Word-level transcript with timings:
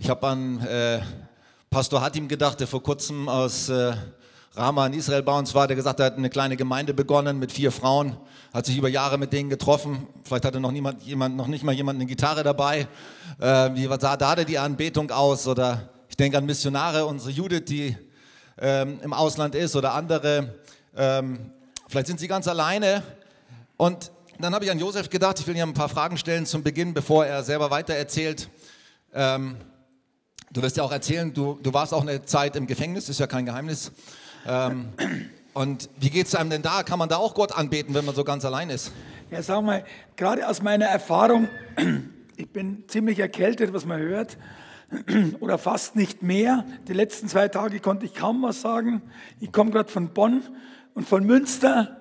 Ich 0.00 0.08
habe 0.08 0.28
an 0.28 0.64
äh, 0.64 1.00
Pastor 1.70 2.00
Hatim 2.00 2.28
gedacht, 2.28 2.60
der 2.60 2.68
vor 2.68 2.80
kurzem 2.80 3.28
aus 3.28 3.68
äh, 3.68 3.92
Rama 4.54 4.86
in 4.86 4.92
Israel 4.92 5.24
bei 5.24 5.36
uns 5.36 5.52
war, 5.56 5.66
der 5.66 5.74
gesagt 5.74 5.98
hat, 5.98 6.00
er 6.00 6.12
hat 6.12 6.18
eine 6.18 6.30
kleine 6.30 6.56
Gemeinde 6.56 6.94
begonnen 6.94 7.40
mit 7.40 7.50
vier 7.50 7.72
Frauen, 7.72 8.16
hat 8.54 8.64
sich 8.64 8.78
über 8.78 8.88
Jahre 8.88 9.18
mit 9.18 9.32
denen 9.32 9.50
getroffen. 9.50 10.06
Vielleicht 10.22 10.44
hatte 10.44 10.60
noch 10.60 10.70
niemand, 10.70 11.02
jemand, 11.02 11.36
noch 11.36 11.48
nicht 11.48 11.64
mal 11.64 11.72
jemand 11.72 11.96
eine 11.96 12.06
Gitarre 12.06 12.44
dabei. 12.44 12.86
Äh, 13.40 13.70
wie 13.74 13.88
sah 13.98 14.16
da 14.16 14.36
die 14.36 14.56
Anbetung 14.56 15.10
aus? 15.10 15.48
Oder 15.48 15.88
ich 16.08 16.16
denke 16.16 16.38
an 16.38 16.46
Missionare, 16.46 17.04
unsere 17.04 17.32
Judith, 17.32 17.64
die 17.66 17.96
ähm, 18.60 19.00
im 19.02 19.12
Ausland 19.12 19.56
ist 19.56 19.74
oder 19.74 19.94
andere. 19.94 20.54
Ähm, 20.96 21.50
vielleicht 21.88 22.06
sind 22.06 22.20
sie 22.20 22.28
ganz 22.28 22.46
alleine. 22.46 23.02
Und 23.76 24.12
dann 24.38 24.54
habe 24.54 24.64
ich 24.64 24.70
an 24.70 24.78
Josef 24.78 25.10
gedacht, 25.10 25.40
ich 25.40 25.46
will 25.48 25.56
ihm 25.56 25.70
ein 25.70 25.74
paar 25.74 25.88
Fragen 25.88 26.16
stellen 26.18 26.46
zum 26.46 26.62
Beginn, 26.62 26.94
bevor 26.94 27.26
er 27.26 27.42
selber 27.42 27.72
weitererzählt. 27.72 28.48
Ähm, 29.12 29.56
du 30.52 30.62
wirst 30.62 30.76
ja 30.76 30.82
auch 30.82 30.92
erzählen, 30.92 31.32
du, 31.32 31.58
du 31.62 31.72
warst 31.72 31.92
auch 31.94 32.02
eine 32.02 32.24
Zeit 32.24 32.56
im 32.56 32.66
Gefängnis, 32.66 33.08
ist 33.08 33.20
ja 33.20 33.26
kein 33.26 33.46
Geheimnis. 33.46 33.92
Ähm, 34.46 34.88
und 35.54 35.88
wie 35.98 36.10
geht 36.10 36.26
es 36.26 36.34
einem 36.34 36.50
denn 36.50 36.62
da? 36.62 36.82
Kann 36.82 36.98
man 36.98 37.08
da 37.08 37.16
auch 37.16 37.34
Gott 37.34 37.52
anbeten, 37.52 37.94
wenn 37.94 38.04
man 38.04 38.14
so 38.14 38.24
ganz 38.24 38.44
allein 38.44 38.70
ist? 38.70 38.92
Ja, 39.30 39.42
sag 39.42 39.62
mal, 39.62 39.84
gerade 40.16 40.48
aus 40.48 40.62
meiner 40.62 40.86
Erfahrung, 40.86 41.48
ich 42.36 42.48
bin 42.50 42.84
ziemlich 42.88 43.18
erkältet, 43.18 43.74
was 43.74 43.84
man 43.84 44.00
hört, 44.00 44.38
oder 45.40 45.58
fast 45.58 45.96
nicht 45.96 46.22
mehr. 46.22 46.64
Die 46.86 46.94
letzten 46.94 47.28
zwei 47.28 47.48
Tage 47.48 47.80
konnte 47.80 48.06
ich 48.06 48.14
kaum 48.14 48.42
was 48.42 48.62
sagen. 48.62 49.02
Ich 49.38 49.52
komme 49.52 49.70
gerade 49.70 49.90
von 49.90 50.08
Bonn 50.14 50.42
und 50.94 51.06
von 51.06 51.24
Münster 51.24 51.97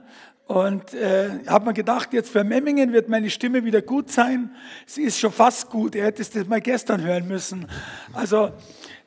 und 0.48 0.94
äh, 0.94 1.30
habe 1.48 1.66
mir 1.66 1.74
gedacht, 1.74 2.14
jetzt 2.14 2.30
für 2.30 2.46
Memmingen 2.46 2.94
wird 2.94 3.10
meine 3.10 3.30
Stimme 3.30 3.66
wieder 3.66 3.82
gut 3.82 4.10
sein. 4.10 4.56
Sie 4.86 5.04
ist 5.04 5.20
schon 5.20 5.34
fast 5.34 5.70
gut. 5.70 5.94
Ihr 5.94 6.06
hättet 6.06 6.34
das 6.34 6.48
mal 6.48 6.62
gestern 6.62 7.02
hören 7.02 7.28
müssen. 7.28 7.68
Also 8.14 8.54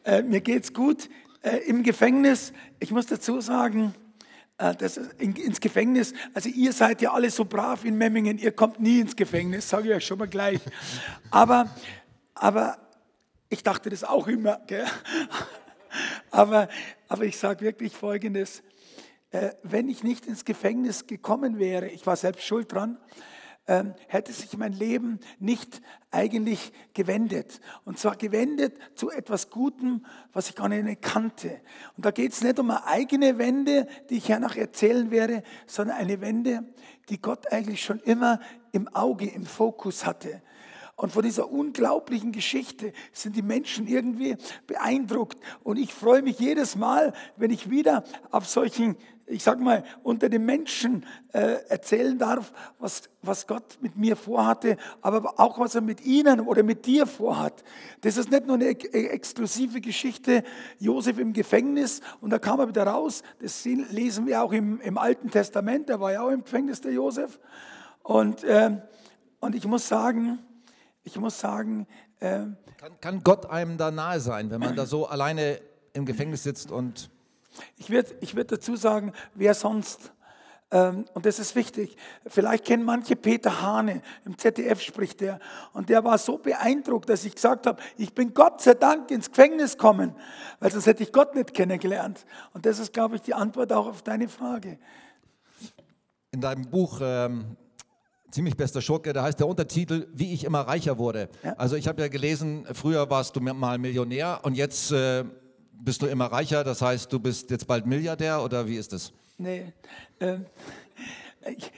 äh, 0.05 0.23
mir 0.23 0.43
geht's 0.43 0.75
gut. 0.75 1.09
Äh, 1.43 1.57
Im 1.66 1.83
Gefängnis, 1.83 2.52
ich 2.79 2.91
muss 2.91 3.07
dazu 3.07 3.41
sagen, 3.41 3.95
äh, 4.59 4.74
das 4.74 4.99
in, 5.18 5.35
ins 5.35 5.61
Gefängnis, 5.61 6.13
also 6.35 6.51
ihr 6.51 6.74
seid 6.74 7.01
ja 7.01 7.13
alle 7.15 7.30
so 7.30 7.46
brav 7.46 7.87
in 7.87 7.96
Memmingen, 7.96 8.37
ihr 8.37 8.52
kommt 8.52 8.79
nie 8.79 9.01
ins 9.01 9.16
Gefängnis, 9.16 9.66
sage 9.66 9.88
ich 9.88 9.95
euch 9.95 10.07
schon 10.07 10.18
mal 10.18 10.29
gleich. 10.29 10.61
Aber, 11.30 11.74
aber 12.35 12.77
ich 13.49 13.63
dachte 13.63 13.88
das 13.88 14.05
auch 14.05 14.29
immer. 14.29 14.61
Gell? 14.66 14.85
Aber, 16.30 16.68
aber 17.09 17.24
ich 17.24 17.37
sage 17.37 17.63
wirklich 17.63 17.96
Folgendes 17.96 18.63
wenn 19.63 19.89
ich 19.89 20.03
nicht 20.03 20.27
ins 20.27 20.45
Gefängnis 20.45 21.07
gekommen 21.07 21.59
wäre, 21.59 21.89
ich 21.89 22.07
war 22.07 22.17
selbst 22.17 22.45
schuld 22.45 22.73
dran, 22.73 22.99
ähm, 23.71 23.95
hätte 24.09 24.33
sich 24.33 24.57
mein 24.57 24.73
Leben 24.73 25.21
nicht 25.39 25.81
eigentlich 26.11 26.73
gewendet. 26.93 27.61
Und 27.85 27.99
zwar 27.99 28.17
gewendet 28.17 28.75
zu 28.97 29.11
etwas 29.11 29.51
Gutem, 29.51 30.05
was 30.33 30.49
ich 30.49 30.57
gar 30.57 30.69
nicht 30.69 31.03
kannte. 31.03 31.61
Und 31.97 32.05
da 32.05 32.11
geht 32.11 32.33
es 32.33 32.43
nicht 32.43 32.59
um 32.59 32.71
eine 32.71 32.85
eigene 32.85 33.39
Wende, 33.39 33.87
die 34.09 34.17
ich 34.17 34.27
ja 34.27 34.41
noch 34.41 34.57
erzählen 34.57 35.13
werde, 35.13 35.45
sondern 35.67 35.99
eine 35.99 36.21
Wende, 36.21 36.65
die 37.09 37.21
Gott 37.21 37.53
eigentlich 37.53 37.83
schon 37.85 38.01
immer 38.01 38.41
im 38.73 38.89
Auge, 38.89 39.27
im 39.27 39.47
Fokus 39.47 40.05
hatte. 40.05 40.43
Und 41.01 41.12
von 41.12 41.23
dieser 41.23 41.51
unglaublichen 41.51 42.30
Geschichte 42.30 42.93
sind 43.10 43.34
die 43.34 43.40
Menschen 43.40 43.87
irgendwie 43.87 44.37
beeindruckt. 44.66 45.38
Und 45.62 45.79
ich 45.79 45.95
freue 45.95 46.20
mich 46.20 46.38
jedes 46.38 46.76
Mal, 46.76 47.15
wenn 47.38 47.51
ich 47.51 47.70
wieder 47.70 48.04
auf 48.30 48.46
solchen 48.46 48.96
ich 49.24 49.43
sag 49.43 49.60
mal, 49.60 49.84
unter 50.02 50.28
den 50.28 50.45
Menschen 50.45 51.06
äh, 51.32 51.65
erzählen 51.68 52.18
darf, 52.18 52.52
was, 52.80 53.04
was 53.23 53.46
Gott 53.46 53.78
mit 53.80 53.96
mir 53.96 54.15
vorhatte, 54.15 54.76
aber 55.01 55.38
auch 55.38 55.59
was 55.59 55.74
er 55.74 55.80
mit 55.80 56.04
ihnen 56.04 56.40
oder 56.40 56.65
mit 56.65 56.84
dir 56.84 57.06
vorhat. 57.06 57.65
Das 58.02 58.18
ist 58.18 58.30
nicht 58.30 58.46
nur 58.46 58.56
eine 58.56 58.66
exklusive 58.68 59.80
Geschichte, 59.80 60.43
Josef 60.80 61.18
im 61.18 61.32
Gefängnis 61.32 62.01
und 62.21 62.30
da 62.30 62.38
kam 62.38 62.60
er 62.60 62.68
wieder 62.68 62.82
raus. 62.82 63.23
Das 63.40 63.65
lesen 63.65 64.26
wir 64.26 64.43
auch 64.43 64.53
im, 64.53 64.81
im 64.81 64.98
Alten 64.98 65.31
Testament, 65.31 65.88
der 65.88 66.00
war 66.00 66.12
ja 66.12 66.22
auch 66.22 66.31
im 66.31 66.43
Gefängnis, 66.43 66.83
der 66.83 66.93
Josef. 66.93 67.39
Und, 68.03 68.44
äh, 68.44 68.83
und 69.39 69.55
ich 69.55 69.65
muss 69.65 69.89
sagen, 69.89 70.41
ich 71.03 71.16
muss 71.16 71.38
sagen, 71.41 71.87
äh, 72.21 72.44
kann, 72.77 73.00
kann 73.00 73.22
Gott 73.22 73.47
einem 73.47 73.78
da 73.78 73.91
nahe 73.91 74.21
sein, 74.21 74.50
wenn 74.50 74.61
man 74.61 74.77
da 74.77 74.87
so 74.87 75.06
alleine 75.06 75.61
im 75.93 76.06
Gefängnis 76.06 76.43
sitzt 76.43 76.71
und 76.71 77.11
ich 77.77 77.91
würde 77.91 78.15
ich 78.21 78.37
würd 78.37 78.53
dazu 78.53 78.77
sagen, 78.77 79.12
wer 79.34 79.55
sonst? 79.55 80.12
Ähm, 80.71 81.05
und 81.15 81.27
das 81.27 81.39
ist 81.39 81.56
wichtig. 81.56 81.97
Vielleicht 82.27 82.65
kennen 82.65 82.84
manche 82.84 83.16
Peter 83.16 83.60
Hane, 83.60 84.03
im 84.25 84.39
ZDF 84.39 84.81
spricht 84.81 85.21
der. 85.21 85.41
Und 85.72 85.89
der 85.89 86.05
war 86.05 86.16
so 86.19 86.39
beeindruckt, 86.39 87.09
dass 87.09 87.25
ich 87.25 87.34
gesagt 87.34 87.66
habe, 87.66 87.83
ich 87.97 88.15
bin 88.15 88.33
Gott 88.34 88.60
sei 88.60 88.75
Dank 88.75 89.10
ins 89.10 89.31
Gefängnis 89.31 89.72
gekommen, 89.72 90.15
weil 90.60 90.71
sonst 90.71 90.87
hätte 90.87 91.03
ich 91.03 91.12
Gott 91.12 91.34
nicht 91.34 91.55
kennengelernt. 91.55 92.25
Und 92.53 92.66
das 92.66 92.78
ist, 92.78 92.93
glaube 92.93 93.16
ich, 93.16 93.22
die 93.22 93.34
Antwort 93.34 93.72
auch 93.72 93.89
auf 93.89 94.03
deine 94.03 94.28
Frage. 94.28 94.78
In 96.31 96.41
deinem 96.41 96.71
Buch 96.71 97.00
ähm, 97.03 97.56
Ziemlich 98.31 98.57
bester 98.57 98.81
Schurke, 98.81 99.13
da 99.13 99.23
heißt 99.23 99.41
der 99.41 99.49
Untertitel, 99.49 100.07
wie 100.13 100.33
ich 100.33 100.45
immer 100.45 100.61
reicher 100.61 100.99
wurde. 100.99 101.29
Ja. 101.43 101.55
Also 101.55 101.77
ich 101.77 101.89
habe 101.89 102.01
ja 102.01 102.09
gelesen, 102.09 102.67
früher 102.73 103.11
warst 103.11 103.35
du 103.35 103.41
mal 103.41 103.79
Millionär 103.79 104.41
und 104.43 104.55
jetzt 104.55 104.93
äh, 104.93 105.25
bist 105.73 106.03
du 106.03 106.07
immer 106.07 106.27
reicher, 106.27 106.63
das 106.63 106.83
heißt, 106.83 107.13
du 107.13 107.19
bist 107.19 107.51
jetzt 107.51 107.67
bald 107.67 107.87
Milliardär 107.87 108.43
oder 108.43 108.67
wie 108.67 108.77
ist 108.77 108.93
es? 108.93 109.13
Nee. 109.39 109.73
Ähm, 110.21 110.47
ich, 111.49 111.73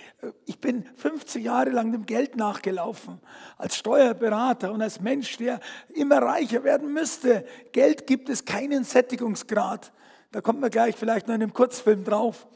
ich, 0.46 0.58
bin 0.58 0.84
50 0.96 1.44
Jahre 1.44 1.70
lang 1.70 1.92
dem 1.92 2.04
Geld 2.04 2.36
nachgelaufen, 2.36 3.20
als 3.56 3.76
Steuerberater 3.76 4.72
und 4.72 4.82
als 4.82 5.00
Mensch, 5.00 5.36
der 5.36 5.60
immer 5.94 6.20
reicher 6.20 6.64
werden 6.64 6.92
müsste. 6.92 7.44
Geld 7.70 8.06
gibt 8.06 8.28
es 8.28 8.44
keinen 8.44 8.82
Sättigungsgrad. 8.82 9.92
Da 10.32 10.40
kommt 10.40 10.60
man 10.60 10.70
gleich 10.70 10.96
vielleicht 10.96 11.28
noch 11.28 11.34
in 11.34 11.42
einem 11.42 11.52
Kurzfilm 11.52 12.02
drauf, 12.02 12.48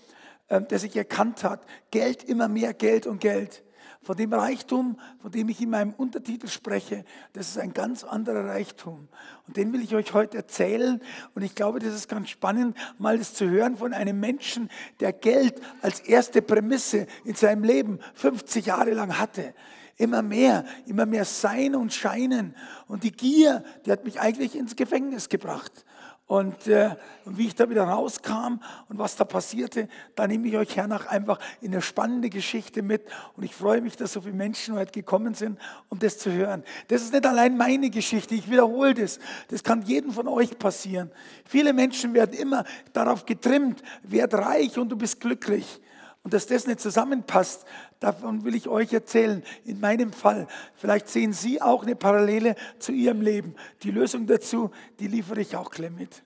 ähm, 0.50 0.66
der 0.68 0.80
sich 0.80 0.96
erkannt 0.96 1.44
hat. 1.44 1.64
Geld, 1.90 2.24
immer 2.24 2.48
mehr 2.48 2.74
Geld 2.74 3.06
und 3.06 3.20
Geld. 3.20 3.62
Von 4.06 4.16
dem 4.16 4.32
Reichtum, 4.32 4.96
von 5.20 5.32
dem 5.32 5.48
ich 5.48 5.60
in 5.60 5.70
meinem 5.70 5.92
Untertitel 5.92 6.46
spreche, 6.46 7.04
das 7.32 7.48
ist 7.48 7.58
ein 7.58 7.72
ganz 7.72 8.04
anderer 8.04 8.44
Reichtum. 8.44 9.08
Und 9.48 9.56
den 9.56 9.72
will 9.72 9.82
ich 9.82 9.96
euch 9.96 10.14
heute 10.14 10.36
erzählen. 10.36 11.02
Und 11.34 11.42
ich 11.42 11.56
glaube, 11.56 11.80
das 11.80 11.92
ist 11.92 12.08
ganz 12.08 12.28
spannend, 12.28 12.76
mal 12.98 13.18
das 13.18 13.34
zu 13.34 13.50
hören 13.50 13.76
von 13.76 13.92
einem 13.92 14.20
Menschen, 14.20 14.70
der 15.00 15.12
Geld 15.12 15.60
als 15.82 15.98
erste 15.98 16.40
Prämisse 16.40 17.08
in 17.24 17.34
seinem 17.34 17.64
Leben 17.64 17.98
50 18.14 18.66
Jahre 18.66 18.92
lang 18.92 19.18
hatte. 19.18 19.54
Immer 19.96 20.22
mehr, 20.22 20.64
immer 20.86 21.04
mehr 21.04 21.24
Sein 21.24 21.74
und 21.74 21.92
Scheinen. 21.92 22.54
Und 22.86 23.02
die 23.02 23.10
Gier, 23.10 23.64
die 23.86 23.90
hat 23.90 24.04
mich 24.04 24.20
eigentlich 24.20 24.54
ins 24.54 24.76
Gefängnis 24.76 25.28
gebracht. 25.28 25.84
Und, 26.28 26.66
äh, 26.66 26.96
wie 27.24 27.46
ich 27.46 27.54
da 27.54 27.70
wieder 27.70 27.84
rauskam 27.84 28.60
und 28.88 28.98
was 28.98 29.14
da 29.14 29.24
passierte, 29.24 29.88
da 30.16 30.26
nehme 30.26 30.48
ich 30.48 30.56
euch 30.56 30.76
hernach 30.76 31.06
einfach 31.06 31.38
in 31.60 31.72
eine 31.72 31.80
spannende 31.80 32.30
Geschichte 32.30 32.82
mit. 32.82 33.02
Und 33.36 33.44
ich 33.44 33.54
freue 33.54 33.80
mich, 33.80 33.96
dass 33.96 34.12
so 34.12 34.20
viele 34.20 34.34
Menschen 34.34 34.74
heute 34.74 34.90
gekommen 34.90 35.34
sind, 35.34 35.56
um 35.88 36.00
das 36.00 36.18
zu 36.18 36.32
hören. 36.32 36.64
Das 36.88 37.02
ist 37.02 37.12
nicht 37.12 37.24
allein 37.24 37.56
meine 37.56 37.90
Geschichte, 37.90 38.34
ich 38.34 38.50
wiederhole 38.50 38.94
das. 38.94 39.20
Das 39.48 39.62
kann 39.62 39.82
jedem 39.82 40.10
von 40.10 40.26
euch 40.26 40.58
passieren. 40.58 41.12
Viele 41.44 41.72
Menschen 41.72 42.12
werden 42.12 42.34
immer 42.36 42.64
darauf 42.92 43.24
getrimmt, 43.24 43.80
werd 44.02 44.34
reich 44.34 44.76
und 44.78 44.88
du 44.88 44.96
bist 44.96 45.20
glücklich. 45.20 45.80
Und 46.24 46.34
dass 46.34 46.48
das 46.48 46.66
nicht 46.66 46.80
zusammenpasst, 46.80 47.64
davon 48.00 48.44
will 48.44 48.54
ich 48.54 48.68
euch 48.68 48.92
erzählen. 48.92 49.42
In 49.64 49.80
meinem 49.80 50.12
Fall, 50.12 50.46
vielleicht 50.74 51.08
sehen 51.08 51.32
Sie 51.32 51.60
auch 51.60 51.82
eine 51.82 51.96
Parallele 51.96 52.56
zu 52.78 52.92
Ihrem 52.92 53.20
Leben. 53.20 53.54
Die 53.82 53.90
Lösung 53.90 54.26
dazu, 54.26 54.70
die 55.00 55.08
liefere 55.08 55.40
ich 55.40 55.56
auch 55.56 55.70
gleich 55.70 55.90
mit. 55.90 56.22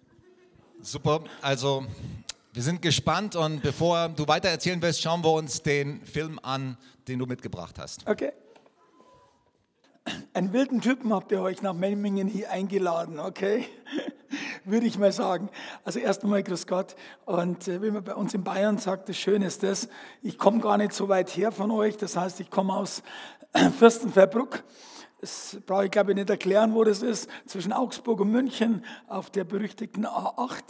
Super, 0.83 1.25
also 1.43 1.87
wir 2.53 2.63
sind 2.63 2.83
gespannt 2.83 3.37
und 3.37 3.63
bevor 3.63 4.09
du 4.09 4.27
weiter 4.27 4.49
erzählen 4.49 4.81
wirst, 4.83 5.03
schauen 5.03 5.23
wir 5.23 5.33
uns 5.33 5.63
den 5.63 6.05
Film 6.05 6.39
an, 6.43 6.77
den 7.07 7.19
du 7.19 7.27
mitgebracht 7.27 7.79
hast. 7.79 8.07
Okay. 8.09 8.33
Einen 10.33 10.53
wilden 10.53 10.81
Typen 10.81 11.13
habt 11.13 11.33
ihr 11.33 11.41
euch 11.41 11.63
nach 11.63 11.75
Memmingen 11.75 12.29
hier 12.29 12.51
eingeladen, 12.51 13.19
okay? 13.19 13.67
würde 14.65 14.87
ich 14.87 14.99
mal 14.99 15.13
sagen. 15.13 15.49
Also 15.85 15.99
erst 15.99 16.23
einmal 16.23 16.43
grüß 16.43 16.67
Gott. 16.67 16.97
Und 17.25 17.69
äh, 17.69 17.83
wie 17.83 17.91
man 17.91 18.05
bei 18.05 18.15
uns 18.15 18.35
in 18.35 18.45
Bayern 18.45 18.79
sagt, 18.79 19.09
das 19.09 19.17
Schöne 19.17 19.47
ist 19.47 19.63
das, 19.63 19.89
ich 20.23 20.39
komme 20.39 20.61
gar 20.61 20.79
nicht 20.79 20.93
so 20.93 21.09
weit 21.09 21.31
her 21.37 21.53
von 21.53 21.71
euch. 21.71 21.97
Das 21.97 22.17
heißt, 22.17 22.41
ich 22.41 22.51
komme 22.51 22.75
aus 22.75 23.03
Fürstenfeldbruck. 23.79 24.63
Das 25.21 25.59
brauche 25.67 25.85
ich 25.85 25.91
glaube 25.91 26.13
ich 26.13 26.17
nicht 26.17 26.31
erklären, 26.31 26.75
wo 26.75 26.83
das 26.83 27.03
ist, 27.03 27.29
zwischen 27.45 27.75
Augsburg 27.75 28.21
und 28.21 28.31
München 28.31 28.85
auf 29.07 29.29
der 29.29 29.45
berüchtigten 29.45 30.07
A8. 30.07 30.63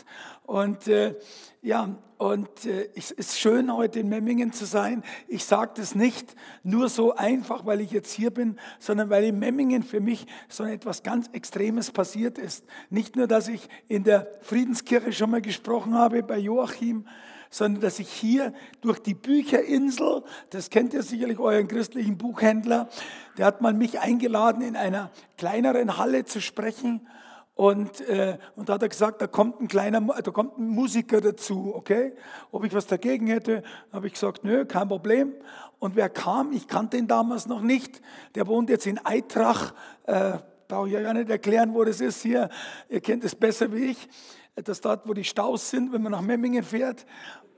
Und 0.42 0.88
äh, 0.88 1.14
ja, 1.62 1.96
und 2.18 2.66
äh, 2.66 2.90
es 2.96 3.12
ist 3.12 3.38
schön, 3.38 3.72
heute 3.72 4.00
in 4.00 4.08
Memmingen 4.08 4.52
zu 4.52 4.64
sein. 4.64 5.04
Ich 5.28 5.44
sage 5.44 5.72
das 5.76 5.94
nicht 5.94 6.34
nur 6.64 6.88
so 6.88 7.14
einfach, 7.14 7.64
weil 7.64 7.80
ich 7.80 7.92
jetzt 7.92 8.12
hier 8.12 8.32
bin, 8.32 8.58
sondern 8.80 9.08
weil 9.08 9.22
in 9.22 9.38
Memmingen 9.38 9.84
für 9.84 10.00
mich 10.00 10.26
so 10.48 10.64
etwas 10.64 11.04
ganz 11.04 11.28
Extremes 11.32 11.92
passiert 11.92 12.36
ist. 12.36 12.64
Nicht 12.88 13.14
nur, 13.14 13.28
dass 13.28 13.46
ich 13.46 13.68
in 13.86 14.02
der 14.02 14.26
Friedenskirche 14.40 15.12
schon 15.12 15.30
mal 15.30 15.42
gesprochen 15.42 15.94
habe 15.94 16.24
bei 16.24 16.38
Joachim, 16.38 17.06
sondern 17.50 17.82
dass 17.82 17.98
ich 17.98 18.08
hier 18.08 18.54
durch 18.80 19.00
die 19.00 19.14
Bücherinsel, 19.14 20.22
das 20.50 20.70
kennt 20.70 20.94
ihr 20.94 21.02
sicherlich 21.02 21.38
euren 21.38 21.66
christlichen 21.66 22.16
Buchhändler, 22.16 22.88
der 23.36 23.46
hat 23.46 23.60
mal 23.60 23.74
mich 23.74 23.98
eingeladen, 23.98 24.62
in 24.62 24.76
einer 24.76 25.10
kleineren 25.36 25.98
Halle 25.98 26.24
zu 26.24 26.40
sprechen. 26.40 27.06
Und, 27.54 28.00
äh, 28.08 28.38
und 28.56 28.68
da 28.68 28.74
hat 28.74 28.82
er 28.82 28.88
gesagt, 28.88 29.20
da 29.20 29.26
kommt 29.26 29.60
ein 29.60 29.68
kleiner, 29.68 30.00
da 30.00 30.30
kommt 30.30 30.56
ein 30.56 30.68
Musiker 30.68 31.20
dazu, 31.20 31.74
okay? 31.74 32.14
Ob 32.52 32.64
ich 32.64 32.72
was 32.72 32.86
dagegen 32.86 33.26
hätte, 33.26 33.62
habe 33.92 34.06
ich 34.06 34.14
gesagt, 34.14 34.44
nö, 34.44 34.64
kein 34.64 34.88
Problem. 34.88 35.34
Und 35.78 35.96
wer 35.96 36.08
kam, 36.08 36.52
ich 36.52 36.68
kannte 36.68 36.96
ihn 36.96 37.06
damals 37.06 37.46
noch 37.46 37.60
nicht, 37.60 38.00
der 38.34 38.46
wohnt 38.46 38.70
jetzt 38.70 38.86
in 38.86 39.04
Eitrach, 39.04 39.74
äh, 40.06 40.38
brauche 40.68 40.86
ich 40.86 40.94
ja 40.94 41.02
gar 41.02 41.12
nicht 41.12 41.28
erklären, 41.28 41.74
wo 41.74 41.84
das 41.84 42.00
ist 42.00 42.22
hier, 42.22 42.48
ihr 42.88 43.00
kennt 43.00 43.24
es 43.24 43.34
besser 43.34 43.72
wie 43.72 43.86
ich, 43.86 44.08
das 44.54 44.80
dort, 44.80 45.08
wo 45.08 45.14
die 45.14 45.24
Staus 45.24 45.70
sind, 45.70 45.92
wenn 45.92 46.02
man 46.02 46.12
nach 46.12 46.20
Memmingen 46.20 46.62
fährt. 46.62 47.06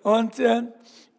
Und, 0.02 0.38
äh, 0.38 0.62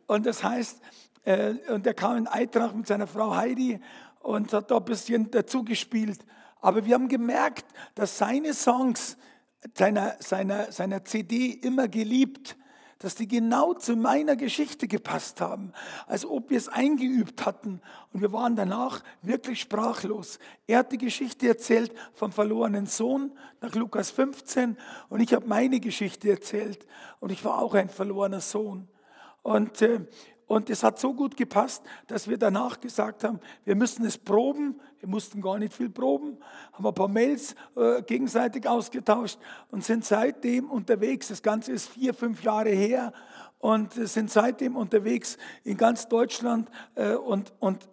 und 0.07 0.25
das 0.25 0.43
heißt, 0.43 0.81
äh, 1.25 1.55
und 1.69 1.85
er 1.87 1.93
kam 1.93 2.17
in 2.17 2.27
Eitrach 2.27 2.73
mit 2.73 2.87
seiner 2.87 3.07
Frau 3.07 3.35
Heidi 3.35 3.79
und 4.19 4.51
hat 4.53 4.71
da 4.71 4.77
ein 4.77 4.85
bisschen 4.85 5.31
dazu 5.31 5.63
gespielt. 5.63 6.19
Aber 6.61 6.85
wir 6.85 6.93
haben 6.95 7.09
gemerkt, 7.09 7.65
dass 7.95 8.17
seine 8.17 8.53
Songs 8.53 9.17
seiner, 9.73 10.15
seiner, 10.19 10.71
seiner 10.71 11.05
CD 11.05 11.51
immer 11.51 11.87
geliebt, 11.87 12.57
dass 13.03 13.15
die 13.15 13.27
genau 13.27 13.73
zu 13.73 13.97
meiner 13.97 14.37
Geschichte 14.37 14.87
gepasst 14.87 15.41
haben, 15.41 15.73
als 16.07 16.25
ob 16.25 16.49
wir 16.49 16.57
es 16.57 16.69
eingeübt 16.69 17.45
hatten. 17.45 17.81
Und 18.13 18.21
wir 18.21 18.31
waren 18.31 18.55
danach 18.55 19.03
wirklich 19.21 19.59
sprachlos. 19.59 20.39
Er 20.67 20.79
hat 20.79 20.93
die 20.93 20.97
Geschichte 20.97 21.49
erzählt 21.49 21.93
vom 22.13 22.31
verlorenen 22.31 22.85
Sohn 22.85 23.33
nach 23.59 23.75
Lukas 23.75 24.09
15 24.11 24.77
und 25.09 25.19
ich 25.19 25.33
habe 25.33 25.45
meine 25.45 25.81
Geschichte 25.81 26.29
erzählt. 26.29 26.87
Und 27.19 27.33
ich 27.33 27.43
war 27.43 27.59
auch 27.59 27.73
ein 27.73 27.89
verlorener 27.89 28.39
Sohn. 28.39 28.87
Und 29.41 29.81
äh, 29.81 30.07
und 30.53 30.69
es 30.69 30.83
hat 30.83 30.99
so 30.99 31.15
gut 31.15 31.35
gepasst, 31.35 31.83
dass 32.05 32.27
wir 32.27 32.37
danach 32.37 32.79
gesagt 32.79 33.23
haben, 33.23 33.39
wir 33.65 33.75
müssen 33.75 34.05
es 34.05 34.19
proben. 34.19 34.79
Wir 34.99 35.09
mussten 35.09 35.41
gar 35.41 35.57
nicht 35.57 35.73
viel 35.73 35.89
proben, 35.89 36.37
haben 36.71 36.87
ein 36.87 36.93
paar 36.93 37.09
Mails 37.09 37.55
äh, 37.75 38.01
gegenseitig 38.03 38.65
ausgetauscht 38.65 39.37
und 39.69 39.83
sind 39.83 40.05
seitdem 40.05 40.69
unterwegs. 40.69 41.27
Das 41.27 41.41
Ganze 41.41 41.73
ist 41.73 41.89
vier, 41.89 42.13
fünf 42.13 42.41
Jahre 42.41 42.69
her 42.69 43.11
und 43.59 43.91
sind 43.93 44.31
seitdem 44.31 44.77
unterwegs 44.77 45.37
in 45.65 45.75
ganz 45.75 46.07
Deutschland 46.07 46.69
äh, 46.95 47.15
und, 47.15 47.51
und 47.59 47.89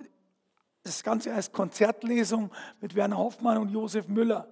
das 0.84 1.02
Ganze 1.02 1.34
als 1.34 1.50
Konzertlesung 1.50 2.50
mit 2.80 2.94
Werner 2.94 3.18
Hoffmann 3.18 3.58
und 3.58 3.70
Josef 3.70 4.06
Müller. 4.06 4.46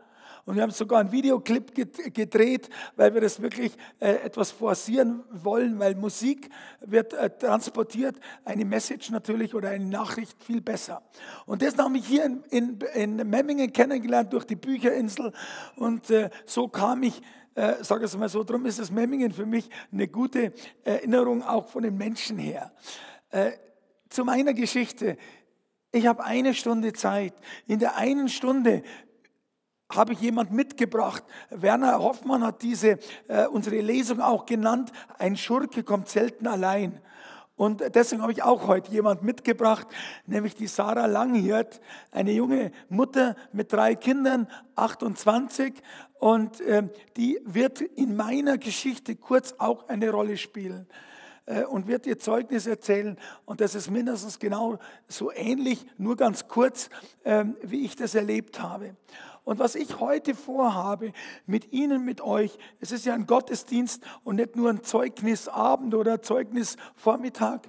Und 0.48 0.56
wir 0.56 0.62
haben 0.62 0.70
sogar 0.70 1.00
einen 1.00 1.12
Videoclip 1.12 1.74
gedreht, 2.14 2.70
weil 2.96 3.12
wir 3.12 3.20
das 3.20 3.42
wirklich 3.42 3.76
äh, 4.00 4.12
etwas 4.12 4.50
forcieren 4.50 5.22
wollen, 5.30 5.78
weil 5.78 5.94
Musik 5.94 6.48
wird 6.80 7.12
äh, 7.12 7.28
transportiert, 7.28 8.18
eine 8.46 8.64
Message 8.64 9.10
natürlich 9.10 9.54
oder 9.54 9.68
eine 9.68 9.84
Nachricht 9.84 10.42
viel 10.42 10.62
besser. 10.62 11.02
Und 11.44 11.60
das 11.60 11.76
habe 11.76 11.98
ich 11.98 12.06
hier 12.06 12.24
in, 12.24 12.42
in, 12.48 12.78
in 12.94 13.28
Memmingen 13.28 13.70
kennengelernt 13.74 14.32
durch 14.32 14.46
die 14.46 14.56
Bücherinsel. 14.56 15.34
Und 15.76 16.08
äh, 16.08 16.30
so 16.46 16.66
kam 16.66 17.02
ich 17.02 17.20
sage 17.80 18.04
es 18.04 18.16
mal 18.16 18.28
so, 18.28 18.44
darum 18.44 18.64
ist 18.66 18.78
das 18.78 18.92
Memmingen 18.92 19.32
für 19.32 19.44
mich 19.44 19.68
eine 19.92 20.06
gute 20.06 20.52
Erinnerung 20.84 21.42
auch 21.42 21.66
von 21.66 21.82
den 21.82 21.96
Menschen 21.96 22.38
her. 22.38 22.70
Zu 24.08 24.24
meiner 24.24 24.54
Geschichte. 24.54 25.16
Ich 25.90 26.06
habe 26.06 26.22
eine 26.22 26.54
Stunde 26.54 26.92
Zeit. 26.92 27.34
In 27.66 27.80
der 27.80 27.96
einen 27.96 28.28
Stunde 28.28 28.84
habe 29.90 30.12
ich 30.12 30.20
jemand 30.20 30.52
mitgebracht. 30.52 31.24
Werner 31.50 31.98
Hoffmann 31.98 32.44
hat 32.44 32.62
diese, 32.62 32.98
äh, 33.28 33.46
unsere 33.46 33.80
Lesung 33.80 34.20
auch 34.20 34.46
genannt. 34.46 34.92
Ein 35.18 35.36
Schurke 35.36 35.82
kommt 35.82 36.08
selten 36.08 36.46
allein. 36.46 37.00
Und 37.56 37.82
deswegen 37.94 38.22
habe 38.22 38.30
ich 38.30 38.44
auch 38.44 38.68
heute 38.68 38.92
jemand 38.92 39.22
mitgebracht, 39.22 39.88
nämlich 40.26 40.54
die 40.54 40.68
Sarah 40.68 41.06
Langhirt, 41.06 41.80
eine 42.12 42.30
junge 42.30 42.70
Mutter 42.88 43.34
mit 43.52 43.72
drei 43.72 43.96
Kindern, 43.96 44.46
28. 44.76 45.74
Und 46.20 46.60
äh, 46.60 46.84
die 47.16 47.40
wird 47.44 47.80
in 47.80 48.14
meiner 48.14 48.58
Geschichte 48.58 49.16
kurz 49.16 49.56
auch 49.58 49.88
eine 49.88 50.10
Rolle 50.10 50.36
spielen 50.36 50.86
äh, 51.46 51.64
und 51.64 51.88
wird 51.88 52.06
ihr 52.06 52.20
Zeugnis 52.20 52.68
erzählen. 52.68 53.16
Und 53.44 53.60
das 53.60 53.74
ist 53.74 53.90
mindestens 53.90 54.38
genau 54.38 54.78
so 55.08 55.32
ähnlich, 55.32 55.84
nur 55.96 56.16
ganz 56.16 56.46
kurz, 56.46 56.90
ähm, 57.24 57.56
wie 57.62 57.84
ich 57.84 57.96
das 57.96 58.14
erlebt 58.14 58.60
habe. 58.60 58.94
Und 59.48 59.58
was 59.58 59.76
ich 59.76 59.98
heute 59.98 60.34
vorhabe 60.34 61.14
mit 61.46 61.72
Ihnen, 61.72 62.04
mit 62.04 62.20
euch, 62.20 62.58
es 62.80 62.92
ist 62.92 63.06
ja 63.06 63.14
ein 63.14 63.26
Gottesdienst 63.26 64.04
und 64.22 64.36
nicht 64.36 64.56
nur 64.56 64.68
ein 64.68 64.84
Zeugnisabend 64.84 65.94
oder 65.94 66.20
Zeugnisvormittag, 66.20 67.60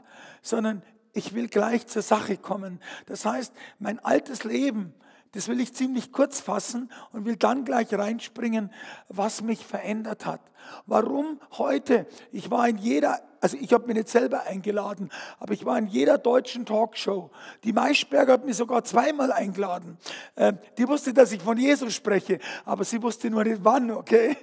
sondern 0.42 0.84
ich 1.14 1.34
will 1.36 1.48
gleich 1.48 1.88
zur 1.88 2.02
Sache 2.02 2.36
kommen. 2.36 2.81
Das 3.06 3.24
heißt, 3.24 3.54
mein 3.80 3.98
altes 4.00 4.44
Leben, 4.44 4.94
das 5.34 5.48
will 5.48 5.60
ich 5.60 5.74
ziemlich 5.74 6.12
kurz 6.12 6.40
fassen 6.40 6.92
und 7.12 7.26
will 7.26 7.36
dann 7.36 7.66
gleich 7.66 7.94
reinspringen, 7.94 8.72
was 9.08 9.42
mich 9.42 9.66
verändert 9.66 10.26
hat. 10.26 10.42
Warum 10.86 11.40
heute? 11.58 12.08
Ich 12.31 12.50
war 12.52 12.68
in 12.68 12.78
jeder, 12.78 13.20
also 13.42 13.58
ich 13.60 13.72
habe 13.74 13.88
mich 13.88 13.96
nicht 13.96 14.10
selber 14.10 14.44
eingeladen, 14.44 15.10
aber 15.40 15.54
ich 15.54 15.66
war 15.66 15.78
in 15.78 15.88
jeder 15.88 16.18
deutschen 16.18 16.66
Talkshow. 16.66 17.30
Die 17.64 17.74
Maischberger 17.74 18.34
hat 18.34 18.46
mich 18.46 18.58
sogar 18.58 18.84
zweimal 18.84 19.31
eingeladen. 19.31 19.98
Ähm, 20.36 20.58
die 20.78 20.88
wusste, 20.88 21.14
dass 21.14 21.31
ich 21.31 21.42
von 21.42 21.58
Jesus 21.58 21.94
spreche, 21.94 22.40
aber 22.66 22.84
sie 22.84 23.02
wusste 23.02 23.30
nur 23.30 23.44
nicht 23.44 23.64
wann, 23.64 23.92
okay? 23.92 24.36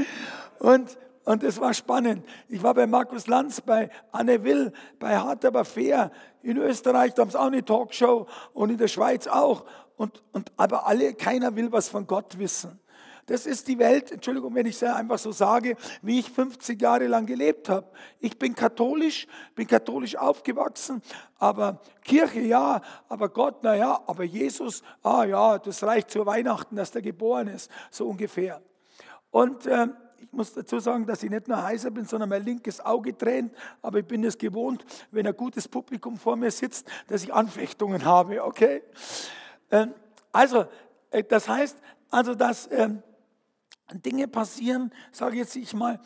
Und 0.58 0.98
und 1.28 1.42
es 1.42 1.60
war 1.60 1.74
spannend. 1.74 2.24
Ich 2.48 2.62
war 2.62 2.72
bei 2.72 2.86
Markus 2.86 3.26
Lanz, 3.26 3.60
bei 3.60 3.90
Anne 4.12 4.44
Will, 4.44 4.72
bei 4.98 5.14
Hart 5.18 5.44
aber 5.44 5.66
fair. 5.66 6.10
In 6.40 6.56
Österreich, 6.56 7.12
da 7.12 7.20
haben 7.20 7.30
sie 7.30 7.38
auch 7.38 7.48
eine 7.48 7.62
Talkshow 7.62 8.26
und 8.54 8.70
in 8.70 8.78
der 8.78 8.88
Schweiz 8.88 9.26
auch. 9.26 9.66
Und, 9.98 10.22
und, 10.32 10.52
aber 10.56 10.86
alle, 10.86 11.12
keiner 11.12 11.54
will 11.56 11.70
was 11.72 11.88
von 11.88 12.06
Gott 12.06 12.38
wissen. 12.38 12.78
Das 13.26 13.44
ist 13.44 13.68
die 13.68 13.78
Welt, 13.78 14.10
Entschuldigung, 14.10 14.54
wenn 14.54 14.64
ich 14.64 14.76
es 14.76 14.82
einfach 14.84 15.18
so 15.18 15.32
sage, 15.32 15.76
wie 16.00 16.20
ich 16.20 16.30
50 16.30 16.80
Jahre 16.80 17.08
lang 17.08 17.26
gelebt 17.26 17.68
habe. 17.68 17.86
Ich 18.20 18.38
bin 18.38 18.54
katholisch, 18.54 19.26
bin 19.54 19.66
katholisch 19.66 20.16
aufgewachsen, 20.16 21.02
aber 21.36 21.80
Kirche 22.04 22.40
ja, 22.40 22.80
aber 23.08 23.28
Gott, 23.28 23.56
na 23.62 23.74
ja, 23.74 24.00
aber 24.06 24.24
Jesus, 24.24 24.82
ah 25.02 25.24
ja, 25.24 25.58
das 25.58 25.82
reicht 25.82 26.10
zu 26.10 26.24
Weihnachten, 26.24 26.76
dass 26.76 26.90
der 26.90 27.02
geboren 27.02 27.48
ist, 27.48 27.70
so 27.90 28.08
ungefähr. 28.08 28.62
Und 29.30 29.66
äh, 29.66 29.88
ich 30.20 30.32
muss 30.32 30.54
dazu 30.54 30.78
sagen, 30.78 31.04
dass 31.04 31.22
ich 31.22 31.28
nicht 31.28 31.48
nur 31.48 31.62
heiser 31.62 31.90
bin, 31.90 32.06
sondern 32.06 32.30
mein 32.30 32.44
linkes 32.44 32.80
Auge 32.80 33.18
tränt, 33.18 33.52
aber 33.82 33.98
ich 33.98 34.06
bin 34.06 34.24
es 34.24 34.38
gewohnt, 34.38 34.86
wenn 35.10 35.26
ein 35.26 35.36
gutes 35.36 35.68
Publikum 35.68 36.16
vor 36.16 36.36
mir 36.36 36.50
sitzt, 36.50 36.88
dass 37.08 37.24
ich 37.24 37.34
Anfechtungen 37.34 38.04
habe, 38.06 38.42
okay? 38.42 38.82
Ähm, 39.70 39.94
also, 40.32 40.66
äh, 41.10 41.24
das 41.24 41.48
heißt, 41.48 41.78
also, 42.10 42.34
dass 42.34 42.68
ähm, 42.70 43.02
Dinge 43.92 44.28
passieren, 44.28 44.92
sage 45.12 45.36
jetzt 45.36 45.56
ich 45.56 45.72
mal, 45.74 45.94
ähm, 45.94 45.98
äh, 45.98 46.02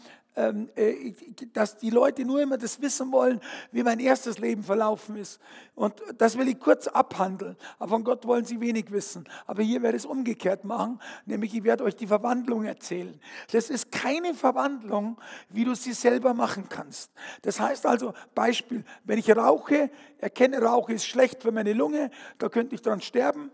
dass 1.53 1.77
die 1.77 1.91
Leute 1.91 2.25
nur 2.25 2.41
immer 2.41 2.57
das 2.57 2.81
wissen 2.81 3.13
wollen, 3.13 3.41
wie 3.71 3.83
mein 3.83 4.01
erstes 4.01 4.39
Leben 4.39 4.63
verlaufen 4.63 5.17
ist. 5.17 5.41
Und 5.75 5.95
das 6.17 6.39
will 6.39 6.49
ich 6.49 6.59
kurz 6.59 6.87
abhandeln. 6.87 7.57
Aber 7.79 7.91
von 7.91 8.05
Gott 8.05 8.27
wollen 8.27 8.45
sie 8.45 8.61
wenig 8.61 8.91
wissen. 8.91 9.29
Aber 9.47 9.63
hier 9.63 9.83
werde 9.83 9.97
ich 9.97 10.05
es 10.05 10.07
umgekehrt 10.07 10.65
machen, 10.65 11.01
nämlich 11.27 11.55
ich 11.55 11.65
werde 11.65 11.85
euch 11.85 11.97
die 11.97 12.07
Verwandlung 12.07 12.65
erzählen. 12.65 13.21
Das 13.53 13.69
ist 13.69 13.93
keine 13.93 14.33
Verwandlung, 14.33 15.19
wie 15.51 15.65
du 15.65 15.75
sie 15.75 15.93
selber 15.93 16.33
machen 16.33 16.67
kannst. 16.69 17.13
Das 17.43 17.61
heißt 17.61 17.85
also, 17.85 18.15
Beispiel, 18.35 18.85
wenn 19.05 19.19
ich 19.19 19.35
rauche, 19.37 19.91
erkenne, 20.19 20.63
Rauche 20.63 20.95
ist 20.95 21.05
schlecht 21.05 21.43
für 21.43 21.53
meine 21.53 21.75
Lunge, 21.75 22.11
da 22.39 22.49
könnte 22.49 22.75
ich 22.75 22.83
dran 22.83 23.01
sterben 23.01 23.51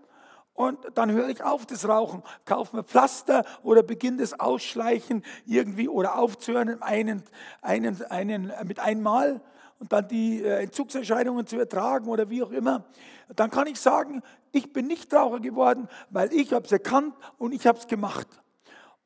und 0.59 0.77
dann 0.97 1.13
höre 1.13 1.29
ich 1.29 1.45
auf 1.45 1.67
das 1.67 1.87
Rauchen, 1.87 2.25
kaufe 2.45 2.75
mir 2.75 2.83
Pflaster 2.83 3.45
oder 3.63 3.85
beginne 3.85 4.17
das 4.17 4.41
Ausschleichen 4.41 5.23
irgendwie 5.47 5.89
oder 5.89 6.19
aufzuhören 6.19 6.83
einen, 6.83 7.23
einen, 7.63 8.03
einen, 8.11 8.53
mit 8.65 8.81
einmal 8.81 9.41
und 9.79 9.93
dann 9.93 10.09
die 10.09 10.43
äh, 10.43 10.65
Entzugserscheinungen 10.65 11.47
zu 11.47 11.61
ertragen 11.61 12.09
oder 12.09 12.29
wie 12.29 12.43
auch 12.43 12.51
immer. 12.51 12.85
Dann 13.37 13.51
kann 13.51 13.69
ich 13.69 13.79
sagen, 13.79 14.21
ich 14.51 14.73
bin 14.73 14.89
nicht 14.89 15.15
Raucher 15.15 15.39
geworden, 15.39 15.89
weil 16.11 16.33
ich 16.33 16.53
habe 16.53 16.65
es 16.65 16.73
erkannt 16.73 17.15
und 17.39 17.53
ich 17.53 17.65
habe 17.65 17.79
es 17.79 17.87
gemacht. 17.87 18.27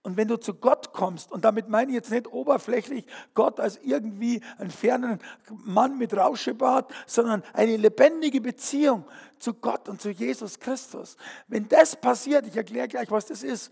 Und 0.05 0.17
wenn 0.17 0.27
du 0.27 0.37
zu 0.37 0.55
Gott 0.55 0.93
kommst, 0.93 1.31
und 1.31 1.45
damit 1.45 1.69
meine 1.69 1.91
ich 1.91 1.95
jetzt 1.95 2.11
nicht 2.11 2.27
oberflächlich 2.27 3.07
Gott 3.35 3.61
als 3.61 3.79
irgendwie 3.83 4.43
einen 4.59 4.71
fernen 4.71 5.21
Mann 5.49 5.97
mit 5.97 6.17
Rauschebart, 6.17 6.93
sondern 7.07 7.45
eine 7.53 7.77
lebendige 7.77 8.41
Beziehung 8.41 9.05
zu 9.39 9.55
Gott 9.55 9.89
und 9.89 10.01
zu 10.01 10.11
Jesus 10.11 10.59
Christus. 10.59 11.17
Wenn 11.47 11.69
das 11.69 11.95
passiert, 11.95 12.47
ich 12.47 12.57
erkläre 12.57 12.89
gleich, 12.89 13.11
was 13.13 13.27
das 13.27 13.45
ist, 13.45 13.71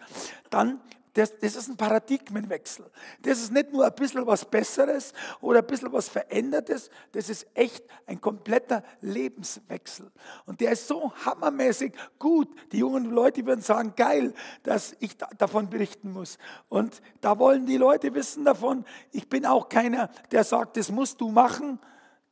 dann 0.50 0.80
das, 1.14 1.36
das 1.38 1.56
ist 1.56 1.68
ein 1.68 1.76
Paradigmenwechsel. 1.76 2.86
Das 3.22 3.38
ist 3.38 3.52
nicht 3.52 3.72
nur 3.72 3.84
ein 3.84 3.94
bisschen 3.94 4.26
was 4.26 4.44
Besseres 4.44 5.12
oder 5.40 5.58
ein 5.58 5.66
bisschen 5.66 5.92
was 5.92 6.08
Verändertes, 6.08 6.90
das 7.12 7.28
ist 7.28 7.46
echt 7.54 7.84
ein 8.06 8.20
kompletter 8.20 8.84
Lebenswechsel. 9.00 10.10
Und 10.46 10.60
der 10.60 10.72
ist 10.72 10.86
so 10.86 11.12
hammermäßig 11.24 11.94
gut. 12.18 12.48
Die 12.72 12.78
jungen 12.78 13.06
Leute 13.06 13.44
würden 13.44 13.62
sagen, 13.62 13.94
geil, 13.96 14.34
dass 14.62 14.96
ich 15.00 15.16
da, 15.16 15.28
davon 15.36 15.68
berichten 15.68 16.12
muss. 16.12 16.38
Und 16.68 17.02
da 17.20 17.38
wollen 17.38 17.66
die 17.66 17.76
Leute 17.76 18.14
wissen 18.14 18.44
davon, 18.44 18.84
ich 19.10 19.28
bin 19.28 19.46
auch 19.46 19.68
keiner, 19.68 20.10
der 20.30 20.44
sagt, 20.44 20.76
das 20.76 20.90
musst 20.90 21.20
du 21.20 21.30
machen. 21.30 21.80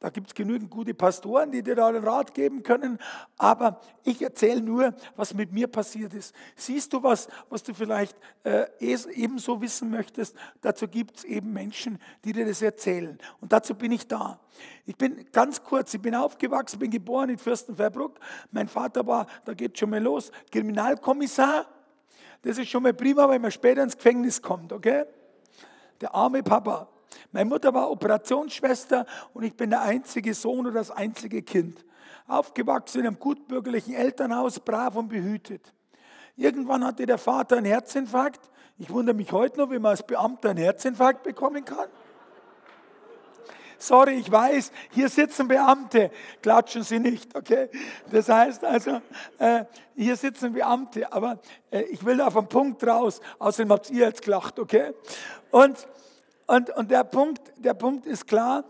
Da 0.01 0.11
gibt 0.11 0.29
es 0.29 0.35
genügend 0.35 0.71
gute 0.71 0.95
Pastoren, 0.95 1.51
die 1.51 1.61
dir 1.61 1.75
da 1.75 1.89
einen 1.89 2.05
Rat 2.05 2.33
geben 2.33 2.63
können. 2.63 2.99
Aber 3.37 3.81
ich 4.05 4.23
erzähle 4.23 4.61
nur, 4.61 4.95
was 5.17 5.35
mit 5.35 5.53
mir 5.53 5.67
passiert 5.67 6.15
ist. 6.15 6.33
Siehst 6.55 6.93
du 6.93 7.03
was, 7.03 7.27
was 7.51 7.65
du 7.65 7.75
vielleicht 7.75 8.17
äh, 8.45 8.67
ebenso 8.79 9.61
wissen 9.61 9.91
möchtest? 9.91 10.37
Dazu 10.61 10.87
gibt 10.87 11.19
es 11.19 11.25
eben 11.25 11.53
Menschen, 11.53 11.99
die 12.25 12.33
dir 12.33 12.47
das 12.47 12.63
erzählen. 12.63 13.19
Und 13.41 13.53
dazu 13.53 13.75
bin 13.75 13.91
ich 13.91 14.07
da. 14.07 14.39
Ich 14.87 14.97
bin 14.97 15.27
ganz 15.33 15.65
kurz, 15.65 15.93
ich 15.95 16.01
bin 16.01 16.15
aufgewachsen, 16.15 16.79
bin 16.79 16.93
geboren 16.93 17.31
in 17.31 17.39
Fürstenfeldbruck. 17.39 18.21
Mein 18.53 18.69
Vater 18.69 19.05
war, 19.05 19.27
da 19.47 19.55
geht 19.55 19.77
schon 19.79 19.91
mal 19.91 20.01
los, 20.01 20.31
Kriminalkommissar. 20.53 21.67
Das 22.43 22.57
ist 22.57 22.69
schon 22.69 22.85
mal 22.85 22.95
prima, 22.95 23.29
weil 23.29 23.41
man 23.41 23.51
später 23.51 23.83
ins 23.83 23.97
Gefängnis 23.97 24.41
kommt, 24.41 24.73
okay? 24.73 25.07
Der 26.01 26.15
arme 26.15 26.45
Papa. 26.45 26.89
Meine 27.33 27.49
Mutter 27.49 27.73
war 27.75 27.91
Operationsschwester 27.91 29.07
und 29.35 29.45
ich 29.45 29.55
bin 29.55 29.71
der 29.71 29.83
einzige 29.83 30.35
Sohn 30.35 30.67
oder 30.67 30.75
das 30.75 30.91
einzige 30.91 31.43
Kind. 31.43 31.85
Aufgewachsen 32.27 33.01
in 33.01 33.07
einem 33.07 33.19
gutbürgerlichen 33.19 33.95
Elternhaus, 33.95 34.61
brav 34.61 34.97
und 34.97 35.09
behütet. 35.09 35.73
Irgendwann 36.37 36.85
hatte 36.85 37.07
der 37.07 37.19
Vater 37.19 37.57
einen 37.57 37.67
Herzinfarkt. 37.67 38.51
Ich 38.79 38.91
wundere 38.91 39.17
mich 39.17 39.33
heute 39.33 39.59
noch, 39.59 39.71
wie 39.71 39.79
man 39.79 39.91
als 39.91 40.07
Beamter 40.07 40.51
einen 40.51 40.59
Herzinfarkt 40.59 41.23
bekommen 41.23 41.65
kann. 41.65 41.89
Sorry, 43.81 44.15
ich 44.15 44.31
weiß, 44.31 44.73
hier 44.91 45.09
sitzen 45.09 45.47
Beamte, 45.47 46.11
klatschen 46.43 46.83
Sie 46.83 46.99
nicht, 46.99 47.37
okay? 47.37 47.69
Das 48.11 48.29
heißt 48.29 48.65
also, 48.65 49.01
äh, 49.39 49.65
hier 49.95 50.17
sitzen 50.17 50.53
Beamte, 50.53 51.13
aber 51.13 51.39
äh, 51.71 51.83
ich 51.83 52.05
will 52.05 52.21
auf 52.21 52.37
einen 52.37 52.49
Punkt 52.49 52.85
raus, 52.85 53.21
außerdem 53.39 53.71
habt 53.71 53.91
ihr 53.91 54.07
jetzt 54.07 54.23
gelacht, 54.23 54.59
okay? 54.59 54.95
Und 55.53 55.87
und, 56.49 56.71
und 56.71 56.91
der, 56.91 57.05
Punkt, 57.05 57.53
der 57.59 57.75
Punkt 57.75 58.07
ist 58.07 58.27
klar, 58.27 58.65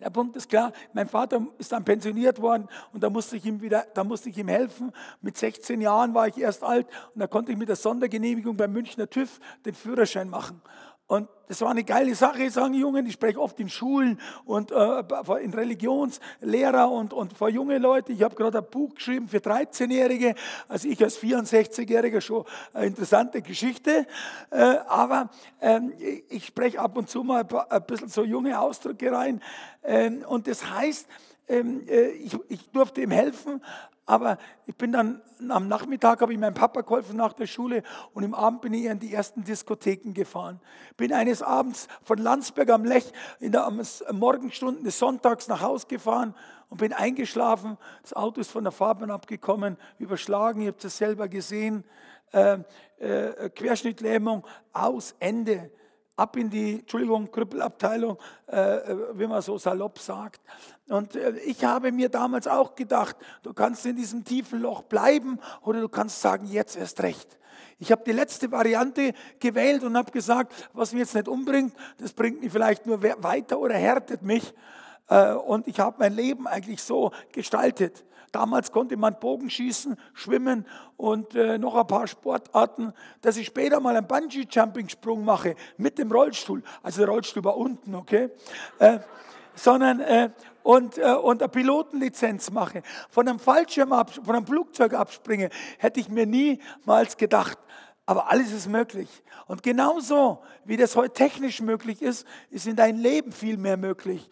der 0.00 0.08
Punkt 0.08 0.34
ist 0.34 0.48
klar, 0.48 0.72
mein 0.94 1.06
Vater 1.06 1.46
ist 1.58 1.72
dann 1.72 1.84
pensioniert 1.84 2.40
worden 2.40 2.68
und 2.92 3.02
da 3.02 3.10
musste 3.10 3.36
ich 3.36 3.44
ihm 3.44 3.60
wieder, 3.60 3.86
da 3.92 4.02
musste 4.02 4.30
ich 4.30 4.38
ihm 4.38 4.48
helfen. 4.48 4.90
Mit 5.20 5.36
16 5.36 5.80
Jahren 5.80 6.14
war 6.14 6.26
ich 6.26 6.38
erst 6.38 6.62
alt 6.64 6.86
und 7.14 7.20
da 7.20 7.26
konnte 7.26 7.52
ich 7.52 7.58
mit 7.58 7.68
der 7.68 7.76
Sondergenehmigung 7.76 8.56
beim 8.56 8.72
Münchner 8.72 9.08
TÜV 9.10 9.40
den 9.66 9.74
Führerschein 9.74 10.30
machen. 10.30 10.62
Und 11.06 11.28
das 11.48 11.60
war 11.60 11.70
eine 11.70 11.84
geile 11.84 12.14
Sache, 12.14 12.48
sagen 12.50 12.72
Jungen. 12.72 13.04
Ich 13.04 13.12
spreche 13.14 13.38
oft 13.38 13.60
in 13.60 13.68
Schulen 13.68 14.18
und 14.46 14.70
äh, 14.70 15.04
in 15.42 15.52
Religionslehrer 15.52 16.90
und, 16.90 17.12
und 17.12 17.36
vor 17.36 17.50
junge 17.50 17.76
Leute. 17.76 18.12
Ich 18.12 18.22
habe 18.22 18.34
gerade 18.34 18.58
ein 18.58 18.70
Buch 18.70 18.94
geschrieben 18.94 19.28
für 19.28 19.36
13-Jährige. 19.36 20.34
Also 20.66 20.88
ich 20.88 21.02
als 21.02 21.20
64-Jähriger 21.20 22.22
schon 22.22 22.44
eine 22.72 22.86
interessante 22.86 23.42
Geschichte. 23.42 24.06
Äh, 24.50 24.56
aber 24.88 25.28
ähm, 25.60 25.92
ich 26.30 26.46
spreche 26.46 26.80
ab 26.80 26.96
und 26.96 27.10
zu 27.10 27.22
mal 27.22 27.46
ein 27.68 27.86
bisschen 27.86 28.08
so 28.08 28.24
junge 28.24 28.58
Ausdrücke 28.58 29.12
rein. 29.12 29.42
Ähm, 29.82 30.24
und 30.26 30.46
das 30.46 30.70
heißt, 30.70 31.06
ähm, 31.48 31.86
äh, 31.86 32.08
ich, 32.12 32.34
ich 32.48 32.70
durfte 32.70 33.02
ihm 33.02 33.10
helfen, 33.10 33.60
aber 34.06 34.38
ich 34.66 34.76
bin 34.76 34.92
dann 34.92 35.22
am 35.48 35.68
Nachmittag 35.68 36.20
habe 36.20 36.32
ich 36.32 36.38
meinem 36.38 36.54
Papa 36.54 36.82
geholfen 36.82 37.16
nach 37.16 37.32
der 37.32 37.46
Schule 37.46 37.82
und 38.12 38.22
im 38.22 38.34
Abend 38.34 38.60
bin 38.60 38.74
ich 38.74 38.84
in 38.84 38.98
die 38.98 39.12
ersten 39.12 39.44
Diskotheken 39.44 40.12
gefahren. 40.12 40.60
Bin 40.96 41.12
eines 41.12 41.42
Abends 41.42 41.88
von 42.02 42.18
Landsberg 42.18 42.70
am 42.70 42.84
Lech 42.84 43.10
in 43.40 43.52
der 43.52 43.70
Morgenstunden 44.12 44.84
des 44.84 44.98
Sonntags 44.98 45.48
nach 45.48 45.62
Hause 45.62 45.86
gefahren 45.86 46.34
und 46.68 46.78
bin 46.78 46.92
eingeschlafen. 46.92 47.78
Das 48.02 48.12
Auto 48.12 48.40
ist 48.40 48.50
von 48.50 48.64
der 48.64 48.72
Fahrbahn 48.72 49.10
abgekommen, 49.10 49.76
überschlagen, 49.98 50.60
ihr 50.60 50.68
habt 50.68 50.84
es 50.84 50.98
selber 50.98 51.28
gesehen. 51.28 51.84
Äh, 52.32 52.58
äh, 52.98 53.50
Querschnittlähmung 53.50 54.44
aus, 54.72 55.14
Ende 55.18 55.70
ab 56.16 56.36
in 56.36 56.50
die, 56.50 56.80
Entschuldigung, 56.80 57.30
Krüppelabteilung, 57.30 58.18
äh, 58.46 58.76
äh, 58.76 58.96
wie 59.14 59.26
man 59.26 59.42
so 59.42 59.58
salopp 59.58 59.98
sagt. 59.98 60.40
Und 60.88 61.16
äh, 61.16 61.36
ich 61.38 61.64
habe 61.64 61.92
mir 61.92 62.08
damals 62.08 62.46
auch 62.46 62.74
gedacht, 62.74 63.16
du 63.42 63.52
kannst 63.52 63.84
in 63.86 63.96
diesem 63.96 64.24
tiefen 64.24 64.60
Loch 64.60 64.82
bleiben 64.82 65.38
oder 65.62 65.80
du 65.80 65.88
kannst 65.88 66.20
sagen, 66.20 66.46
jetzt 66.46 66.76
erst 66.76 67.02
recht. 67.02 67.38
Ich 67.78 67.90
habe 67.90 68.02
die 68.04 68.12
letzte 68.12 68.50
Variante 68.52 69.12
gewählt 69.40 69.82
und 69.82 69.96
habe 69.96 70.12
gesagt, 70.12 70.52
was 70.72 70.92
mich 70.92 71.00
jetzt 71.00 71.14
nicht 71.14 71.28
umbringt, 71.28 71.74
das 71.98 72.12
bringt 72.12 72.40
mich 72.40 72.52
vielleicht 72.52 72.86
nur 72.86 73.02
weiter 73.02 73.58
oder 73.58 73.74
härtet 73.74 74.22
mich. 74.22 74.54
Äh, 75.08 75.32
und 75.32 75.66
ich 75.66 75.80
habe 75.80 75.96
mein 75.98 76.14
Leben 76.14 76.46
eigentlich 76.46 76.82
so 76.82 77.10
gestaltet. 77.32 78.04
Damals 78.34 78.72
konnte 78.72 78.96
man 78.96 79.20
Bogenschießen, 79.20 79.96
Schwimmen 80.12 80.66
und 80.96 81.36
äh, 81.36 81.56
noch 81.56 81.76
ein 81.76 81.86
paar 81.86 82.08
Sportarten, 82.08 82.92
dass 83.20 83.36
ich 83.36 83.46
später 83.46 83.78
mal 83.78 83.96
einen 83.96 84.08
Bungee-Jumping-Sprung 84.08 85.24
mache 85.24 85.54
mit 85.76 85.98
dem 85.98 86.10
Rollstuhl. 86.10 86.64
Also 86.82 87.02
der 87.02 87.10
Rollstuhl 87.10 87.44
war 87.44 87.56
unten, 87.56 87.94
okay? 87.94 88.30
Äh, 88.80 88.98
sondern 89.54 90.00
äh, 90.00 90.30
und, 90.64 90.98
äh, 90.98 91.12
und 91.12 91.42
eine 91.42 91.48
Pilotenlizenz 91.48 92.50
mache. 92.50 92.82
Von 93.08 93.28
einem 93.28 93.38
Fallschirm, 93.38 93.90
von 93.90 94.34
einem 94.34 94.46
Flugzeug 94.48 94.94
abspringe, 94.94 95.50
hätte 95.78 96.00
ich 96.00 96.08
mir 96.08 96.26
niemals 96.26 97.16
gedacht. 97.16 97.58
Aber 98.04 98.32
alles 98.32 98.50
ist 98.50 98.68
möglich. 98.68 99.22
Und 99.46 99.62
genauso 99.62 100.42
wie 100.64 100.76
das 100.76 100.96
heute 100.96 101.14
technisch 101.14 101.60
möglich 101.60 102.02
ist, 102.02 102.26
ist 102.50 102.66
in 102.66 102.74
deinem 102.74 102.98
Leben 102.98 103.30
viel 103.30 103.58
mehr 103.58 103.76
möglich. 103.76 104.28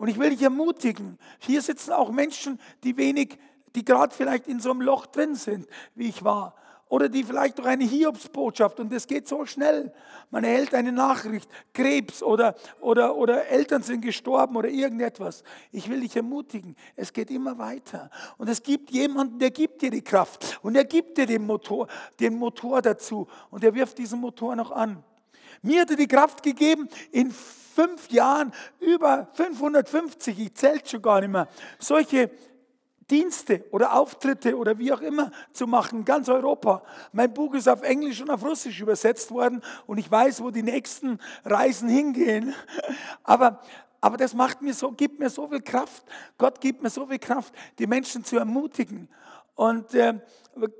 Und 0.00 0.08
ich 0.08 0.18
will 0.18 0.30
dich 0.30 0.40
ermutigen. 0.40 1.18
Hier 1.40 1.60
sitzen 1.60 1.92
auch 1.92 2.10
Menschen, 2.10 2.58
die 2.84 2.96
wenig, 2.96 3.38
die 3.74 3.84
gerade 3.84 4.14
vielleicht 4.14 4.48
in 4.48 4.58
so 4.58 4.70
einem 4.70 4.80
Loch 4.80 5.04
drin 5.04 5.34
sind, 5.34 5.66
wie 5.94 6.08
ich 6.08 6.24
war. 6.24 6.54
Oder 6.88 7.10
die 7.10 7.22
vielleicht 7.22 7.58
durch 7.58 7.68
eine 7.68 7.84
Hiobsbotschaft 7.84 8.80
und 8.80 8.90
das 8.90 9.06
geht 9.06 9.28
so 9.28 9.44
schnell. 9.44 9.92
Man 10.30 10.42
erhält 10.42 10.74
eine 10.74 10.90
Nachricht, 10.90 11.50
Krebs 11.74 12.22
oder, 12.22 12.54
oder, 12.80 13.14
oder 13.14 13.48
Eltern 13.48 13.82
sind 13.82 14.00
gestorben 14.00 14.56
oder 14.56 14.70
irgendetwas. 14.70 15.44
Ich 15.70 15.90
will 15.90 16.00
dich 16.00 16.16
ermutigen, 16.16 16.76
es 16.96 17.12
geht 17.12 17.30
immer 17.30 17.58
weiter. 17.58 18.08
Und 18.38 18.48
es 18.48 18.62
gibt 18.62 18.90
jemanden, 18.92 19.38
der 19.38 19.50
gibt 19.50 19.82
dir 19.82 19.90
die 19.90 20.00
Kraft 20.00 20.60
und 20.62 20.76
er 20.76 20.86
gibt 20.86 21.18
dir 21.18 21.26
den 21.26 21.44
Motor, 21.44 21.88
den 22.18 22.36
Motor 22.36 22.80
dazu 22.80 23.28
und 23.50 23.64
er 23.64 23.74
wirft 23.74 23.98
diesen 23.98 24.18
Motor 24.18 24.56
noch 24.56 24.70
an. 24.70 25.04
Mir 25.60 25.82
hat 25.82 25.90
er 25.90 25.96
die 25.96 26.08
Kraft 26.08 26.42
gegeben, 26.42 26.88
in 27.12 27.34
fünf 27.74 28.10
Jahren 28.10 28.52
über 28.80 29.28
550, 29.34 30.38
ich 30.38 30.54
zählt 30.54 30.88
schon 30.88 31.02
gar 31.02 31.20
nicht 31.20 31.30
mehr, 31.30 31.48
solche 31.78 32.30
Dienste 33.10 33.64
oder 33.72 33.94
Auftritte 33.94 34.56
oder 34.56 34.78
wie 34.78 34.92
auch 34.92 35.00
immer 35.00 35.30
zu 35.52 35.66
machen, 35.66 36.04
ganz 36.04 36.28
Europa. 36.28 36.82
Mein 37.12 37.34
Buch 37.34 37.54
ist 37.54 37.68
auf 37.68 37.82
Englisch 37.82 38.20
und 38.20 38.30
auf 38.30 38.44
Russisch 38.44 38.80
übersetzt 38.80 39.30
worden 39.32 39.62
und 39.86 39.98
ich 39.98 40.10
weiß, 40.10 40.42
wo 40.42 40.50
die 40.50 40.62
nächsten 40.62 41.18
Reisen 41.44 41.88
hingehen. 41.88 42.54
Aber, 43.24 43.60
aber 44.00 44.16
das 44.16 44.32
macht 44.32 44.62
mir 44.62 44.72
so, 44.72 44.92
gibt 44.92 45.18
mir 45.18 45.28
so 45.28 45.48
viel 45.48 45.60
Kraft. 45.60 46.04
Gott 46.38 46.60
gibt 46.60 46.82
mir 46.82 46.90
so 46.90 47.06
viel 47.06 47.18
Kraft, 47.18 47.52
die 47.78 47.86
Menschen 47.86 48.24
zu 48.24 48.38
ermutigen. 48.38 49.08
Und 49.60 49.94
äh, 49.94 50.14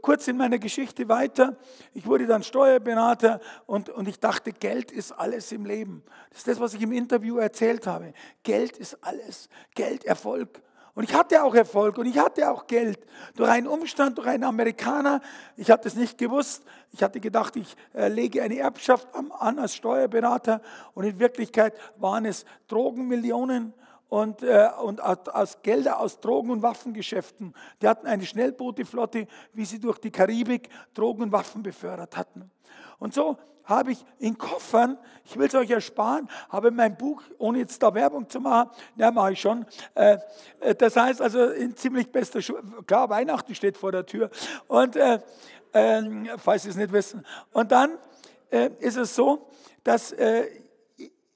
kurz 0.00 0.26
in 0.26 0.38
meiner 0.38 0.58
Geschichte 0.58 1.06
weiter. 1.06 1.58
Ich 1.92 2.06
wurde 2.06 2.26
dann 2.26 2.42
Steuerberater 2.42 3.38
und, 3.66 3.90
und 3.90 4.08
ich 4.08 4.18
dachte, 4.18 4.52
Geld 4.52 4.90
ist 4.90 5.12
alles 5.12 5.52
im 5.52 5.66
Leben. 5.66 6.02
Das 6.30 6.38
ist 6.38 6.48
das, 6.48 6.60
was 6.60 6.72
ich 6.72 6.80
im 6.80 6.92
Interview 6.92 7.36
erzählt 7.36 7.86
habe. 7.86 8.14
Geld 8.42 8.78
ist 8.78 8.96
alles. 9.02 9.50
Geld, 9.74 10.06
Erfolg. 10.06 10.62
Und 10.94 11.04
ich 11.04 11.12
hatte 11.14 11.44
auch 11.44 11.54
Erfolg 11.54 11.98
und 11.98 12.06
ich 12.06 12.16
hatte 12.16 12.50
auch 12.50 12.66
Geld. 12.66 12.98
Durch 13.36 13.50
einen 13.50 13.66
Umstand, 13.66 14.16
durch 14.16 14.28
einen 14.28 14.44
Amerikaner. 14.44 15.20
Ich 15.58 15.70
hatte 15.70 15.86
es 15.86 15.94
nicht 15.94 16.16
gewusst. 16.16 16.64
Ich 16.90 17.02
hatte 17.02 17.20
gedacht, 17.20 17.56
ich 17.56 17.76
äh, 17.92 18.08
lege 18.08 18.42
eine 18.42 18.56
Erbschaft 18.56 19.08
an 19.14 19.58
als 19.58 19.74
Steuerberater. 19.74 20.62
Und 20.94 21.04
in 21.04 21.18
Wirklichkeit 21.18 21.74
waren 21.98 22.24
es 22.24 22.46
Drogenmillionen 22.68 23.74
und, 24.10 24.42
äh, 24.42 24.68
und 24.82 25.00
aus 25.00 25.62
Gelder 25.62 26.00
aus 26.00 26.20
Drogen- 26.20 26.50
und 26.50 26.62
Waffengeschäften. 26.62 27.54
Die 27.80 27.88
hatten 27.88 28.06
eine 28.06 28.26
Schnellbooteflotte, 28.26 29.26
wie 29.54 29.64
sie 29.64 29.78
durch 29.78 29.98
die 29.98 30.10
Karibik 30.10 30.68
Drogen 30.92 31.22
und 31.22 31.32
Waffen 31.32 31.62
befördert 31.62 32.16
hatten. 32.16 32.50
Und 32.98 33.14
so 33.14 33.38
habe 33.64 33.92
ich 33.92 34.04
in 34.18 34.36
Koffern, 34.36 34.98
ich 35.24 35.38
will 35.38 35.46
es 35.46 35.54
euch 35.54 35.70
ersparen, 35.70 36.28
habe 36.48 36.72
mein 36.72 36.96
Buch, 36.96 37.22
ohne 37.38 37.60
jetzt 37.60 37.80
da 37.82 37.94
Werbung 37.94 38.28
zu 38.28 38.40
machen, 38.40 38.70
ja, 38.96 39.12
mache 39.12 39.32
ich 39.32 39.40
schon. 39.40 39.64
Äh, 39.94 40.18
äh, 40.58 40.74
das 40.74 40.96
heißt 40.96 41.22
also 41.22 41.46
in 41.50 41.76
ziemlich 41.76 42.10
bester 42.10 42.42
Schuhe, 42.42 42.62
klar, 42.86 43.08
Weihnachten 43.08 43.54
steht 43.54 43.76
vor 43.76 43.92
der 43.92 44.04
Tür. 44.04 44.30
Und 44.66 44.96
äh, 44.96 45.20
äh, 45.72 46.02
falls 46.36 46.64
Sie 46.64 46.70
es 46.70 46.76
nicht 46.76 46.92
wissen. 46.92 47.24
Und 47.52 47.70
dann 47.70 47.92
äh, 48.50 48.70
ist 48.80 48.96
es 48.96 49.14
so, 49.14 49.46
dass 49.84 50.10
äh, 50.12 50.48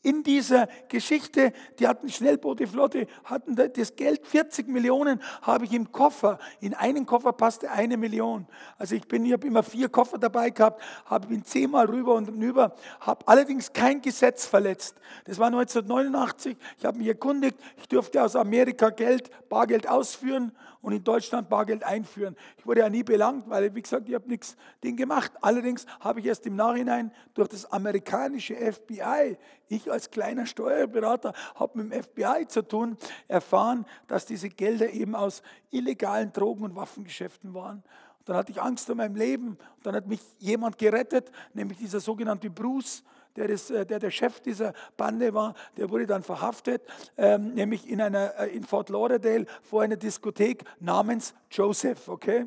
in 0.04 0.22
dieser 0.22 0.68
Geschichte, 0.88 1.52
die 1.78 1.88
hatten 1.88 2.08
Schnellbooteflotte, 2.08 3.06
hatten 3.24 3.56
das 3.56 3.96
Geld, 3.96 4.26
40 4.26 4.68
Millionen 4.68 5.20
habe 5.42 5.64
ich 5.64 5.72
im 5.72 5.90
Koffer. 5.92 6.38
In 6.60 6.74
einen 6.74 7.06
Koffer 7.06 7.32
passte 7.32 7.70
eine 7.70 7.96
Million. 7.96 8.46
Also 8.78 8.94
ich 8.94 9.08
bin, 9.08 9.24
ich 9.24 9.32
habe 9.32 9.46
immer 9.46 9.62
vier 9.62 9.88
Koffer 9.88 10.18
dabei 10.18 10.50
gehabt, 10.50 10.82
habe 11.06 11.32
ihn 11.32 11.44
zehnmal 11.44 11.86
rüber 11.86 12.14
und 12.14 12.28
rüber, 12.28 12.76
habe 13.00 13.26
allerdings 13.26 13.72
kein 13.72 14.02
Gesetz 14.02 14.46
verletzt. 14.46 14.96
Das 15.24 15.38
war 15.38 15.46
1989. 15.46 16.56
Ich 16.78 16.84
habe 16.84 16.98
mich 16.98 17.08
erkundigt, 17.08 17.56
ich 17.78 17.88
durfte 17.88 18.22
aus 18.22 18.36
Amerika 18.36 18.90
Geld, 18.90 19.30
Bargeld 19.48 19.88
ausführen 19.88 20.52
und 20.84 20.92
in 20.92 21.02
Deutschland 21.02 21.48
Bargeld 21.48 21.82
einführen. 21.82 22.36
Ich 22.58 22.66
wurde 22.66 22.80
ja 22.80 22.90
nie 22.90 23.02
belangt, 23.02 23.48
weil, 23.48 23.74
wie 23.74 23.80
gesagt, 23.80 24.06
ich 24.06 24.14
habe 24.14 24.28
nichts 24.28 24.54
Ding 24.84 24.96
gemacht. 24.96 25.32
Allerdings 25.40 25.86
habe 25.98 26.20
ich 26.20 26.26
erst 26.26 26.44
im 26.46 26.56
Nachhinein 26.56 27.10
durch 27.32 27.48
das 27.48 27.64
amerikanische 27.72 28.54
FBI, 28.54 29.38
ich 29.68 29.90
als 29.90 30.10
kleiner 30.10 30.44
Steuerberater, 30.44 31.32
habe 31.54 31.82
mit 31.82 31.90
dem 31.90 32.02
FBI 32.02 32.46
zu 32.48 32.60
tun, 32.60 32.98
erfahren, 33.28 33.86
dass 34.08 34.26
diese 34.26 34.50
Gelder 34.50 34.90
eben 34.90 35.14
aus 35.14 35.42
illegalen 35.70 36.30
Drogen- 36.32 36.64
und 36.64 36.76
Waffengeschäften 36.76 37.54
waren. 37.54 37.78
Und 38.18 38.28
dann 38.28 38.36
hatte 38.36 38.52
ich 38.52 38.60
Angst 38.60 38.90
um 38.90 38.98
mein 38.98 39.14
Leben. 39.14 39.56
Und 39.76 39.86
dann 39.86 39.94
hat 39.94 40.06
mich 40.06 40.20
jemand 40.38 40.76
gerettet, 40.76 41.30
nämlich 41.54 41.78
dieser 41.78 42.00
sogenannte 42.00 42.50
Bruce, 42.50 43.02
der, 43.36 43.48
das, 43.48 43.70
äh, 43.70 43.84
der 43.84 43.98
der 43.98 44.10
Chef 44.10 44.40
dieser 44.40 44.72
Bande 44.96 45.34
war, 45.34 45.54
der 45.76 45.90
wurde 45.90 46.06
dann 46.06 46.22
verhaftet, 46.22 46.82
ähm, 47.16 47.54
nämlich 47.54 47.88
in, 47.88 48.00
einer, 48.00 48.38
äh, 48.38 48.48
in 48.48 48.64
Fort 48.64 48.88
Lauderdale 48.88 49.46
vor 49.62 49.82
einer 49.82 49.96
Diskothek 49.96 50.64
namens 50.80 51.34
Joseph, 51.50 52.08
okay? 52.08 52.46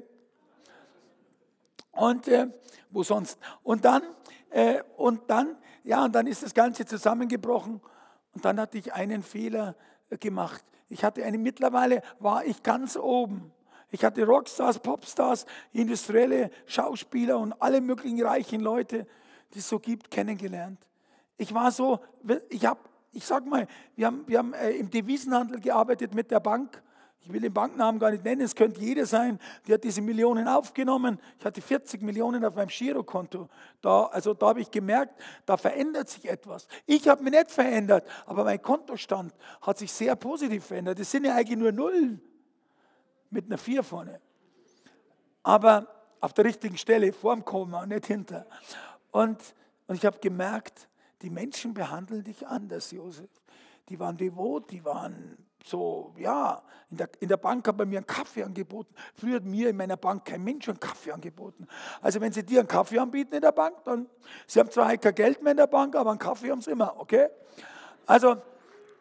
Und 1.91 2.27
äh, 2.27 2.47
wo 2.89 3.03
sonst? 3.03 3.39
Und 3.63 3.85
dann, 3.85 4.03
äh, 4.49 4.81
und 4.95 5.29
dann, 5.29 5.57
ja, 5.83 6.05
und 6.05 6.13
dann 6.13 6.27
ist 6.27 6.43
das 6.43 6.53
Ganze 6.53 6.85
zusammengebrochen 6.85 7.81
und 8.33 8.45
dann 8.45 8.59
hatte 8.59 8.77
ich 8.77 8.93
einen 8.93 9.23
Fehler 9.23 9.75
äh, 10.09 10.17
gemacht. 10.17 10.63
Ich 10.89 11.03
hatte 11.03 11.23
eine, 11.23 11.37
mittlerweile 11.37 12.01
war 12.19 12.45
ich 12.45 12.63
ganz 12.63 12.95
oben. 12.95 13.51
Ich 13.89 14.03
hatte 14.03 14.25
Rockstars, 14.25 14.79
Popstars, 14.79 15.45
industrielle 15.71 16.51
Schauspieler 16.65 17.39
und 17.39 17.53
alle 17.61 17.81
möglichen 17.81 18.21
reichen 18.21 18.61
Leute, 18.61 19.07
die 19.53 19.59
es 19.59 19.67
so 19.67 19.79
gibt, 19.79 20.11
kennengelernt. 20.11 20.79
Ich 21.37 21.53
war 21.53 21.71
so, 21.71 21.99
ich 22.49 22.65
habe, 22.65 22.79
ich 23.11 23.25
sag 23.25 23.45
mal, 23.45 23.67
wir 23.95 24.07
haben, 24.07 24.23
wir 24.27 24.39
haben 24.39 24.53
äh, 24.53 24.71
im 24.71 24.89
Devisenhandel 24.89 25.59
gearbeitet 25.59 26.13
mit 26.13 26.31
der 26.31 26.39
Bank 26.39 26.81
ich 27.27 27.33
will 27.33 27.41
den 27.41 27.53
Banknamen 27.53 27.99
gar 27.99 28.11
nicht 28.11 28.23
nennen, 28.23 28.39
es 28.39 28.55
könnte 28.55 28.79
jeder 28.79 29.05
sein, 29.05 29.37
die 29.65 29.73
hat 29.73 29.83
diese 29.83 30.01
Millionen 30.01 30.47
aufgenommen. 30.47 31.19
Ich 31.37 31.43
hatte 31.45 31.61
40 31.61 32.01
Millionen 32.01 32.45
auf 32.45 32.55
meinem 32.55 32.69
Girokonto. 32.69 33.49
Da, 33.81 34.05
also 34.05 34.33
da 34.33 34.47
habe 34.47 34.61
ich 34.61 34.71
gemerkt, 34.71 35.19
da 35.45 35.57
verändert 35.57 36.07
sich 36.07 36.29
etwas. 36.29 36.69
Ich 36.85 37.05
habe 37.09 37.21
mich 37.23 37.33
nicht 37.33 37.51
verändert, 37.51 38.07
aber 38.25 38.45
mein 38.45 38.61
Kontostand 38.61 39.33
hat 39.61 39.77
sich 39.77 39.91
sehr 39.91 40.15
positiv 40.15 40.67
verändert. 40.67 41.01
Es 41.01 41.11
sind 41.11 41.25
ja 41.25 41.35
eigentlich 41.35 41.57
nur 41.57 41.73
Nullen 41.73 42.21
mit 43.29 43.47
einer 43.47 43.57
Vier 43.57 43.83
vorne. 43.83 44.21
Aber 45.43 45.85
auf 46.21 46.31
der 46.31 46.45
richtigen 46.45 46.77
Stelle, 46.77 47.11
vorm 47.11 47.43
Komma, 47.43 47.85
nicht 47.85 48.05
hinter. 48.05 48.45
Und, 49.11 49.37
und 49.87 49.95
ich 49.95 50.05
habe 50.05 50.19
gemerkt, 50.19 50.87
die 51.21 51.29
Menschen 51.29 51.73
behandeln 51.73 52.23
dich 52.23 52.45
anders, 52.45 52.91
Josef. 52.91 53.29
Die 53.89 53.99
waren 53.99 54.17
devot, 54.17 54.69
die 54.71 54.83
waren 54.83 55.37
so, 55.65 56.13
ja, 56.17 56.61
in 56.89 56.97
der, 56.97 57.09
in 57.19 57.27
der 57.27 57.37
Bank 57.37 57.67
hat 57.67 57.77
man 57.77 57.89
mir 57.89 57.97
einen 57.97 58.07
Kaffee 58.07 58.43
angeboten. 58.43 58.93
Früher 59.15 59.37
hat 59.37 59.43
mir 59.43 59.69
in 59.69 59.77
meiner 59.77 59.97
Bank 59.97 60.25
kein 60.25 60.43
Mensch 60.43 60.69
einen 60.69 60.79
Kaffee 60.79 61.11
angeboten. 61.11 61.67
Also 62.01 62.21
wenn 62.21 62.31
sie 62.31 62.43
dir 62.43 62.59
einen 62.59 62.67
Kaffee 62.67 62.99
anbieten 62.99 63.35
in 63.35 63.41
der 63.41 63.51
Bank, 63.51 63.83
dann, 63.83 64.07
sie 64.45 64.59
haben 64.59 64.71
zwar 64.71 64.95
kein 64.97 65.15
Geld 65.15 65.41
mehr 65.41 65.51
in 65.51 65.57
der 65.57 65.67
Bank, 65.67 65.95
aber 65.95 66.11
einen 66.11 66.19
Kaffee 66.19 66.51
haben 66.51 66.61
sie 66.61 66.71
immer, 66.71 66.97
okay? 66.99 67.27
Also, 68.05 68.37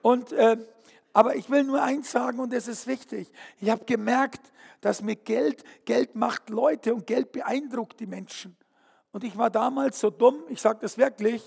und, 0.03 0.33
äh, 0.33 0.57
aber 1.13 1.37
ich 1.37 1.49
will 1.49 1.65
nur 1.65 1.83
eins 1.83 2.11
sagen 2.11 2.41
und 2.41 2.53
das 2.53 2.69
ist 2.69 2.87
wichtig. 2.87 3.31
Ich 3.61 3.71
habe 3.71 3.85
gemerkt, 3.85 4.53
dass 4.81 5.03
mit 5.03 5.25
Geld, 5.25 5.65
Geld 5.85 6.15
macht 6.15 6.51
Leute 6.51 6.95
und 6.95 7.07
Geld 7.07 7.33
beeindruckt 7.33 8.01
die 8.01 8.07
Menschen. 8.07 8.57
Und 9.17 9.25
ich 9.25 9.39
war 9.39 9.49
damals 9.49 9.99
so 9.99 10.11
dumm, 10.11 10.45
ich 10.51 10.61
sage 10.61 10.81
das 10.83 10.99
wirklich, 10.99 11.43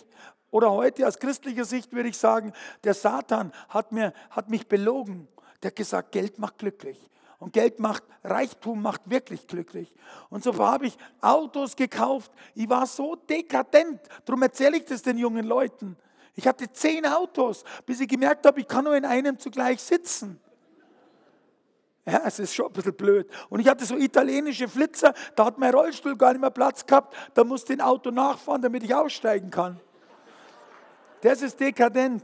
oder 0.49 0.71
heute 0.71 1.07
aus 1.07 1.19
christlicher 1.19 1.65
Sicht 1.65 1.93
würde 1.93 2.09
ich 2.09 2.17
sagen, 2.17 2.51
der 2.83 2.95
Satan 2.95 3.53
hat, 3.67 3.91
mir, 3.91 4.11
hat 4.31 4.49
mich 4.49 4.67
belogen. 4.67 5.27
Der 5.61 5.69
hat 5.69 5.75
gesagt, 5.75 6.11
Geld 6.11 6.39
macht 6.39 6.57
glücklich. 6.57 6.97
Und 7.37 7.53
Geld 7.53 7.79
macht, 7.79 8.01
Reichtum 8.23 8.81
macht 8.81 9.07
wirklich 9.07 9.45
glücklich. 9.45 9.93
Und 10.31 10.43
so 10.43 10.57
habe 10.57 10.87
ich 10.87 10.97
Autos 11.21 11.75
gekauft. 11.75 12.31
Ich 12.55 12.67
war 12.67 12.87
so 12.87 13.15
dekadent. 13.15 14.01
Darum 14.25 14.41
erzähle 14.41 14.77
ich 14.77 14.85
das 14.85 15.03
den 15.03 15.19
jungen 15.19 15.45
Leuten. 15.45 15.95
Ich 16.33 16.47
hatte 16.47 16.71
zehn 16.71 17.05
Autos, 17.05 17.63
bis 17.85 17.99
ich 17.99 18.07
gemerkt 18.07 18.47
habe, 18.47 18.61
ich 18.61 18.67
kann 18.67 18.85
nur 18.85 18.95
in 18.95 19.05
einem 19.05 19.37
zugleich 19.37 19.79
sitzen. 19.79 20.41
Ja, 22.05 22.21
es 22.25 22.39
ist 22.39 22.55
schon 22.55 22.67
ein 22.67 22.73
bisschen 22.73 22.95
blöd. 22.95 23.29
Und 23.49 23.59
ich 23.59 23.67
hatte 23.67 23.85
so 23.85 23.95
italienische 23.95 24.67
Flitzer, 24.67 25.13
da 25.35 25.45
hat 25.45 25.57
mein 25.57 25.73
Rollstuhl 25.73 26.17
gar 26.17 26.31
nicht 26.31 26.41
mehr 26.41 26.49
Platz 26.49 26.85
gehabt. 26.85 27.15
Da 27.33 27.43
musste 27.43 27.73
ein 27.73 27.81
Auto 27.81 28.09
nachfahren, 28.09 28.61
damit 28.61 28.83
ich 28.83 28.93
aussteigen 28.93 29.49
kann. 29.49 29.79
Das 31.21 31.41
ist 31.41 31.59
dekadent. 31.59 32.23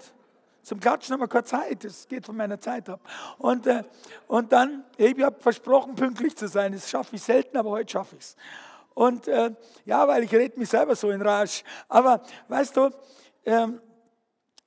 Zum 0.64 0.79
Klatschen 0.79 1.14
haben 1.14 1.20
wir 1.20 1.27
keine 1.27 1.44
Zeit, 1.44 1.83
das 1.83 2.07
geht 2.07 2.25
von 2.25 2.35
meiner 2.35 2.59
Zeit 2.59 2.90
ab. 2.90 3.00
Und, 3.38 3.68
äh, 3.68 3.83
und 4.27 4.51
dann, 4.51 4.83
ich 4.98 5.22
habe 5.22 5.40
versprochen, 5.40 5.94
pünktlich 5.94 6.35
zu 6.35 6.48
sein. 6.48 6.72
Das 6.72 6.90
schaffe 6.90 7.16
ich 7.16 7.22
selten, 7.22 7.55
aber 7.57 7.70
heute 7.70 7.92
schaffe 7.92 8.16
ich 8.16 8.24
es. 8.24 8.35
Und 8.96 9.27
äh, 9.27 9.51
ja, 9.85 10.07
weil 10.07 10.24
ich 10.24 10.33
rede 10.33 10.57
mich 10.57 10.70
selber 10.70 10.96
so 10.96 11.11
in 11.11 11.22
Rage. 11.22 11.64
Aber 11.88 12.24
weißt 12.48 12.77
du, 12.77 12.90
ähm, 13.46 13.79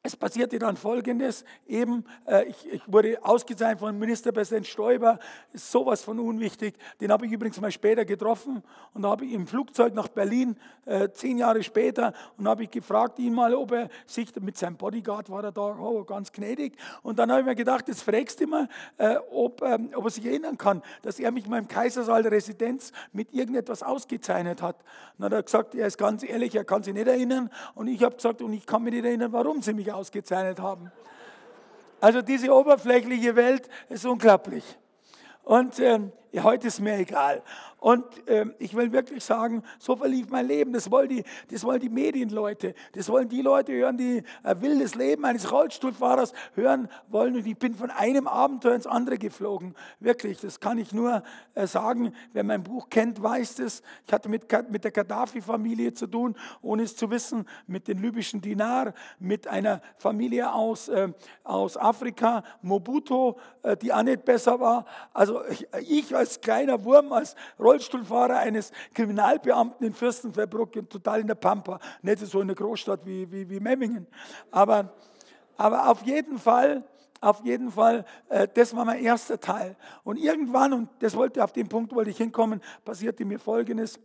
es 0.05 0.17
passierte 0.17 0.59
dann 0.59 0.77
Folgendes, 0.77 1.45
eben, 1.67 2.05
äh, 2.27 2.45
ich, 2.45 2.73
ich, 2.73 2.83
wurde 2.87 3.19
ausgezeichnet 3.23 3.81
von 3.81 3.99
Ministerpräsident 3.99 4.67
Stoiber, 4.67 5.19
ist 5.53 5.71
sowas 5.71 6.03
von 6.03 6.21
unwichtig. 6.21 6.77
Den 7.01 7.11
habe 7.11 7.27
ich 7.27 7.33
übrigens 7.33 7.61
mal 7.61 7.73
später 7.73 8.05
getroffen 8.05 8.63
und 8.95 9.05
habe 9.05 9.27
ich 9.27 9.33
im 9.33 9.49
Flugzeug 9.49 9.95
nach 9.95 10.07
Berlin, 10.07 10.57
äh, 10.87 11.11
zehn 11.11 11.37
Jahre 11.37 11.65
später, 11.65 12.13
und 12.37 12.47
habe 12.47 12.63
ich 12.63 12.71
gefragt 12.71 13.19
ihn 13.19 13.35
mal, 13.35 13.55
ob 13.55 13.73
er 13.73 13.89
sich, 14.07 14.35
mit 14.41 14.57
seinem 14.57 14.77
Bodyguard 14.77 15.31
war 15.31 15.43
er 15.43 15.53
da, 15.53 15.77
oh, 15.77 16.05
ganz 16.05 16.31
gnädig, 16.33 16.77
und 17.03 17.19
dann 17.19 17.31
habe 17.31 17.41
ich 17.41 17.47
mir 17.47 17.57
gedacht, 17.57 17.89
jetzt 17.89 18.03
fragst 18.03 18.41
du 18.41 18.47
mal, 18.47 18.69
äh, 18.99 19.17
ob, 19.33 19.63
ähm, 19.63 19.91
ob 19.95 20.05
er 20.05 20.11
sich 20.11 20.25
erinnern 20.25 20.57
kann, 20.57 20.81
dass 21.03 21.19
er 21.19 21.33
mich 21.33 21.49
mal 21.49 21.59
im 21.59 21.69
Kaisersaal 21.69 22.23
der 22.23 22.33
Residenz 22.33 22.93
mit 23.13 23.35
irgendetwas 23.35 23.83
ausgezeichnet 23.83 24.63
hat. 24.63 24.77
Und 24.77 25.23
dann 25.23 25.33
hat 25.33 25.33
er 25.33 25.43
gesagt, 25.43 25.75
er 25.75 25.89
ist 25.89 25.99
ganz 25.99 26.23
ehrlich, 26.23 26.55
er 26.55 26.65
kann 26.65 26.85
sich 26.85 26.95
nicht 26.95 27.09
erinnern, 27.09 27.51
und 27.75 27.89
ich 27.89 28.03
habe 28.05 28.15
gesagt, 28.15 28.43
und 28.43 28.53
ich 28.53 28.65
kann 28.65 28.85
mich 28.85 28.95
nicht 28.95 29.05
erinnern, 29.05 29.33
warum 29.33 29.61
sie 29.61 29.75
mich 29.75 29.88
mich 29.89 29.95
ausgezeichnet 29.95 30.61
haben. 30.61 30.93
Also 32.01 32.23
diese 32.23 32.53
oberflächliche 32.55 33.35
Welt 33.35 33.69
ist 33.89 34.07
unglaublich. 34.07 34.65
Und 35.43 35.81
ähm, 35.81 36.13
ja, 36.31 36.43
heute 36.45 36.69
ist 36.69 36.81
mir 36.81 36.99
egal. 36.99 37.43
Und 37.79 38.05
ähm, 38.27 38.55
ich 38.59 38.75
will 38.75 38.93
wirklich 38.93 39.25
sagen, 39.25 39.63
so 39.79 39.95
verlief 39.95 40.31
mein 40.31 40.47
Leben. 40.49 40.73
Das 40.73 40.91
wollen 40.91 41.09
die, 41.09 41.23
das 41.51 41.63
wollen 41.63 41.81
die 41.81 41.89
Medienleute. 41.89 42.75
Das 42.93 43.09
wollen 43.09 43.29
die 43.29 43.41
Leute 43.41 43.73
hören, 43.73 43.97
die 43.97 44.25
ein 44.43 44.61
wildes 44.61 44.97
Leben 44.97 45.25
eines 45.25 45.53
Rollstuhlfahrers 45.53 46.33
hören 46.55 46.89
wollen. 47.07 47.37
Und 47.37 47.47
ich 47.47 47.57
bin 47.57 47.75
von 47.75 47.91
einem 47.91 48.27
Abenteuer 48.27 48.75
ins 48.75 48.89
andere 48.89 49.17
geflogen. 49.17 49.77
Wirklich, 50.01 50.41
das 50.41 50.59
kann 50.59 50.79
ich 50.79 50.93
nur 50.93 51.23
äh, 51.55 51.69
sagen. 51.69 52.13
Wer 52.33 52.43
mein 52.43 52.65
Buch 52.65 52.89
kennt, 52.91 53.23
weiß 53.23 53.57
das. 53.57 53.83
Ich 54.07 54.13
hatte 54.13 54.29
mit, 54.29 54.47
mit 54.71 54.83
der 54.83 54.91
Gaddafi-Familie 54.91 55.95
zu 55.95 56.09
tun, 56.09 56.35
ohne 56.63 56.83
es 56.83 56.97
zu 56.97 57.11
wissen, 57.13 57.47
mit 57.69 57.87
den 57.87 58.03
libyschen 58.03 58.41
Dinar, 58.41 58.93
mit 59.21 59.47
einer 59.47 59.81
Familie 59.99 60.53
aus, 60.53 60.89
äh, 60.89 61.13
aus 61.45 61.77
Afrika, 61.77 62.43
Mobuto, 62.61 63.39
äh, 63.63 63.77
die 63.77 63.93
auch 63.93 64.03
nicht 64.03 64.25
besser 64.25 64.59
war. 64.59 64.85
Also 65.13 65.45
ich, 65.47 65.69
ich 65.89 66.17
als 66.17 66.41
kleiner 66.41 66.85
Wurm, 66.85 67.13
als 67.13 67.37
Rollstuhlfahrer 67.59 67.68
eines 68.37 68.73
Kriminalbeamten 68.95 69.87
in 69.87 69.93
Fürstenfeldbruck, 69.93 70.73
total 70.89 71.21
in 71.21 71.27
der 71.27 71.35
Pampa, 71.35 71.79
nicht 72.03 72.19
so 72.21 72.41
in 72.41 72.49
der 72.49 72.57
Großstadt 72.57 73.05
wie, 73.05 73.31
wie, 73.31 73.49
wie 73.49 73.61
Memmingen. 73.61 74.07
Aber, 74.51 74.95
aber 75.57 75.91
auf 75.91 76.03
jeden 76.03 76.39
Fall, 76.39 76.85
auf 77.21 77.45
jeden 77.45 77.71
Fall, 77.71 78.05
äh, 78.29 78.47
das 78.53 78.75
war 78.75 78.85
mein 78.85 79.03
erster 79.03 79.41
Teil. 79.41 79.77
Und 80.05 80.19
irgendwann, 80.19 80.73
und 80.73 80.89
das 81.01 81.17
wollte 81.17 81.43
auf 81.43 81.53
den 81.53 81.69
Punkt 81.69 81.95
wollte 81.95 82.11
ich 82.11 82.17
hinkommen, 82.17 82.61
passierte 82.85 83.25
mir 83.25 83.39
Folgendes. 83.39 83.99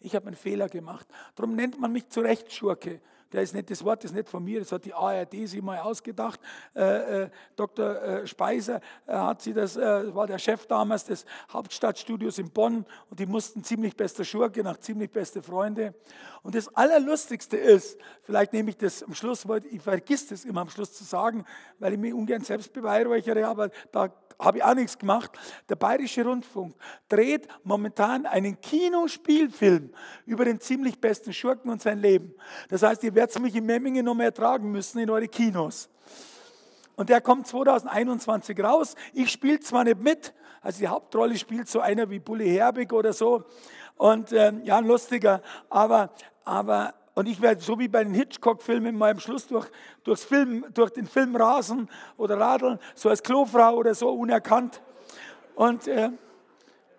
Ich 0.00 0.14
habe 0.14 0.26
einen 0.26 0.36
Fehler 0.36 0.68
gemacht. 0.68 1.06
Darum 1.34 1.54
nennt 1.54 1.80
man 1.80 1.92
mich 1.92 2.08
zu 2.08 2.20
Recht 2.20 2.52
Schurke 2.52 3.00
der 3.32 3.42
ist 3.42 3.54
nicht, 3.54 3.70
das 3.70 3.84
Wort 3.84 4.04
ist 4.04 4.14
nicht 4.14 4.28
von 4.28 4.42
mir, 4.42 4.60
das 4.60 4.72
hat 4.72 4.84
die 4.84 4.94
ARD 4.94 5.48
sich 5.48 5.62
mal 5.62 5.78
ausgedacht. 5.78 6.40
Äh, 6.74 7.22
äh, 7.22 7.30
Dr. 7.56 8.02
Äh, 8.02 8.26
Speiser 8.26 8.80
äh, 9.06 9.12
hat 9.12 9.42
sie 9.42 9.52
das, 9.52 9.76
äh, 9.76 10.14
war 10.14 10.26
der 10.26 10.38
Chef 10.38 10.66
damals 10.66 11.04
des 11.04 11.24
Hauptstadtstudios 11.52 12.38
in 12.38 12.50
Bonn 12.50 12.84
und 13.08 13.20
die 13.20 13.26
mussten 13.26 13.62
ziemlich 13.62 13.96
beste 13.96 14.24
Schurke 14.24 14.62
nach 14.62 14.78
ziemlich 14.78 15.10
beste 15.10 15.42
Freunde. 15.42 15.94
Und 16.42 16.54
das 16.54 16.74
Allerlustigste 16.74 17.56
ist, 17.56 17.98
vielleicht 18.22 18.52
nehme 18.52 18.70
ich 18.70 18.76
das 18.76 19.02
am 19.02 19.14
Schluss, 19.14 19.46
weil 19.46 19.64
ich 19.66 19.82
vergiss 19.82 20.26
das 20.26 20.44
immer 20.44 20.62
am 20.62 20.70
Schluss 20.70 20.92
zu 20.92 21.04
sagen, 21.04 21.44
weil 21.78 21.92
ich 21.92 21.98
mich 21.98 22.14
ungern 22.14 22.42
selbst 22.42 22.72
beweihräuchere, 22.72 23.46
aber 23.46 23.70
da 23.92 24.12
habe 24.40 24.58
ich 24.58 24.64
auch 24.64 24.74
nichts 24.74 24.98
gemacht. 24.98 25.30
Der 25.68 25.76
Bayerische 25.76 26.24
Rundfunk 26.24 26.74
dreht 27.08 27.46
momentan 27.62 28.26
einen 28.26 28.60
Kinospielfilm 28.60 29.90
über 30.26 30.44
den 30.44 30.60
ziemlich 30.60 31.00
besten 31.00 31.32
Schurken 31.32 31.70
und 31.70 31.82
sein 31.82 31.98
Leben. 31.98 32.34
Das 32.68 32.82
heißt, 32.82 33.04
ihr 33.04 33.14
werdet 33.14 33.38
mich 33.40 33.54
in 33.54 33.66
Memmingen 33.66 34.04
noch 34.04 34.14
mehr 34.14 34.32
tragen 34.32 34.72
müssen 34.72 34.98
in 34.98 35.10
eure 35.10 35.28
Kinos. 35.28 35.88
Und 36.96 37.08
der 37.08 37.20
kommt 37.20 37.46
2021 37.46 38.58
raus. 38.62 38.94
Ich 39.14 39.30
spiele 39.30 39.60
zwar 39.60 39.84
nicht 39.84 40.00
mit, 40.00 40.34
also 40.60 40.80
die 40.80 40.88
Hauptrolle 40.88 41.36
spielt 41.38 41.68
so 41.68 41.80
einer 41.80 42.10
wie 42.10 42.18
Bully 42.18 42.48
Herbig 42.48 42.92
oder 42.92 43.12
so. 43.12 43.44
Und 43.96 44.32
ähm, 44.32 44.62
ja, 44.64 44.78
ein 44.78 44.86
lustiger, 44.86 45.42
aber, 45.68 46.10
aber 46.44 46.94
und 47.14 47.26
ich 47.26 47.40
werde 47.40 47.60
so 47.60 47.78
wie 47.78 47.88
bei 47.88 48.04
den 48.04 48.14
Hitchcock-Filmen 48.14 48.96
mal 48.96 49.10
am 49.12 49.20
Schluss 49.20 49.46
durch, 49.46 49.68
durchs 50.04 50.24
Film, 50.24 50.64
durch 50.72 50.90
den 50.90 51.06
Film 51.06 51.36
rasen 51.36 51.88
oder 52.16 52.38
radeln, 52.38 52.78
so 52.94 53.08
als 53.08 53.22
Klofrau 53.22 53.74
oder 53.74 53.94
so 53.94 54.10
unerkannt. 54.10 54.80
Und, 55.54 55.86
äh, 55.88 56.10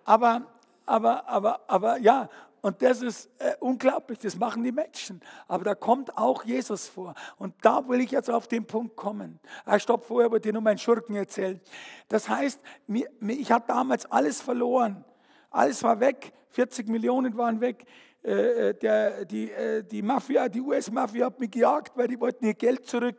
aber, 0.04 0.42
aber, 0.86 1.28
aber, 1.28 1.60
aber 1.66 1.98
ja, 1.98 2.28
und 2.62 2.80
das 2.80 3.02
ist 3.02 3.28
äh, 3.38 3.56
unglaublich, 3.58 4.20
das 4.20 4.36
machen 4.36 4.62
die 4.62 4.70
Menschen. 4.70 5.20
Aber 5.48 5.64
da 5.64 5.74
kommt 5.74 6.16
auch 6.16 6.44
Jesus 6.44 6.86
vor. 6.86 7.14
Und 7.36 7.54
da 7.62 7.88
will 7.88 8.00
ich 8.00 8.12
jetzt 8.12 8.30
auf 8.30 8.46
den 8.46 8.64
Punkt 8.64 8.94
kommen. 8.94 9.40
Ah, 9.64 9.80
stopp, 9.80 10.04
vorher 10.04 10.30
wollte 10.30 10.48
ich 10.48 10.52
nur 10.52 10.62
meinen 10.62 10.78
Schurken 10.78 11.16
erzählen. 11.16 11.60
Das 12.08 12.28
heißt, 12.28 12.60
mir, 12.86 13.08
ich 13.20 13.50
hatte 13.50 13.66
damals 13.66 14.06
alles 14.06 14.40
verloren. 14.40 15.04
Alles 15.50 15.82
war 15.82 15.98
weg, 15.98 16.32
40 16.50 16.88
Millionen 16.88 17.36
waren 17.36 17.60
weg. 17.60 17.84
Äh, 18.24 18.68
äh, 18.68 18.74
der, 18.74 19.24
die, 19.24 19.50
äh, 19.50 19.82
die 19.82 20.00
Mafia, 20.00 20.48
die 20.48 20.60
US-Mafia 20.60 21.26
hat 21.26 21.40
mich 21.40 21.50
gejagt, 21.50 21.96
weil 21.96 22.06
die 22.06 22.20
wollten 22.20 22.44
ihr 22.44 22.54
Geld 22.54 22.86
zurück. 22.86 23.16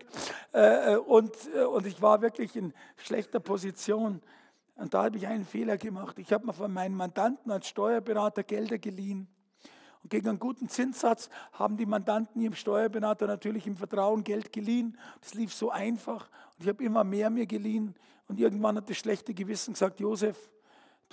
Und, 1.08 1.32
und 1.72 1.88
ich 1.88 2.02
war 2.02 2.22
wirklich 2.22 2.56
in 2.56 2.74
schlechter 2.98 3.40
Position. 3.40 4.22
Und 4.76 4.94
da 4.94 5.04
habe 5.04 5.18
ich 5.18 5.28
einen 5.28 5.46
Fehler 5.46 5.78
gemacht. 5.78 6.18
Ich 6.20 6.32
habe 6.32 6.46
mir 6.46 6.54
von 6.54 6.72
meinen 6.72 6.96
Mandanten 6.96 7.52
als 7.52 7.68
Steuerberater 7.68 8.44
Gelder 8.44 8.78
geliehen. 8.78 9.28
Und 10.04 10.10
gegen 10.10 10.30
einen 10.30 10.40
guten 10.40 10.70
Zinssatz 10.70 11.30
haben 11.54 11.78
die 11.78 11.86
Mandanten 11.86 12.42
ihrem 12.42 12.56
Steuerberater 12.56 13.26
natürlich 13.28 13.68
im 13.68 13.78
Vertrauen 13.78 14.24
Geld 14.24 14.52
geliehen. 14.52 14.98
Das 15.22 15.34
lief 15.34 15.54
so 15.54 15.70
einfach. 15.70 16.30
Und 16.58 16.64
ich 16.64 16.68
habe 16.68 16.84
immer 16.84 17.04
mehr 17.04 17.30
mir 17.30 17.46
geliehen. 17.46 17.96
Und 18.28 18.40
irgendwann 18.40 18.78
hat 18.78 18.90
das 18.90 18.98
schlechte 18.98 19.34
Gewissen 19.34 19.74
gesagt, 19.74 20.00
Josef, 20.00 20.38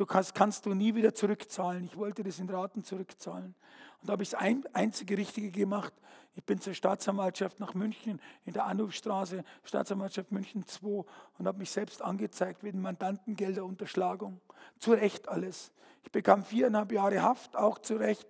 du 0.00 0.06
kannst, 0.06 0.34
kannst 0.34 0.64
du 0.64 0.74
nie 0.74 0.94
wieder 0.94 1.14
zurückzahlen. 1.14 1.84
Ich 1.84 1.96
wollte 1.96 2.22
das 2.22 2.38
in 2.38 2.48
Raten 2.48 2.82
zurückzahlen. 2.82 3.54
Und 4.00 4.08
da 4.08 4.12
habe 4.12 4.22
ich 4.22 4.30
das 4.30 4.40
ein, 4.40 4.64
einzige 4.72 5.18
Richtige 5.18 5.50
gemacht. 5.50 5.92
Ich 6.34 6.44
bin 6.44 6.58
zur 6.58 6.72
Staatsanwaltschaft 6.72 7.60
nach 7.60 7.74
München, 7.74 8.18
in 8.46 8.54
der 8.54 8.64
Anrufstraße, 8.64 9.44
Staatsanwaltschaft 9.62 10.32
München 10.32 10.66
2 10.66 11.04
und 11.38 11.46
habe 11.46 11.58
mich 11.58 11.70
selbst 11.70 12.00
angezeigt 12.00 12.64
wegen 12.64 12.80
Mandantengelderunterschlagung. 12.80 14.40
Zu 14.78 14.92
Recht 14.92 15.28
alles. 15.28 15.70
Ich 16.02 16.10
bekam 16.10 16.44
viereinhalb 16.44 16.92
Jahre 16.92 17.20
Haft, 17.22 17.56
auch 17.56 17.78
zu 17.78 17.96
Recht 17.96 18.26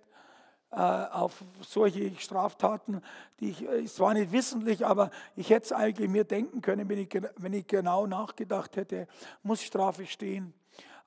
äh, 0.71 0.75
auf 0.75 1.41
solche 1.61 2.13
Straftaten, 2.19 3.01
die 3.39 3.51
ich, 3.51 3.61
äh, 3.63 3.83
es 3.83 3.97
war 4.01 4.13
nicht 4.13 4.33
wissentlich, 4.33 4.85
aber 4.85 5.09
ich 5.37 5.49
hätte 5.49 5.67
es 5.67 5.71
eigentlich 5.71 6.09
mir 6.09 6.25
denken 6.25 6.61
können, 6.61 6.89
wenn 6.89 6.97
ich, 6.97 7.09
wenn 7.37 7.53
ich 7.53 7.67
genau 7.67 8.07
nachgedacht 8.07 8.75
hätte, 8.75 9.07
muss 9.43 9.61
Strafe 9.61 10.05
stehen. 10.05 10.53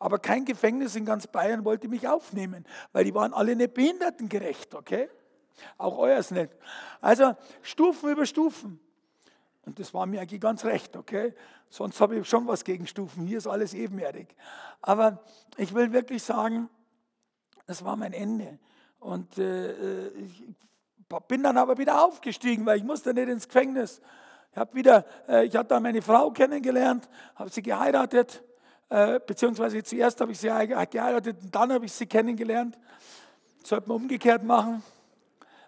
Aber 0.05 0.19
kein 0.19 0.45
Gefängnis 0.45 0.97
in 0.97 1.07
ganz 1.07 1.27
Bayern 1.27 1.65
wollte 1.65 1.89
mich 1.89 2.07
aufnehmen, 2.07 2.67
weil 2.93 3.05
die 3.05 3.15
waren 3.15 3.33
alle 3.33 3.57
nicht 3.57 3.73
behindertengerecht, 3.73 4.75
okay? 4.75 5.09
Auch 5.79 5.97
euers 5.97 6.31
nicht. 6.31 6.51
Also 7.01 7.35
Stufen 7.63 8.11
über 8.11 8.27
Stufen. 8.27 8.79
Und 9.65 9.79
das 9.79 9.95
war 9.95 10.05
mir 10.05 10.21
eigentlich 10.21 10.43
ganz 10.43 10.67
recht, 10.67 10.95
okay? 10.95 11.33
Sonst 11.71 12.03
habe 12.03 12.19
ich 12.19 12.29
schon 12.29 12.47
was 12.47 12.65
gegen 12.65 12.87
Stufen. 12.87 13.27
Hier 13.27 13.39
ist 13.39 13.47
alles 13.47 13.73
ebenerdig. 13.73 14.37
Aber 14.83 15.25
ich 15.57 15.75
will 15.75 15.91
wirklich 15.95 16.23
sagen, 16.23 16.69
das 17.67 17.83
war 17.83 17.97
mein 17.97 18.13
Ende. 18.13 18.59
Und 19.01 19.39
äh, 19.39 20.09
ich 20.09 20.45
bin 21.29 21.43
dann 21.43 21.57
aber 21.57 21.79
wieder 21.79 22.05
aufgestiegen, 22.05 22.67
weil 22.67 22.77
ich 22.77 22.85
musste 22.85 23.15
nicht 23.15 23.29
ins 23.31 23.49
Gefängnis. 23.49 24.03
Ich 24.53 24.59
habe 24.59 24.75
wieder, 24.75 25.07
äh, 25.27 25.47
ich 25.47 25.57
hatte 25.57 25.71
dann 25.71 25.83
meine 25.83 26.03
Frau 26.03 26.31
kennengelernt, 26.31 27.09
habe 27.37 27.49
sie 27.49 27.63
geheiratet, 27.63 28.45
äh, 28.95 29.19
beziehungsweise 29.19 29.83
zuerst 29.83 30.21
habe 30.21 30.31
ich 30.31 30.39
sie 30.39 30.47
geheiratet 30.47 31.37
und 31.43 31.53
dann 31.53 31.73
habe 31.73 31.85
ich 31.85 31.93
sie 31.93 32.07
kennengelernt. 32.07 32.79
Das 33.61 33.71
sollte 33.71 33.89
man 33.89 33.97
umgekehrt 33.97 34.45
machen. 34.45 34.85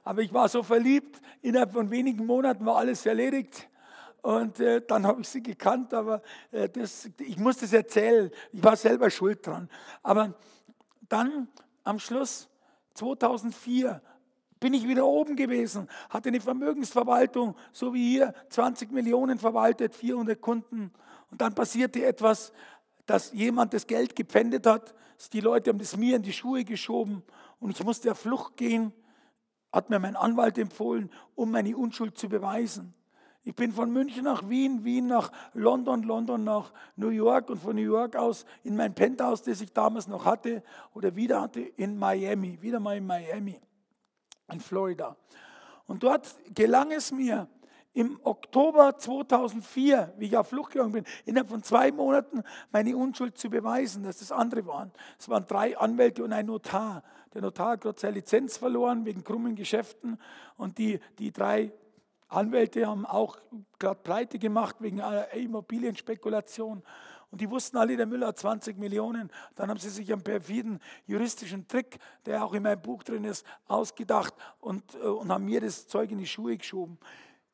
Aber 0.05 0.23
ich 0.23 0.33
war 0.33 0.49
so 0.49 0.63
verliebt, 0.63 1.21
innerhalb 1.43 1.73
von 1.73 1.91
wenigen 1.91 2.25
Monaten 2.25 2.65
war 2.65 2.77
alles 2.77 3.05
erledigt. 3.05 3.69
Und 4.23 4.61
äh, 4.61 4.81
dann 4.87 5.05
habe 5.05 5.23
ich 5.23 5.29
sie 5.29 5.43
gekannt, 5.43 5.93
aber 5.93 6.23
äh, 6.53 6.69
das, 6.69 7.11
ich 7.19 7.37
muss 7.37 7.57
das 7.57 7.73
erzählen. 7.73 8.31
Ich 8.53 8.63
war 8.63 8.77
selber 8.77 9.11
schuld 9.11 9.45
dran. 9.45 9.69
Aber 10.05 10.35
dann 11.09 11.49
am 11.83 11.99
Schluss 11.99 12.49
2004 12.95 14.03
bin 14.61 14.73
ich 14.73 14.87
wieder 14.87 15.05
oben 15.05 15.35
gewesen, 15.35 15.89
hatte 16.11 16.29
eine 16.29 16.41
Vermögensverwaltung, 16.41 17.57
so 17.73 17.93
wie 17.93 18.09
hier, 18.09 18.35
20 18.51 18.93
Millionen 18.93 19.41
verwaltet, 19.41 19.97
400 19.97 20.41
Kunden. 20.41 20.93
Und 21.31 21.41
dann 21.41 21.55
passierte 21.55 22.05
etwas, 22.05 22.53
dass 23.07 23.33
jemand 23.33 23.73
das 23.73 23.87
Geld 23.87 24.15
gepfändet 24.17 24.67
hat. 24.67 24.95
Die 25.33 25.41
Leute 25.41 25.71
haben 25.71 25.79
das 25.79 25.97
mir 25.97 26.17
in 26.17 26.23
die 26.23 26.33
Schuhe 26.33 26.65
geschoben 26.65 27.23
und 27.61 27.71
ich 27.71 27.83
musste 27.85 28.13
auf 28.13 28.19
Flucht 28.19 28.57
gehen, 28.57 28.93
hat 29.73 29.91
mir 29.91 29.99
mein 29.99 30.17
Anwalt 30.17 30.59
empfohlen, 30.59 31.11
um 31.35 31.51
meine 31.51 31.77
Unschuld 31.77 32.19
zu 32.19 32.29
beweisen. 32.29 32.95
Ich 33.45 33.55
bin 33.55 33.73
von 33.73 33.93
München 33.93 34.25
nach 34.25 34.49
Wien, 34.49 34.85
Wien 34.85 35.07
nach 35.07 35.31
London, 35.55 36.03
London 36.03 36.43
nach 36.43 36.73
New 36.97 37.11
York 37.11 37.49
und 37.49 37.59
von 37.59 37.77
New 37.77 37.83
York 37.83 38.17
aus 38.17 38.45
in 38.65 38.75
mein 38.75 38.93
Penthouse, 38.93 39.43
das 39.43 39.61
ich 39.61 39.73
damals 39.73 40.09
noch 40.09 40.25
hatte 40.25 40.65
oder 40.95 41.15
wieder 41.15 41.41
hatte, 41.41 41.61
in 41.61 41.97
Miami, 41.97 42.61
wieder 42.61 42.81
mal 42.81 42.97
in 42.97 43.07
Miami, 43.07 43.61
in 44.51 44.61
Florida. 44.61 45.17
Und 45.87 46.03
dort 46.03 46.35
gelang 46.55 46.91
es 46.91 47.13
mir, 47.13 47.47
im 47.97 48.21
Oktober 48.25 48.99
2004, 48.99 50.13
wie 50.19 50.27
ich 50.27 50.37
auf 50.37 50.49
Flucht 50.49 50.73
gegangen 50.73 50.93
bin, 50.93 51.05
innerhalb 51.25 51.49
von 51.49 51.63
zwei 51.63 51.91
Monaten 51.91 52.43
meine 52.71 52.95
Unschuld 52.95 53.39
zu 53.39 53.49
beweisen, 53.49 54.05
dass 54.05 54.19
das 54.19 54.33
andere 54.33 54.67
waren. 54.67 54.93
Es 55.19 55.31
waren 55.31 55.47
drei 55.47 55.79
Anwälte 55.79 56.23
und 56.23 56.35
ein 56.35 56.45
Notar. 56.45 57.03
Der 57.33 57.41
Notar 57.41 57.71
hat 57.71 57.81
gerade 57.81 57.99
seine 57.99 58.17
Lizenz 58.17 58.59
verloren 58.59 59.07
wegen 59.07 59.25
krummen 59.25 59.57
Geschäften 59.57 60.19
und 60.59 60.77
die, 60.77 61.01
die 61.19 61.33
drei 61.33 61.73
Anwälte 62.29 62.87
haben 62.87 63.07
auch 63.07 63.39
gerade 63.79 64.01
pleite 64.03 64.39
gemacht 64.39 64.77
wegen 64.81 65.01
Immobilienspekulation. 65.33 66.83
Und 67.31 67.41
die 67.41 67.51
wussten 67.51 67.77
alle, 67.77 67.97
der 67.97 68.07
Müller 68.07 68.29
hat 68.29 68.39
20 68.39 68.79
Millionen. 68.79 69.31
Dann 69.57 69.71
haben 69.71 69.79
sie 69.79 69.89
sich 69.89 70.13
einen 70.13 70.23
perfiden 70.23 70.81
juristischen 71.07 71.67
Trick, 71.67 71.99
der 72.25 72.45
auch 72.45 72.55
in 72.55 72.63
meinem 72.63 72.81
Buch 72.81 73.03
drin 73.03 73.25
ist, 73.25 73.45
ausgedacht 73.67 74.35
und, 74.61 74.95
äh, 74.97 74.99
und 74.99 75.31
haben 75.31 75.45
mir 75.45 75.61
das 75.61 75.89
Zeug 75.89 76.11
in 76.11 76.19
die 76.19 76.27
Schuhe 76.27 76.57
geschoben. 76.57 76.99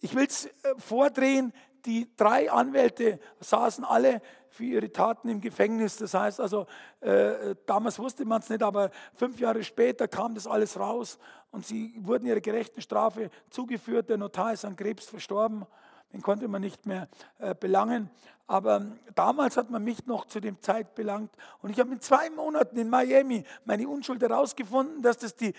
Ich 0.02 0.16
will 0.16 0.26
es 0.26 0.46
äh, 0.46 0.50
vordrehen, 0.78 1.52
die 1.86 2.08
drei 2.16 2.50
Anwälte 2.50 3.18
saßen 3.40 3.84
alle 3.84 4.20
für 4.50 4.64
ihre 4.64 4.92
Taten 4.92 5.28
im 5.28 5.40
Gefängnis. 5.40 5.96
Das 5.96 6.12
heißt 6.12 6.40
also, 6.40 6.66
äh, 7.00 7.54
damals 7.66 7.98
wusste 7.98 8.24
man 8.24 8.40
es 8.40 8.50
nicht, 8.50 8.62
aber 8.62 8.90
fünf 9.14 9.38
Jahre 9.38 9.62
später 9.62 10.08
kam 10.08 10.34
das 10.34 10.46
alles 10.46 10.78
raus 10.78 11.18
und 11.52 11.64
sie 11.64 11.94
wurden 12.00 12.26
ihrer 12.26 12.40
gerechten 12.40 12.80
Strafe 12.82 13.30
zugeführt. 13.48 14.10
Der 14.10 14.18
Notar 14.18 14.52
ist 14.52 14.64
an 14.64 14.74
Krebs 14.74 15.06
verstorben, 15.06 15.66
den 16.12 16.20
konnte 16.20 16.48
man 16.48 16.62
nicht 16.62 16.84
mehr 16.84 17.08
äh, 17.38 17.54
belangen. 17.54 18.10
Aber 18.48 18.84
damals 19.14 19.56
hat 19.56 19.70
man 19.70 19.84
mich 19.84 20.04
noch 20.06 20.26
zu 20.26 20.40
dem 20.40 20.60
Zeit 20.60 20.96
belangt. 20.96 21.30
Und 21.62 21.70
ich 21.70 21.78
habe 21.78 21.92
in 21.92 22.00
zwei 22.00 22.28
Monaten 22.28 22.76
in 22.76 22.90
Miami 22.90 23.44
meine 23.64 23.88
Unschuld 23.88 24.20
herausgefunden, 24.20 25.00
dass 25.00 25.18
das 25.18 25.36
die 25.36 25.54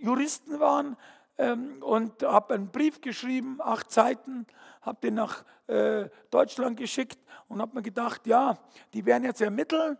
Juristen 0.00 0.58
waren, 0.58 0.86
ähm, 0.86 0.96
und 1.36 2.22
habe 2.22 2.54
einen 2.54 2.68
Brief 2.68 3.00
geschrieben, 3.00 3.58
acht 3.60 3.90
Seiten, 3.90 4.46
habe 4.82 4.98
den 5.02 5.14
nach 5.14 5.44
äh, 5.66 6.08
Deutschland 6.30 6.76
geschickt 6.76 7.18
und 7.48 7.60
habe 7.60 7.76
mir 7.76 7.82
gedacht, 7.82 8.26
ja, 8.26 8.58
die 8.92 9.04
werden 9.06 9.24
jetzt 9.24 9.40
ermitteln 9.40 9.96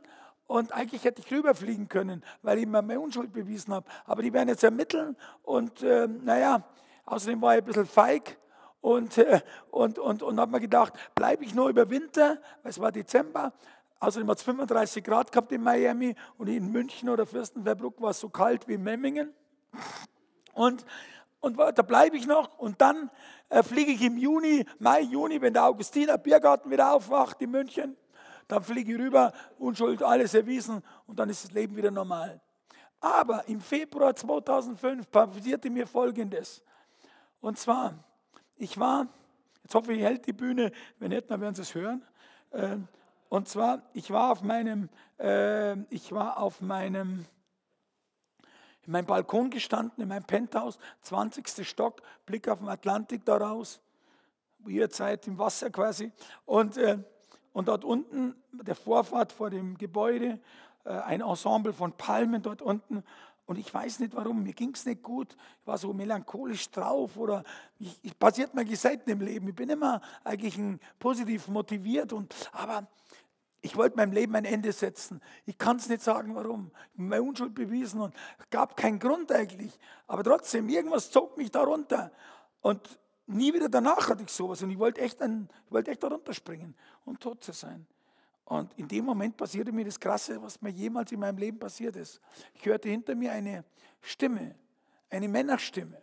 und 0.46 0.72
eigentlich 0.72 1.04
hätte 1.04 1.22
ich 1.24 1.32
rüberfliegen 1.32 1.88
können, 1.88 2.22
weil 2.42 2.58
ich 2.58 2.66
mir 2.66 2.82
meine 2.82 3.00
Unschuld 3.00 3.32
bewiesen 3.32 3.72
habe. 3.72 3.88
Aber 4.04 4.22
die 4.22 4.32
werden 4.32 4.48
jetzt 4.48 4.64
ermitteln 4.64 5.16
und 5.42 5.82
äh, 5.82 6.06
naja, 6.06 6.62
außerdem 7.06 7.40
war 7.40 7.54
ich 7.54 7.62
ein 7.62 7.64
bisschen 7.64 7.86
feig 7.86 8.38
und, 8.80 9.16
äh, 9.18 9.40
und, 9.70 9.98
und, 9.98 10.22
und 10.22 10.40
habe 10.40 10.52
mir 10.52 10.60
gedacht, 10.60 10.92
bleibe 11.14 11.44
ich 11.44 11.54
nur 11.54 11.68
über 11.68 11.88
Winter, 11.88 12.38
weil 12.62 12.70
es 12.70 12.80
war 12.80 12.92
Dezember. 12.92 13.52
Außerdem 14.00 14.28
hat 14.28 14.38
es 14.38 14.42
35 14.42 15.04
Grad 15.04 15.30
gehabt 15.30 15.52
in 15.52 15.62
Miami 15.62 16.16
und 16.36 16.48
in 16.48 16.70
München 16.72 17.08
oder 17.08 17.24
Fürstenfeldbruck 17.24 18.00
war 18.02 18.10
es 18.10 18.18
so 18.18 18.28
kalt 18.28 18.66
wie 18.66 18.74
in 18.74 18.82
Memmingen. 18.82 19.32
Und 20.54 20.84
und 21.42 21.58
da 21.58 21.82
bleibe 21.82 22.16
ich 22.16 22.26
noch 22.26 22.56
und 22.58 22.80
dann 22.80 23.10
äh, 23.50 23.62
fliege 23.62 23.92
ich 23.92 24.00
im 24.02 24.16
Juni, 24.16 24.64
Mai, 24.78 25.02
Juni, 25.02 25.40
wenn 25.42 25.52
der 25.52 25.66
Augustiner 25.66 26.16
Biergarten 26.16 26.70
wieder 26.70 26.94
aufwacht 26.94 27.42
in 27.42 27.50
München, 27.50 27.96
dann 28.48 28.62
fliege 28.62 28.92
ich 28.92 28.98
rüber, 28.98 29.32
Unschuld, 29.58 30.02
alles 30.02 30.34
erwiesen 30.34 30.82
und 31.06 31.18
dann 31.18 31.28
ist 31.28 31.44
das 31.44 31.52
Leben 31.52 31.76
wieder 31.76 31.90
normal. 31.90 32.40
Aber 33.00 33.46
im 33.48 33.60
Februar 33.60 34.14
2005 34.14 35.10
passierte 35.10 35.68
mir 35.68 35.86
Folgendes. 35.86 36.62
Und 37.40 37.58
zwar, 37.58 37.94
ich 38.56 38.78
war, 38.78 39.08
jetzt 39.64 39.74
hoffe 39.74 39.92
ich, 39.92 40.00
hält 40.00 40.24
die 40.26 40.32
Bühne, 40.32 40.70
wenn 41.00 41.08
nicht, 41.08 41.28
dann 41.28 41.40
werden 41.40 41.56
Sie 41.56 41.62
es 41.62 41.74
hören. 41.74 42.04
Äh, 42.52 42.76
und 43.28 43.48
zwar, 43.48 43.82
ich 43.94 44.12
war 44.12 44.30
auf 44.30 44.42
meinem, 44.42 44.88
äh, 45.18 45.76
ich 45.92 46.12
war 46.12 46.38
auf 46.38 46.60
meinem, 46.60 47.26
in 48.86 48.92
meinem 48.92 49.06
Balkon 49.06 49.50
gestanden, 49.50 50.02
in 50.02 50.08
meinem 50.08 50.24
Penthouse, 50.24 50.78
20. 51.02 51.66
Stock, 51.66 52.02
Blick 52.26 52.48
auf 52.48 52.58
den 52.58 52.68
Atlantik 52.68 53.24
daraus, 53.24 53.80
ihr 54.66 54.88
seid 54.90 55.26
im 55.26 55.38
Wasser 55.38 55.70
quasi. 55.70 56.12
Und, 56.44 56.76
äh, 56.76 56.98
und 57.52 57.68
dort 57.68 57.84
unten, 57.84 58.34
der 58.52 58.74
Vorfahrt 58.74 59.32
vor 59.32 59.50
dem 59.50 59.76
Gebäude, 59.76 60.40
äh, 60.84 60.90
ein 60.90 61.20
Ensemble 61.20 61.72
von 61.72 61.92
Palmen 61.92 62.42
dort 62.42 62.62
unten. 62.62 63.04
Und 63.46 63.58
ich 63.58 63.72
weiß 63.72 64.00
nicht 64.00 64.14
warum, 64.14 64.42
mir 64.42 64.52
ging 64.52 64.72
es 64.74 64.86
nicht 64.86 65.02
gut. 65.02 65.36
Ich 65.60 65.66
war 65.66 65.76
so 65.76 65.92
melancholisch 65.92 66.70
drauf 66.70 67.16
oder 67.16 67.44
ich, 67.78 67.98
ich 68.02 68.18
passiert 68.18 68.54
mir 68.54 68.64
selten 68.76 69.10
im 69.10 69.20
Leben. 69.20 69.48
Ich 69.48 69.54
bin 69.54 69.68
immer 69.68 70.00
eigentlich 70.24 70.58
positiv 70.98 71.48
motiviert. 71.48 72.12
Und, 72.12 72.34
aber 72.52 72.86
Ich 73.64 73.76
wollte 73.76 73.96
meinem 73.96 74.12
Leben 74.12 74.34
ein 74.34 74.44
Ende 74.44 74.72
setzen. 74.72 75.22
Ich 75.46 75.56
kann 75.56 75.76
es 75.76 75.88
nicht 75.88 76.02
sagen, 76.02 76.34
warum. 76.34 76.72
Meine 76.94 77.22
Unschuld 77.22 77.54
bewiesen 77.54 78.00
und 78.00 78.12
gab 78.50 78.76
keinen 78.76 78.98
Grund 78.98 79.30
eigentlich. 79.30 79.78
Aber 80.08 80.24
trotzdem, 80.24 80.68
irgendwas 80.68 81.12
zog 81.12 81.36
mich 81.36 81.50
da 81.52 81.62
runter. 81.62 82.10
Und 82.60 82.98
nie 83.26 83.54
wieder 83.54 83.68
danach 83.68 84.08
hatte 84.08 84.24
ich 84.24 84.30
sowas. 84.30 84.62
Und 84.62 84.70
ich 84.70 84.78
wollte 84.78 85.00
echt, 85.00 85.22
ein, 85.22 85.48
echt 85.72 86.02
da 86.02 86.08
runterspringen 86.08 86.74
und 87.04 87.20
tot 87.20 87.44
zu 87.44 87.52
sein. 87.52 87.86
Und 88.44 88.76
in 88.76 88.88
dem 88.88 89.04
Moment 89.04 89.36
passierte 89.36 89.70
mir 89.70 89.84
das 89.84 89.98
Krasse, 89.98 90.42
was 90.42 90.60
mir 90.60 90.70
jemals 90.70 91.12
in 91.12 91.20
meinem 91.20 91.38
Leben 91.38 91.58
passiert 91.58 91.94
ist. 91.94 92.20
Ich 92.54 92.66
hörte 92.66 92.88
hinter 92.88 93.14
mir 93.14 93.32
eine 93.32 93.64
Stimme, 94.00 94.56
eine 95.08 95.28
Männerstimme. 95.28 96.02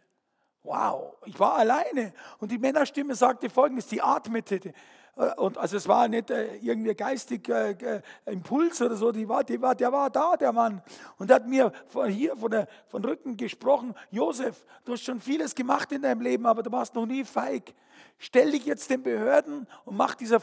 Wow, 0.63 1.17
ich 1.25 1.37
war 1.39 1.57
alleine. 1.57 2.13
Und 2.39 2.51
die 2.51 2.57
Männerstimme 2.57 3.15
sagte 3.15 3.49
folgendes, 3.49 3.87
die 3.87 4.01
atmete. 4.01 4.73
Äh, 5.19 5.33
und 5.35 5.57
also 5.57 5.77
es 5.77 5.87
war 5.87 6.07
nicht 6.07 6.31
äh, 6.31 6.55
irgendwie 6.57 6.95
geistig 6.95 7.47
äh, 7.49 7.71
äh, 7.71 8.01
Impuls 8.25 8.81
oder 8.81 8.95
so, 8.95 9.11
die 9.11 9.27
war, 9.27 9.43
die 9.43 9.61
war, 9.61 9.75
der 9.75 9.91
war 9.91 10.09
da, 10.09 10.35
der 10.37 10.53
Mann. 10.53 10.81
Und 11.17 11.31
hat 11.31 11.47
mir 11.47 11.71
von 11.87 12.09
hier, 12.09 12.35
von, 12.35 12.49
der, 12.49 12.67
von 12.87 13.03
Rücken 13.03 13.37
gesprochen, 13.37 13.93
Josef, 14.09 14.65
du 14.85 14.93
hast 14.93 15.03
schon 15.03 15.19
vieles 15.19 15.53
gemacht 15.53 15.91
in 15.91 16.01
deinem 16.01 16.21
Leben, 16.21 16.45
aber 16.45 16.63
du 16.63 16.71
warst 16.71 16.95
noch 16.95 17.05
nie 17.05 17.25
feig. 17.25 17.73
Stell 18.17 18.51
dich 18.51 18.65
jetzt 18.65 18.89
den 18.89 19.03
Behörden 19.03 19.67
und 19.85 19.97
mach 19.97 20.15
dieser 20.15 20.41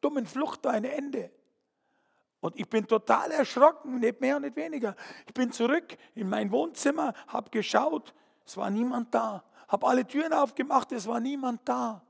dummen 0.00 0.26
Flucht 0.26 0.64
da 0.64 0.70
ein 0.70 0.84
Ende. 0.84 1.30
Und 2.40 2.56
ich 2.56 2.68
bin 2.68 2.86
total 2.86 3.32
erschrocken, 3.32 3.98
nicht 3.98 4.20
mehr 4.20 4.36
und 4.36 4.42
nicht 4.42 4.54
weniger. 4.54 4.94
Ich 5.26 5.34
bin 5.34 5.50
zurück 5.50 5.96
in 6.14 6.28
mein 6.28 6.52
Wohnzimmer, 6.52 7.12
habe 7.26 7.50
geschaut, 7.50 8.14
es 8.46 8.56
war 8.56 8.70
niemand 8.70 9.12
da. 9.12 9.42
Habe 9.66 9.86
alle 9.86 10.06
Türen 10.06 10.32
aufgemacht, 10.32 10.92
es 10.92 11.06
war 11.06 11.20
niemand 11.20 11.68
da. 11.68 12.02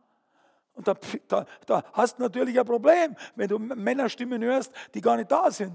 Und 0.78 0.86
da, 0.86 0.94
da, 1.26 1.44
da 1.66 1.82
hast 1.92 2.18
du 2.18 2.22
natürlich 2.22 2.58
ein 2.58 2.64
Problem, 2.64 3.16
wenn 3.34 3.48
du 3.48 3.58
Männerstimmen 3.58 4.40
hörst, 4.44 4.72
die 4.94 5.00
gar 5.00 5.16
nicht 5.16 5.30
da 5.30 5.50
sind. 5.50 5.72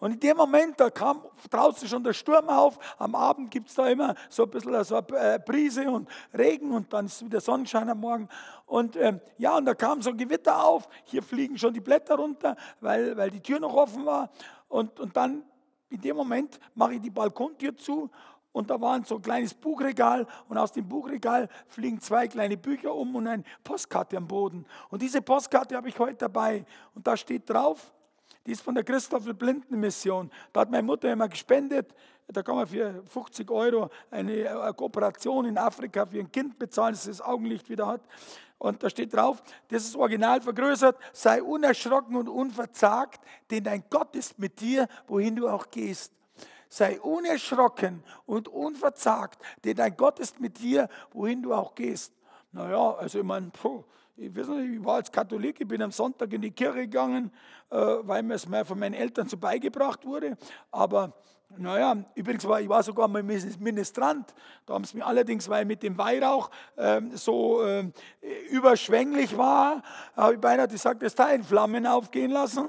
Und 0.00 0.12
in 0.12 0.20
dem 0.20 0.38
Moment, 0.38 0.80
da 0.80 0.88
kam 0.88 1.22
draußen 1.50 1.86
schon 1.86 2.02
der 2.02 2.14
Sturm 2.14 2.48
auf. 2.48 2.78
Am 2.96 3.14
Abend 3.14 3.50
gibt 3.50 3.68
es 3.68 3.74
da 3.74 3.86
immer 3.86 4.14
so 4.30 4.44
ein 4.44 4.50
bisschen 4.50 4.84
so 4.84 4.96
eine 4.96 5.38
Brise 5.38 5.90
und 5.90 6.08
Regen 6.32 6.72
und 6.72 6.90
dann 6.94 7.04
ist 7.06 7.22
wieder 7.22 7.42
Sonnenschein 7.42 7.90
am 7.90 8.00
Morgen. 8.00 8.28
Und 8.64 8.96
ähm, 8.96 9.20
ja, 9.36 9.54
und 9.58 9.66
da 9.66 9.74
kam 9.74 10.00
so 10.00 10.10
ein 10.10 10.16
Gewitter 10.16 10.64
auf. 10.64 10.88
Hier 11.04 11.22
fliegen 11.22 11.58
schon 11.58 11.74
die 11.74 11.80
Blätter 11.80 12.14
runter, 12.14 12.56
weil, 12.80 13.14
weil 13.18 13.30
die 13.30 13.40
Tür 13.40 13.60
noch 13.60 13.74
offen 13.74 14.06
war. 14.06 14.30
Und, 14.68 14.98
und 14.98 15.14
dann 15.14 15.44
in 15.90 16.00
dem 16.00 16.16
Moment 16.16 16.58
mache 16.74 16.94
ich 16.94 17.02
die 17.02 17.10
Balkontür 17.10 17.76
zu 17.76 18.10
und 18.54 18.70
da 18.70 18.80
war 18.80 19.04
so 19.04 19.16
ein 19.16 19.22
kleines 19.22 19.52
Buchregal 19.52 20.28
und 20.48 20.56
aus 20.56 20.70
dem 20.70 20.88
Buchregal 20.88 21.48
fliegen 21.66 22.00
zwei 22.00 22.28
kleine 22.28 22.56
Bücher 22.56 22.94
um 22.94 23.16
und 23.16 23.26
eine 23.26 23.42
Postkarte 23.64 24.16
am 24.16 24.28
Boden. 24.28 24.64
Und 24.90 25.02
diese 25.02 25.20
Postkarte 25.20 25.76
habe 25.76 25.88
ich 25.88 25.98
heute 25.98 26.18
dabei 26.18 26.64
und 26.94 27.04
da 27.04 27.16
steht 27.16 27.50
drauf, 27.50 27.92
die 28.46 28.52
ist 28.52 28.62
von 28.62 28.76
der 28.76 28.84
Christoffel 28.84 29.34
Blinden 29.34 29.80
Mission. 29.80 30.30
Da 30.52 30.60
hat 30.60 30.70
meine 30.70 30.84
Mutter 30.84 31.12
immer 31.12 31.28
gespendet. 31.28 31.92
Da 32.28 32.44
kann 32.44 32.54
man 32.54 32.68
für 32.68 33.02
50 33.06 33.50
Euro 33.50 33.90
eine, 34.12 34.48
eine 34.48 34.72
Kooperation 34.72 35.46
in 35.46 35.58
Afrika 35.58 36.06
für 36.06 36.20
ein 36.20 36.30
Kind 36.30 36.56
bezahlen, 36.56 36.94
das 36.94 37.06
das 37.06 37.20
Augenlicht 37.20 37.68
wieder 37.68 37.88
hat. 37.88 38.02
Und 38.58 38.84
da 38.84 38.88
steht 38.88 39.14
drauf, 39.14 39.42
das 39.68 39.84
ist 39.84 39.96
original 39.96 40.40
vergrößert, 40.40 40.96
sei 41.12 41.42
unerschrocken 41.42 42.14
und 42.14 42.28
unverzagt, 42.28 43.20
denn 43.50 43.64
dein 43.64 43.82
Gott 43.90 44.14
ist 44.14 44.38
mit 44.38 44.60
dir, 44.60 44.86
wohin 45.08 45.34
du 45.34 45.48
auch 45.48 45.70
gehst. 45.70 46.12
Sei 46.74 47.00
unerschrocken 47.00 48.02
und 48.26 48.48
unverzagt, 48.48 49.40
denn 49.62 49.76
dein 49.76 49.96
Gott 49.96 50.18
ist 50.18 50.40
mit 50.40 50.58
dir, 50.58 50.88
wohin 51.12 51.40
du 51.40 51.54
auch 51.54 51.76
gehst. 51.76 52.12
Naja, 52.50 52.94
also 52.94 53.20
ich 53.20 53.24
meine, 53.24 53.52
ich, 54.16 54.34
weiß 54.34 54.48
nicht, 54.48 54.80
ich 54.80 54.84
war 54.84 54.96
als 54.96 55.12
Katholik, 55.12 55.60
ich 55.60 55.68
bin 55.68 55.80
am 55.82 55.92
Sonntag 55.92 56.32
in 56.32 56.42
die 56.42 56.50
Kirche 56.50 56.80
gegangen, 56.80 57.30
äh, 57.70 57.76
weil 57.76 58.24
mir 58.24 58.34
es 58.34 58.48
mir 58.48 58.64
von 58.64 58.76
meinen 58.76 58.94
Eltern 58.94 59.28
so 59.28 59.36
beigebracht 59.36 60.04
wurde. 60.04 60.36
Aber 60.72 61.12
naja, 61.56 61.96
übrigens 62.16 62.44
war 62.44 62.60
ich 62.60 62.68
war 62.68 62.82
sogar 62.82 63.06
mal 63.06 63.22
Ministrant. 63.22 64.34
Da 64.66 64.74
haben 64.74 64.82
sie 64.82 64.96
mir 64.96 65.06
allerdings, 65.06 65.48
weil 65.48 65.64
mit 65.66 65.80
dem 65.80 65.96
Weihrauch 65.96 66.50
ähm, 66.76 67.16
so 67.16 67.62
äh, 67.62 67.88
überschwänglich 68.50 69.38
war, 69.38 69.80
habe 70.16 70.34
ich 70.34 70.40
beinahe 70.40 70.66
gesagt, 70.66 71.04
das 71.04 71.14
Teil 71.14 71.36
in 71.36 71.44
Flammen 71.44 71.86
aufgehen 71.86 72.32
lassen 72.32 72.68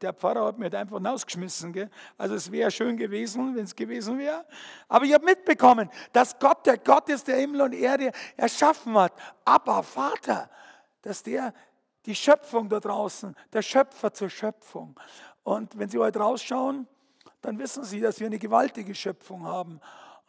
der 0.00 0.12
Pfarrer 0.12 0.46
hat 0.46 0.58
mich 0.58 0.74
einfach 0.74 1.02
rausgeschmissen. 1.04 1.72
Gell? 1.72 1.90
Also 2.16 2.34
es 2.34 2.50
wäre 2.50 2.70
schön 2.70 2.96
gewesen, 2.96 3.54
wenn 3.54 3.64
es 3.64 3.74
gewesen 3.74 4.18
wäre. 4.18 4.44
Aber 4.88 5.04
ich 5.04 5.12
habe 5.12 5.24
mitbekommen, 5.24 5.90
dass 6.12 6.38
Gott 6.38 6.64
der 6.66 6.78
Gott 6.78 7.08
ist, 7.08 7.28
der 7.28 7.36
Himmel 7.36 7.62
und 7.62 7.74
Erde 7.74 8.12
erschaffen 8.36 8.96
hat. 8.96 9.12
Aber 9.44 9.82
Vater, 9.82 10.48
dass 11.02 11.22
der 11.22 11.52
die 12.06 12.14
Schöpfung 12.14 12.68
da 12.68 12.80
draußen, 12.80 13.34
der 13.52 13.62
Schöpfer 13.62 14.12
zur 14.12 14.28
Schöpfung. 14.28 14.98
Und 15.44 15.78
wenn 15.78 15.88
Sie 15.88 15.98
heute 15.98 16.18
rausschauen, 16.18 16.86
dann 17.40 17.58
wissen 17.58 17.84
Sie, 17.84 18.00
dass 18.00 18.20
wir 18.20 18.26
eine 18.26 18.38
gewaltige 18.38 18.94
Schöpfung 18.94 19.44
haben. 19.44 19.80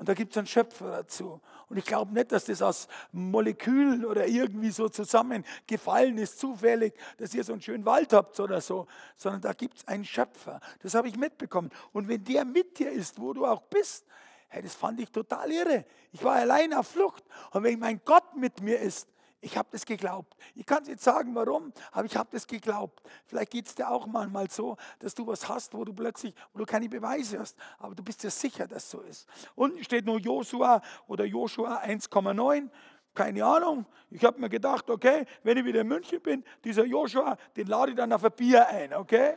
Und 0.04 0.10
da 0.10 0.16
gibt 0.16 0.34
es 0.34 0.38
einen 0.38 0.48
Schöpfer 0.48 0.92
dazu. 0.92 1.40
Und 1.70 1.78
ich 1.78 1.86
glaube 1.86 2.14
nicht, 2.14 2.34
dass 2.34 2.44
das 2.44 2.62
aus 2.62 2.90
Molekülen 3.14 4.04
oder 4.04 4.28
irgendwie 4.28 4.70
so 4.70 4.90
zusammengefallen 4.90 6.18
ist, 6.18 6.40
zufällig, 6.40 6.94
dass 7.20 7.34
ihr 7.34 7.42
so 7.46 7.54
einen 7.54 7.62
schönen 7.62 7.86
Wald 7.86 8.12
habt 8.12 8.38
oder 8.42 8.60
so, 8.60 8.86
sondern 9.16 9.40
da 9.40 9.54
gibt 9.54 9.78
es 9.78 9.88
einen 9.88 10.04
Schöpfer. 10.04 10.60
Das 10.82 10.94
habe 10.94 11.08
ich 11.08 11.16
mitbekommen. 11.16 11.70
Und 11.94 12.10
wenn 12.10 12.22
der 12.26 12.44
mit 12.44 12.80
dir 12.80 12.92
ist, 12.92 13.18
wo 13.18 13.32
du 13.32 13.46
auch 13.46 13.62
bist, 13.62 14.06
hey, 14.50 14.62
das 14.62 14.76
fand 14.76 15.00
ich 15.00 15.10
total 15.10 15.50
irre. 15.50 15.86
Ich 16.12 16.22
war 16.22 16.36
allein 16.36 16.74
auf 16.74 16.88
Flucht. 16.90 17.24
Und 17.52 17.64
wenn 17.64 17.80
mein 17.80 18.02
Gott 18.04 18.36
mit 18.36 18.60
mir 18.60 18.82
ist, 18.82 19.08
ich 19.44 19.58
habe 19.58 19.68
das 19.72 19.86
geglaubt. 19.86 20.36
Ich 20.56 20.66
kann 20.66 20.84
es 20.84 20.88
jetzt 20.88 21.04
sagen, 21.04 21.36
warum, 21.36 21.74
aber 21.92 22.06
ich 22.06 22.16
habe 22.16 22.30
das 22.32 22.48
geglaubt. 22.48 23.02
Vielleicht 23.26 23.52
geht 23.52 23.68
es 23.68 23.76
dir 23.76 23.90
auch 23.90 24.08
manchmal 24.08 24.50
so, 24.50 24.78
dass 25.00 25.14
du 25.14 25.28
was 25.28 25.48
hast, 25.50 25.74
wo 25.74 25.84
du 25.84 25.94
plötzlich, 25.94 26.34
wo 26.54 26.60
du 26.60 26.66
keine 26.66 26.88
Beweise 26.88 27.40
hast, 27.40 27.58
aber 27.78 27.94
du 27.94 28.04
bist 28.04 28.24
dir 28.24 28.30
sicher, 28.30 28.68
dass 28.68 28.90
so 28.90 29.02
ist. 29.02 29.28
Unten 29.56 29.84
steht 29.84 30.06
nur 30.06 30.20
Joshua 30.20 30.82
oder 31.08 31.26
Joshua 31.26 31.82
1,9. 31.84 32.70
Keine 33.14 33.46
Ahnung. 33.46 33.86
Ich 34.10 34.24
habe 34.24 34.40
mir 34.40 34.50
gedacht, 34.50 34.90
okay, 34.90 35.26
wenn 35.44 35.58
ich 35.58 35.66
wieder 35.66 35.82
in 35.82 35.88
München 35.88 36.22
bin, 36.22 36.44
dieser 36.64 36.86
Joshua, 36.86 37.38
den 37.56 37.68
lade 37.68 37.92
ich 37.92 37.98
dann 37.98 38.12
auf 38.14 38.24
ein 38.24 38.32
Bier 38.32 38.68
ein, 38.68 38.94
okay? 38.94 39.36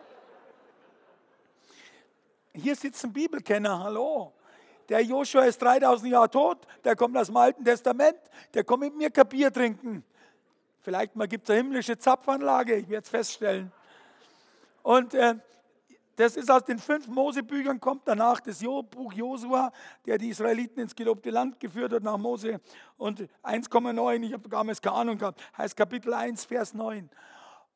Hier 2.55 2.77
sitzen 2.77 3.13
Bibelkenner, 3.13 3.83
hallo. 3.83 4.33
Der 4.89 5.01
Joshua 5.03 5.45
ist 5.45 5.61
3000 5.61 6.11
Jahre 6.11 6.31
tot, 6.31 6.67
der 6.85 6.95
kommt 6.95 7.17
aus 7.17 7.27
dem 7.27 7.37
Alten 7.37 7.65
Testament, 7.65 8.19
der 8.55 8.65
kommt 8.65 8.83
mit 8.83 8.97
mir 8.97 9.11
Kapier 9.11 9.53
trinken. 9.53 10.05
Vielleicht 10.81 11.17
mal 11.17 11.27
gibt 11.27 11.45
es 11.45 11.51
eine 11.51 11.59
himmlische 11.63 11.99
Zapfanlage, 11.99 12.77
ich 12.77 12.89
werde 12.89 13.03
es 13.03 13.09
feststellen. 13.09 13.73
Und 14.83 15.15
äh, 15.15 15.35
das 16.17 16.37
ist 16.37 16.51
aus 16.51 16.65
den 16.65 16.79
fünf 16.79 17.09
Mosebüchern, 17.09 17.79
kommt 17.79 18.03
danach 18.07 18.41
das 18.41 18.61
Buch 18.61 19.13
Josua, 19.13 19.71
der 20.07 20.17
die 20.17 20.29
Israeliten 20.31 20.81
ins 20.81 20.95
gelobte 20.95 21.31
Land 21.31 21.61
geführt 21.61 21.93
hat 21.93 22.03
nach 22.03 22.17
Mose. 22.17 22.61
Und 22.97 23.29
1,9, 23.43 24.23
ich 24.23 24.33
habe 24.33 24.49
damals 24.49 24.81
keine 24.81 24.97
Ahnung 24.97 25.19
gehabt, 25.19 25.43
heißt 25.59 25.77
Kapitel 25.77 26.15
1, 26.15 26.47
Vers 26.47 26.73
9. 26.73 27.11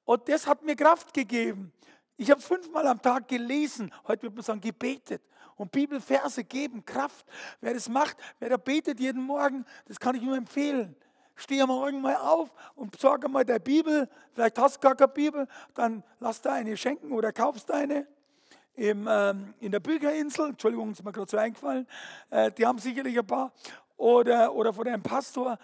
Und 0.07 0.29
das 0.29 0.47
hat 0.47 0.63
mir 0.63 0.75
Kraft 0.75 1.13
gegeben. 1.13 1.73
Ich 2.17 2.31
habe 2.31 2.41
fünfmal 2.41 2.87
am 2.87 3.03
Tag 3.03 3.29
gelesen, 3.29 3.93
heute 4.07 4.23
wird 4.23 4.35
man 4.35 4.43
sagen, 4.43 4.61
gebetet. 4.61 5.23
Und 5.61 5.73
Bibelverse 5.73 6.43
geben 6.43 6.87
Kraft. 6.87 7.27
Wer 7.61 7.75
das 7.75 7.87
macht, 7.87 8.17
wer 8.39 8.49
da 8.49 8.57
betet 8.57 8.99
jeden 8.99 9.23
Morgen, 9.23 9.67
das 9.85 10.01
kann 10.01 10.15
ich 10.15 10.23
nur 10.23 10.35
empfehlen. 10.35 10.97
Steh 11.37 11.61
am 11.61 11.69
Morgen 11.69 12.01
mal 12.01 12.17
auf 12.17 12.51
und 12.77 12.93
besorge 12.93 13.29
mal 13.29 13.45
der 13.45 13.59
Bibel. 13.59 14.09
Vielleicht 14.33 14.59
hast 14.59 14.77
du 14.77 14.81
gar 14.81 14.97
keine 14.97 15.13
Bibel, 15.13 15.47
dann 15.75 16.03
lass 16.19 16.41
da 16.41 16.55
eine 16.55 16.79
schenken 16.79 17.13
oder 17.13 17.31
kaufst 17.31 17.71
eine. 17.71 18.07
Im, 18.75 19.07
ähm, 19.07 19.53
in 19.61 19.71
der 19.71 19.81
Bücherinsel, 19.81 20.49
Entschuldigung, 20.49 20.93
ist 20.93 21.05
mir 21.05 21.13
gerade 21.13 21.31
so 21.31 21.37
eingefallen, 21.37 21.87
äh, 22.31 22.51
die 22.53 22.67
haben 22.67 22.79
sicherlich 22.79 23.19
ein 23.19 23.27
paar. 23.27 23.53
Oder, 23.99 24.55
oder 24.55 24.73
von 24.73 24.89
einem 24.89 25.03
Pastor, 25.03 25.59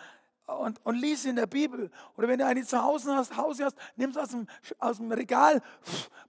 und, 0.46 0.84
und 0.84 0.94
lies 0.94 1.24
in 1.24 1.36
der 1.36 1.46
Bibel. 1.46 1.90
Oder 2.16 2.28
wenn 2.28 2.38
du 2.38 2.46
eine 2.46 2.64
zu 2.64 2.80
Hause 2.80 3.14
hast, 3.14 3.36
Hause 3.36 3.64
hast 3.64 3.76
nimm 3.96 4.10
es 4.10 4.16
aus 4.16 4.28
dem, 4.28 4.46
aus 4.78 4.96
dem 4.98 5.10
Regal, 5.10 5.60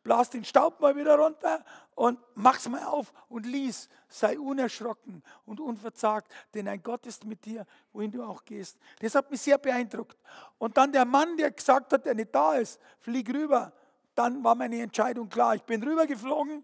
blas 0.04 0.30
den 0.30 0.44
Staub 0.44 0.80
mal 0.80 0.96
wieder 0.96 1.18
runter 1.18 1.64
und 1.96 2.20
mach's 2.36 2.68
mal 2.68 2.84
auf 2.84 3.14
und 3.30 3.46
lies. 3.46 3.90
Sei 4.10 4.40
unerschrocken 4.40 5.22
und 5.46 5.60
unverzagt, 5.60 6.32
denn 6.54 6.68
ein 6.68 6.82
Gott 6.82 7.06
ist 7.06 7.26
mit 7.26 7.46
dir, 7.46 7.66
wohin 7.92 8.12
du 8.12 8.24
auch 8.24 8.44
gehst. 8.46 8.78
Das 9.00 9.16
hat 9.16 9.30
mich 9.30 9.42
sehr 9.42 9.58
beeindruckt. 9.58 10.18
Und 10.58 10.78
dann 10.78 10.92
der 10.92 11.06
Mann, 11.06 11.38
der 11.38 11.52
gesagt 11.52 11.94
hat, 11.94 12.06
der 12.06 12.16
nicht 12.16 12.34
da 12.34 12.56
ist, 12.56 12.80
flieg 13.00 13.30
rüber. 13.30 13.74
Dann 14.16 14.44
war 14.44 14.56
meine 14.56 14.82
Entscheidung 14.82 15.30
klar. 15.30 15.56
Ich 15.56 15.64
bin 15.64 15.84
rübergeflogen 15.84 16.64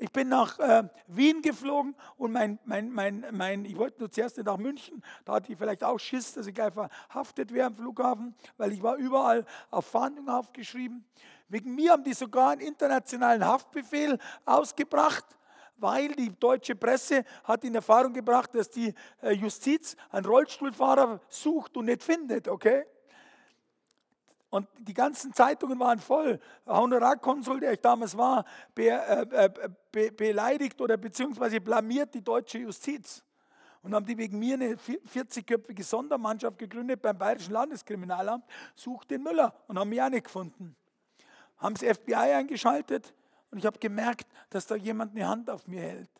ich 0.00 0.10
bin 0.10 0.28
nach 0.28 0.58
äh, 0.58 0.84
Wien 1.06 1.42
geflogen 1.42 1.94
und 2.16 2.32
mein, 2.32 2.58
mein, 2.64 2.90
mein, 2.90 3.26
mein, 3.32 3.64
ich 3.66 3.76
wollte 3.76 4.00
nur 4.00 4.10
zuerst 4.10 4.38
nach 4.38 4.56
München. 4.56 5.02
Da 5.24 5.34
hatte 5.34 5.52
ich 5.52 5.58
vielleicht 5.58 5.84
auch 5.84 5.98
Schiss, 5.98 6.32
dass 6.32 6.46
ich 6.46 6.54
gleich 6.54 6.72
verhaftet 6.72 7.52
wäre 7.52 7.66
am 7.66 7.76
Flughafen, 7.76 8.34
weil 8.56 8.72
ich 8.72 8.82
war 8.82 8.96
überall 8.96 9.44
auf 9.70 9.86
Fahndung 9.86 10.28
aufgeschrieben. 10.28 11.04
Wegen 11.48 11.74
mir 11.74 11.92
haben 11.92 12.04
die 12.04 12.14
sogar 12.14 12.50
einen 12.50 12.62
internationalen 12.62 13.44
Haftbefehl 13.44 14.18
ausgebracht, 14.46 15.24
weil 15.76 16.14
die 16.14 16.30
deutsche 16.38 16.74
Presse 16.76 17.24
hat 17.44 17.64
in 17.64 17.74
Erfahrung 17.74 18.14
gebracht, 18.14 18.54
dass 18.54 18.70
die 18.70 18.94
äh, 19.22 19.32
Justiz 19.32 19.96
einen 20.10 20.24
Rollstuhlfahrer 20.24 21.20
sucht 21.28 21.76
und 21.76 21.86
nicht 21.86 22.02
findet, 22.02 22.48
okay? 22.48 22.86
Und 24.50 24.68
die 24.78 24.94
ganzen 24.94 25.32
Zeitungen 25.32 25.78
waren 25.78 26.00
voll. 26.00 26.40
Honorarkonsul, 26.66 27.60
der 27.60 27.72
ich 27.72 27.80
damals 27.80 28.16
war, 28.16 28.44
be, 28.74 28.88
äh, 28.88 29.46
äh 29.46 29.68
be, 29.92 30.12
beleidigt 30.12 30.80
oder 30.80 30.96
beziehungsweise 30.96 31.60
blamiert 31.60 32.14
die 32.14 32.22
deutsche 32.22 32.58
Justiz. 32.58 33.22
Und 33.82 33.94
haben 33.94 34.04
die 34.04 34.18
wegen 34.18 34.38
mir 34.38 34.54
eine 34.54 34.74
40-köpfige 34.74 35.82
Sondermannschaft 35.82 36.58
gegründet 36.58 37.00
beim 37.00 37.16
Bayerischen 37.16 37.52
Landeskriminalamt, 37.52 38.44
sucht 38.74 39.10
den 39.10 39.22
Müller 39.22 39.54
und 39.68 39.78
haben 39.78 39.88
mich 39.88 40.02
auch 40.02 40.10
nicht 40.10 40.24
gefunden. 40.24 40.76
Haben 41.56 41.74
das 41.74 41.96
FBI 41.96 42.14
eingeschaltet 42.14 43.14
und 43.50 43.58
ich 43.58 43.66
habe 43.66 43.78
gemerkt, 43.78 44.26
dass 44.50 44.66
da 44.66 44.74
jemand 44.74 45.12
eine 45.12 45.26
Hand 45.26 45.48
auf 45.48 45.66
mir 45.66 45.80
hält 45.80 46.19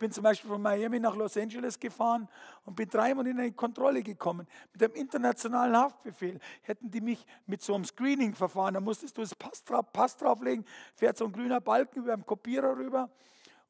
bin 0.00 0.10
zum 0.10 0.24
Beispiel 0.24 0.48
von 0.48 0.60
Miami 0.60 0.98
nach 0.98 1.14
Los 1.14 1.36
Angeles 1.36 1.78
gefahren 1.78 2.26
und 2.64 2.74
bin 2.74 2.88
dreimal 2.88 3.26
in 3.26 3.38
eine 3.38 3.52
Kontrolle 3.52 4.02
gekommen. 4.02 4.48
Mit 4.72 4.82
einem 4.82 4.94
internationalen 4.94 5.76
Haftbefehl 5.76 6.40
hätten 6.62 6.90
die 6.90 7.02
mich 7.02 7.24
mit 7.46 7.62
so 7.62 7.74
einem 7.74 7.84
Screening-Verfahren, 7.84 8.74
da 8.74 8.80
musstest 8.80 9.18
du 9.18 9.20
das 9.20 9.34
Pass, 9.34 9.62
drauf, 9.62 9.92
Pass 9.92 10.16
drauflegen, 10.16 10.64
fährt 10.96 11.18
so 11.18 11.26
ein 11.26 11.32
grüner 11.32 11.60
Balken 11.60 12.00
über 12.00 12.16
dem 12.16 12.24
Kopierer 12.24 12.76
rüber 12.76 13.10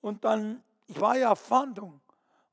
und 0.01 0.25
dann, 0.25 0.63
ich 0.87 1.01
war 1.01 1.19
ja 1.19 1.33
auf 1.33 1.41
Fahndung 1.41 2.01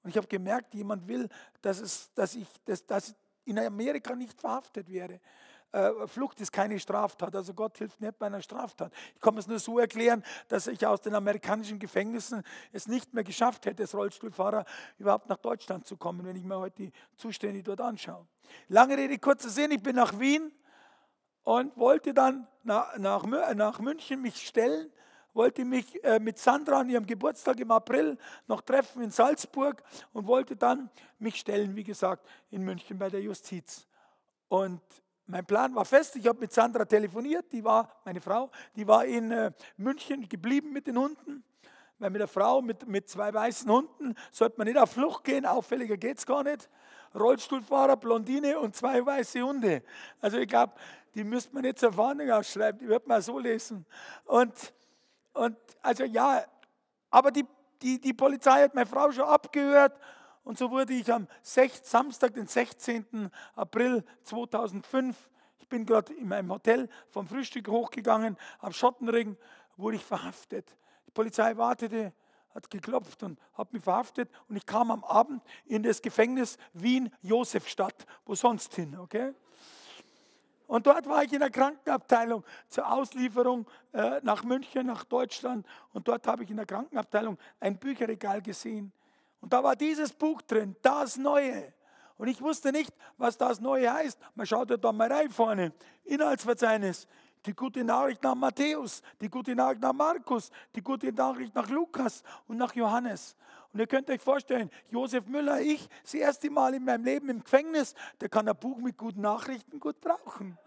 und 0.01 0.09
ich 0.09 0.17
habe 0.17 0.27
gemerkt, 0.27 0.73
jemand 0.73 1.07
will, 1.07 1.29
dass, 1.61 1.79
es, 1.79 2.11
dass 2.15 2.33
ich 2.33 2.47
dass, 2.65 2.83
dass 2.85 3.15
in 3.45 3.59
Amerika 3.59 4.15
nicht 4.15 4.41
verhaftet 4.41 4.89
werde. 4.89 5.21
Äh, 5.71 6.07
Flucht 6.07 6.39
ist 6.39 6.51
keine 6.51 6.79
Straftat, 6.79 7.35
also 7.35 7.53
Gott 7.53 7.77
hilft 7.77 7.99
nicht 7.99 8.17
bei 8.17 8.27
einer 8.27 8.41
Straftat. 8.41 8.93
Ich 9.15 9.21
kann 9.21 9.37
es 9.37 9.47
nur 9.47 9.59
so 9.59 9.79
erklären, 9.79 10.23
dass 10.47 10.67
ich 10.67 10.85
aus 10.85 11.01
den 11.01 11.13
amerikanischen 11.13 11.77
Gefängnissen 11.77 12.43
es 12.71 12.87
nicht 12.87 13.13
mehr 13.13 13.23
geschafft 13.23 13.65
hätte, 13.65 13.83
als 13.83 13.93
Rollstuhlfahrer 13.93 14.65
überhaupt 14.97 15.27
nach 15.27 15.37
Deutschland 15.37 15.85
zu 15.85 15.97
kommen, 15.97 16.25
wenn 16.25 16.35
ich 16.35 16.43
mir 16.43 16.57
heute 16.57 16.83
die 16.83 16.91
Zustände 17.15 17.61
dort 17.63 17.81
anschaue. 17.81 18.25
Lange 18.69 18.97
Rede, 18.97 19.17
kurzer 19.19 19.49
Sinn, 19.49 19.71
ich 19.71 19.83
bin 19.83 19.95
nach 19.95 20.17
Wien 20.19 20.51
und 21.43 21.75
wollte 21.77 22.13
dann 22.13 22.47
nach, 22.63 22.97
nach, 22.97 23.25
nach 23.25 23.79
München 23.79 24.21
mich 24.21 24.47
stellen 24.47 24.91
wollte 25.37 25.63
mich 25.63 26.03
äh, 26.03 26.19
mit 26.19 26.39
Sandra 26.39 26.79
an 26.79 26.89
ihrem 26.89 27.05
Geburtstag 27.05 27.59
im 27.59 27.69
April 27.69 28.17
noch 28.47 28.61
treffen 28.61 29.03
in 29.03 29.11
Salzburg 29.11 29.83
und 30.11 30.25
wollte 30.25 30.55
dann 30.55 30.89
mich 31.19 31.35
stellen, 31.35 31.75
wie 31.75 31.83
gesagt, 31.83 32.27
in 32.49 32.63
München 32.63 32.97
bei 32.97 33.09
der 33.09 33.21
Justiz. 33.21 33.87
Und 34.49 34.81
mein 35.27 35.45
Plan 35.45 35.75
war 35.75 35.85
fest, 35.85 36.15
ich 36.15 36.27
habe 36.27 36.39
mit 36.39 36.53
Sandra 36.53 36.85
telefoniert, 36.85 37.51
die 37.51 37.63
war, 37.63 37.91
meine 38.05 38.21
Frau, 38.21 38.49
die 38.75 38.87
war 38.87 39.05
in 39.05 39.31
äh, 39.31 39.51
München 39.75 40.27
geblieben 40.27 40.71
mit 40.71 40.87
den 40.87 40.97
Hunden. 40.97 41.43
Weil 41.99 42.11
mit 42.11 42.21
der 42.21 42.27
Frau 42.27 42.61
mit, 42.61 42.87
mit 42.87 43.09
zwei 43.09 43.33
weißen 43.33 43.69
Hunden 43.69 44.15
sollte 44.31 44.57
man 44.57 44.67
nicht 44.67 44.77
auf 44.77 44.91
Flucht 44.91 45.23
gehen, 45.23 45.45
auffälliger 45.45 45.97
geht 45.97 46.19
es 46.19 46.25
gar 46.25 46.43
nicht. 46.43 46.69
Rollstuhlfahrer, 47.15 47.97
Blondine 47.97 48.59
und 48.59 48.75
zwei 48.75 49.03
weiße 49.05 49.41
Hunde. 49.41 49.83
Also 50.21 50.37
ich 50.37 50.47
glaube, 50.47 50.73
die 51.15 51.23
müsste 51.23 51.53
man 51.53 51.63
nicht 51.63 51.79
zur 51.79 51.95
Warnung 51.97 52.29
ausschreiben, 52.29 52.79
die 52.79 52.87
wird 52.87 53.07
man 53.07 53.21
so 53.21 53.39
lesen. 53.39 53.85
Und, 54.25 54.53
und 55.33 55.57
also 55.81 56.03
ja, 56.03 56.43
aber 57.09 57.31
die, 57.31 57.45
die, 57.81 57.99
die 57.99 58.13
Polizei 58.13 58.63
hat 58.63 58.75
meine 58.75 58.85
Frau 58.85 59.11
schon 59.11 59.25
abgehört 59.25 59.99
und 60.47 60.57
so 60.57 60.71
wurde 60.71 60.93
ich 60.93 61.11
am 61.11 61.27
Samstag, 61.41 62.33
den 62.33 62.47
16. 62.47 63.29
April 63.53 64.05
2005, 64.23 65.29
ich 65.59 65.67
bin 65.67 65.85
gerade 65.85 66.13
in 66.13 66.29
meinem 66.29 66.49
Hotel 66.49 66.87
vom 67.09 67.27
Frühstück 67.27 67.67
hochgegangen, 67.67 68.37
am 68.59 68.71
Schottenring, 68.71 69.35
wurde 69.75 69.97
ich 69.97 70.05
verhaftet. 70.05 70.73
Die 71.05 71.11
Polizei 71.11 71.57
wartete, 71.57 72.13
hat 72.55 72.69
geklopft 72.69 73.23
und 73.23 73.37
hat 73.55 73.73
mich 73.73 73.83
verhaftet 73.83 74.29
und 74.47 74.55
ich 74.55 74.65
kam 74.65 74.89
am 74.89 75.03
Abend 75.03 75.43
in 75.65 75.83
das 75.83 76.01
Gefängnis 76.01 76.57
Wien-Josefstadt, 76.71 78.05
wo 78.25 78.33
sonst 78.33 78.73
hin, 78.73 78.97
okay? 78.97 79.33
Und 80.65 80.87
dort 80.87 81.07
war 81.07 81.25
ich 81.25 81.33
in 81.33 81.39
der 81.39 81.49
Krankenabteilung 81.49 82.45
zur 82.69 82.89
Auslieferung 82.89 83.67
äh, 83.91 84.21
nach 84.23 84.45
München, 84.45 84.87
nach 84.87 85.03
Deutschland. 85.03 85.65
Und 85.91 86.07
dort 86.07 86.25
habe 86.27 86.43
ich 86.43 86.49
in 86.49 86.57
der 86.57 86.65
Krankenabteilung 86.65 87.37
ein 87.59 87.77
Bücherregal 87.77 88.41
gesehen. 88.41 88.93
Und 89.41 89.53
da 89.53 89.63
war 89.63 89.75
dieses 89.75 90.13
Buch 90.13 90.41
drin, 90.41 90.75
das 90.81 91.17
Neue. 91.17 91.73
Und 92.17 92.27
ich 92.27 92.41
wusste 92.41 92.71
nicht, 92.71 92.93
was 93.17 93.37
das 93.37 93.59
Neue 93.59 93.91
heißt. 93.91 94.19
Man 94.35 94.45
schaut 94.45 94.69
ja 94.69 94.77
da 94.77 94.91
mal 94.91 95.11
rein 95.11 95.29
vorne. 95.29 95.71
Inhaltsverzeichnis. 96.05 97.07
Die 97.45 97.53
gute 97.53 97.83
Nachricht 97.83 98.23
nach 98.23 98.35
Matthäus, 98.35 99.01
die 99.21 99.29
gute 99.29 99.55
Nachricht 99.55 99.81
nach 99.81 99.93
Markus, 99.93 100.51
die 100.75 100.81
gute 100.81 101.13
Nachricht 101.13 101.55
nach 101.55 101.69
Lukas 101.69 102.23
und 102.47 102.57
nach 102.57 102.73
Johannes. 102.73 103.37
Und 103.71 103.79
ihr 103.79 103.87
könnt 103.87 104.09
euch 104.09 104.21
vorstellen, 104.21 104.69
Josef 104.89 105.25
Müller, 105.27 105.61
ich, 105.61 105.87
das 106.01 106.15
erste 106.15 106.49
Mal 106.49 106.73
in 106.73 106.83
meinem 106.83 107.05
Leben 107.05 107.29
im 107.29 107.43
Gefängnis, 107.43 107.93
der 108.19 108.27
kann 108.27 108.49
ein 108.49 108.57
Buch 108.57 108.79
mit 108.79 108.97
guten 108.97 109.21
Nachrichten 109.21 109.79
gut 109.79 110.01
brauchen. 110.01 110.57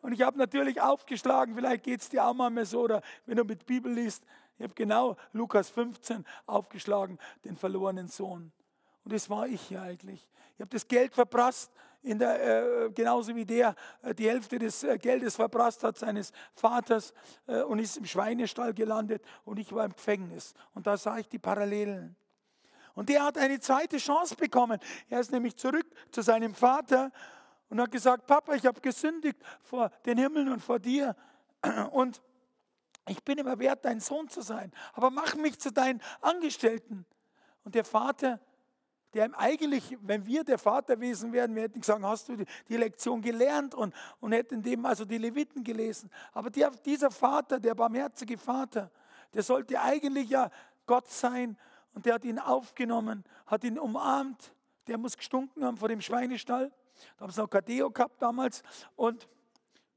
Und 0.00 0.12
ich 0.12 0.22
habe 0.22 0.38
natürlich 0.38 0.80
aufgeschlagen, 0.80 1.54
vielleicht 1.54 1.84
geht 1.84 2.00
es 2.00 2.08
dir 2.08 2.24
auch 2.24 2.34
mal 2.34 2.64
so, 2.64 2.82
oder 2.82 3.02
wenn 3.26 3.36
du 3.36 3.44
mit 3.44 3.66
Bibel 3.66 3.92
liest, 3.92 4.24
ich 4.58 4.64
habe 4.64 4.74
genau 4.74 5.16
Lukas 5.32 5.70
15 5.70 6.24
aufgeschlagen, 6.46 7.18
den 7.44 7.56
verlorenen 7.56 8.08
Sohn. 8.08 8.52
Und 9.04 9.12
das 9.12 9.28
war 9.28 9.46
ich 9.46 9.70
ja 9.70 9.82
eigentlich. 9.82 10.28
Ich 10.54 10.60
habe 10.60 10.70
das 10.70 10.86
Geld 10.86 11.14
verprasst, 11.14 11.72
in 12.02 12.18
der, 12.18 12.84
äh, 12.84 12.90
genauso 12.90 13.34
wie 13.34 13.44
der 13.44 13.74
äh, 14.02 14.14
die 14.14 14.28
Hälfte 14.28 14.58
des 14.58 14.82
äh, 14.82 14.98
Geldes 14.98 15.36
verprasst 15.36 15.84
hat 15.84 15.98
seines 15.98 16.32
Vaters 16.54 17.14
äh, 17.46 17.62
und 17.62 17.78
ist 17.78 17.96
im 17.96 18.04
Schweinestall 18.04 18.74
gelandet 18.74 19.24
und 19.44 19.58
ich 19.58 19.72
war 19.72 19.84
im 19.84 19.92
Gefängnis. 19.92 20.54
Und 20.74 20.86
da 20.86 20.96
sah 20.96 21.18
ich 21.18 21.28
die 21.28 21.38
Parallelen. 21.38 22.16
Und 22.94 23.08
der 23.08 23.24
hat 23.24 23.38
eine 23.38 23.58
zweite 23.60 23.98
Chance 23.98 24.34
bekommen. 24.36 24.78
Er 25.08 25.20
ist 25.20 25.32
nämlich 25.32 25.56
zurück 25.56 25.86
zu 26.10 26.22
seinem 26.22 26.54
Vater 26.54 27.10
und 27.70 27.80
hat 27.80 27.90
gesagt, 27.90 28.26
Papa, 28.26 28.54
ich 28.54 28.66
habe 28.66 28.80
gesündigt 28.80 29.38
vor 29.62 29.90
den 30.04 30.18
Himmeln 30.18 30.52
und 30.52 30.60
vor 30.60 30.78
dir. 30.78 31.16
Und 31.92 32.20
ich 33.06 33.22
bin 33.24 33.38
immer 33.38 33.58
wert, 33.58 33.84
dein 33.84 34.00
Sohn 34.00 34.28
zu 34.28 34.42
sein, 34.42 34.72
aber 34.92 35.10
mach 35.10 35.34
mich 35.34 35.58
zu 35.58 35.72
deinen 35.72 36.00
Angestellten. 36.20 37.04
Und 37.64 37.74
der 37.74 37.84
Vater, 37.84 38.40
der 39.14 39.26
ihm 39.26 39.34
eigentlich, 39.34 39.98
wenn 40.00 40.24
wir 40.26 40.44
der 40.44 40.58
Vater 40.58 40.96
gewesen 40.96 41.32
wären, 41.32 41.54
wir 41.54 41.62
hätten 41.62 41.80
gesagt, 41.80 42.02
hast 42.02 42.28
du 42.28 42.36
die, 42.68 42.76
Lektion 42.76 43.20
gelernt 43.20 43.74
und, 43.74 43.94
und 44.20 44.32
hätten 44.32 44.62
dem 44.62 44.86
also 44.86 45.04
die 45.04 45.18
Leviten 45.18 45.64
gelesen. 45.64 46.10
Aber 46.32 46.50
der, 46.50 46.70
dieser 46.70 47.10
Vater, 47.10 47.60
der 47.60 47.74
barmherzige 47.74 48.38
Vater, 48.38 48.90
der 49.34 49.42
sollte 49.42 49.80
eigentlich 49.80 50.30
ja 50.30 50.50
Gott 50.86 51.08
sein 51.08 51.58
und 51.94 52.06
der 52.06 52.14
hat 52.14 52.24
ihn 52.24 52.38
aufgenommen, 52.38 53.24
hat 53.46 53.64
ihn 53.64 53.78
umarmt. 53.78 54.54
Der 54.86 54.98
muss 54.98 55.16
gestunken 55.16 55.64
haben 55.64 55.76
vor 55.76 55.88
dem 55.88 56.00
Schweinestall. 56.00 56.72
Da 57.16 57.24
haben 57.24 57.32
sie 57.32 57.40
noch 57.40 57.50
Kadeo 57.50 57.90
gehabt 57.90 58.20
damals 58.20 58.62
und, 58.96 59.28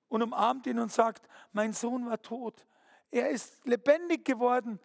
und 0.09 0.21
umarmt 0.21 0.67
ihn 0.67 0.79
und 0.79 0.91
sagt, 0.91 1.27
mein 1.53 1.73
Sohn 1.73 2.05
war 2.05 2.21
tot, 2.21 2.65
er 3.15 3.29
ist 3.29 3.65
lebendig 3.65 4.25
geworden 4.25 4.79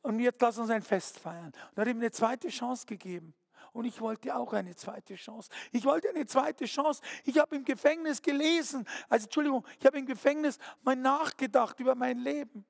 und 0.00 0.18
jetzt 0.18 0.40
lass 0.40 0.56
uns 0.56 0.70
ein 0.70 0.82
Fest 0.82 1.18
feiern. 1.18 1.52
Und 1.70 1.80
hat 1.80 1.88
ihm 1.88 1.98
eine 1.98 2.10
zweite 2.10 2.48
Chance 2.48 2.86
gegeben. 2.86 3.34
Und 3.72 3.84
ich 3.84 4.00
wollte 4.00 4.34
auch 4.34 4.54
eine 4.54 4.74
zweite 4.74 5.14
Chance. 5.14 5.50
Ich 5.72 5.84
wollte 5.84 6.08
eine 6.08 6.24
zweite 6.24 6.64
Chance. 6.64 7.02
Ich 7.24 7.38
habe 7.38 7.54
im 7.54 7.64
Gefängnis 7.64 8.22
gelesen, 8.22 8.86
also 9.10 9.24
Entschuldigung, 9.24 9.66
ich 9.78 9.84
habe 9.84 9.98
im 9.98 10.06
Gefängnis 10.06 10.58
mal 10.82 10.96
nachgedacht 10.96 11.78
über 11.78 11.94
mein 11.94 12.18
Leben. 12.18 12.64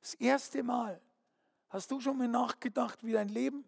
Das 0.00 0.14
erste 0.14 0.64
Mal. 0.64 1.00
Hast 1.68 1.90
du 1.92 2.00
schon 2.00 2.18
mal 2.18 2.26
nachgedacht, 2.26 3.04
wie 3.04 3.12
dein 3.12 3.28
Leben 3.28 3.64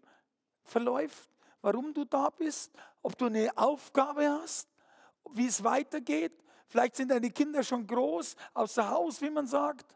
verläuft? 0.64 1.30
Warum 1.62 1.94
du 1.94 2.04
da 2.04 2.30
bist? 2.30 2.72
Ob 3.00 3.16
du 3.16 3.26
eine 3.26 3.56
Aufgabe 3.56 4.28
hast? 4.28 4.68
Wie 5.30 5.46
es 5.46 5.62
weitergeht? 5.62 6.32
Vielleicht 6.66 6.96
sind 6.96 7.12
deine 7.12 7.30
Kinder 7.30 7.62
schon 7.62 7.86
groß, 7.86 8.34
außer 8.54 8.90
Haus, 8.90 9.22
wie 9.22 9.30
man 9.30 9.46
sagt. 9.46 9.94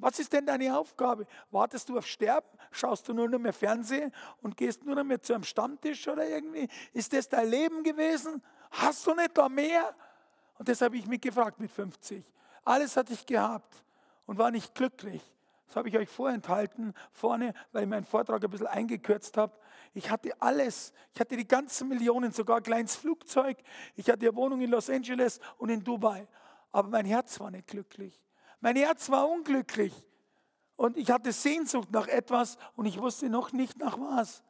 Was 0.00 0.18
ist 0.18 0.32
denn 0.32 0.46
deine 0.46 0.76
Aufgabe? 0.76 1.26
Wartest 1.50 1.88
du 1.88 1.98
auf 1.98 2.06
Sterben? 2.06 2.48
Schaust 2.70 3.06
du 3.08 3.12
nur 3.12 3.28
noch 3.28 3.38
mehr 3.38 3.52
Fernsehen 3.52 4.12
und 4.40 4.56
gehst 4.56 4.84
nur 4.84 4.94
noch 4.94 5.04
mehr 5.04 5.20
zu 5.20 5.34
einem 5.34 5.44
Stammtisch 5.44 6.08
oder 6.08 6.26
irgendwie? 6.26 6.68
Ist 6.92 7.12
das 7.12 7.28
dein 7.28 7.48
Leben 7.48 7.82
gewesen? 7.82 8.42
Hast 8.70 9.06
du 9.06 9.14
nicht 9.14 9.36
da 9.36 9.48
mehr? 9.48 9.94
Und 10.58 10.68
das 10.68 10.80
habe 10.80 10.96
ich 10.96 11.06
mich 11.06 11.20
gefragt 11.20 11.60
mit 11.60 11.70
50. 11.70 12.24
Alles 12.64 12.96
hatte 12.96 13.12
ich 13.12 13.26
gehabt 13.26 13.84
und 14.26 14.38
war 14.38 14.50
nicht 14.50 14.74
glücklich. 14.74 15.22
Das 15.66 15.76
habe 15.76 15.88
ich 15.88 15.96
euch 15.96 16.08
vorenthalten 16.08 16.94
vorne, 17.12 17.54
weil 17.72 17.84
ich 17.84 17.88
meinen 17.88 18.04
Vortrag 18.04 18.42
ein 18.42 18.50
bisschen 18.50 18.66
eingekürzt 18.66 19.36
habe. 19.36 19.52
Ich 19.92 20.10
hatte 20.10 20.32
alles. 20.40 20.92
Ich 21.14 21.20
hatte 21.20 21.36
die 21.36 21.46
ganzen 21.46 21.88
Millionen, 21.88 22.32
sogar 22.32 22.56
ein 22.56 22.62
kleines 22.62 22.96
Flugzeug. 22.96 23.58
Ich 23.96 24.08
hatte 24.10 24.26
eine 24.26 24.34
Wohnung 24.34 24.60
in 24.62 24.70
Los 24.70 24.88
Angeles 24.88 25.40
und 25.58 25.68
in 25.68 25.84
Dubai. 25.84 26.26
Aber 26.72 26.88
mein 26.88 27.04
Herz 27.04 27.38
war 27.38 27.50
nicht 27.50 27.66
glücklich. 27.66 28.20
Mein 28.60 28.76
Herz 28.76 29.10
war 29.10 29.28
unglücklich 29.28 29.92
und 30.76 30.96
ich 30.96 31.10
hatte 31.10 31.32
Sehnsucht 31.32 31.90
nach 31.90 32.08
etwas 32.08 32.56
und 32.76 32.86
ich 32.86 33.00
wusste 33.00 33.28
noch 33.28 33.52
nicht 33.52 33.78
nach 33.78 33.98
was. 33.98 34.42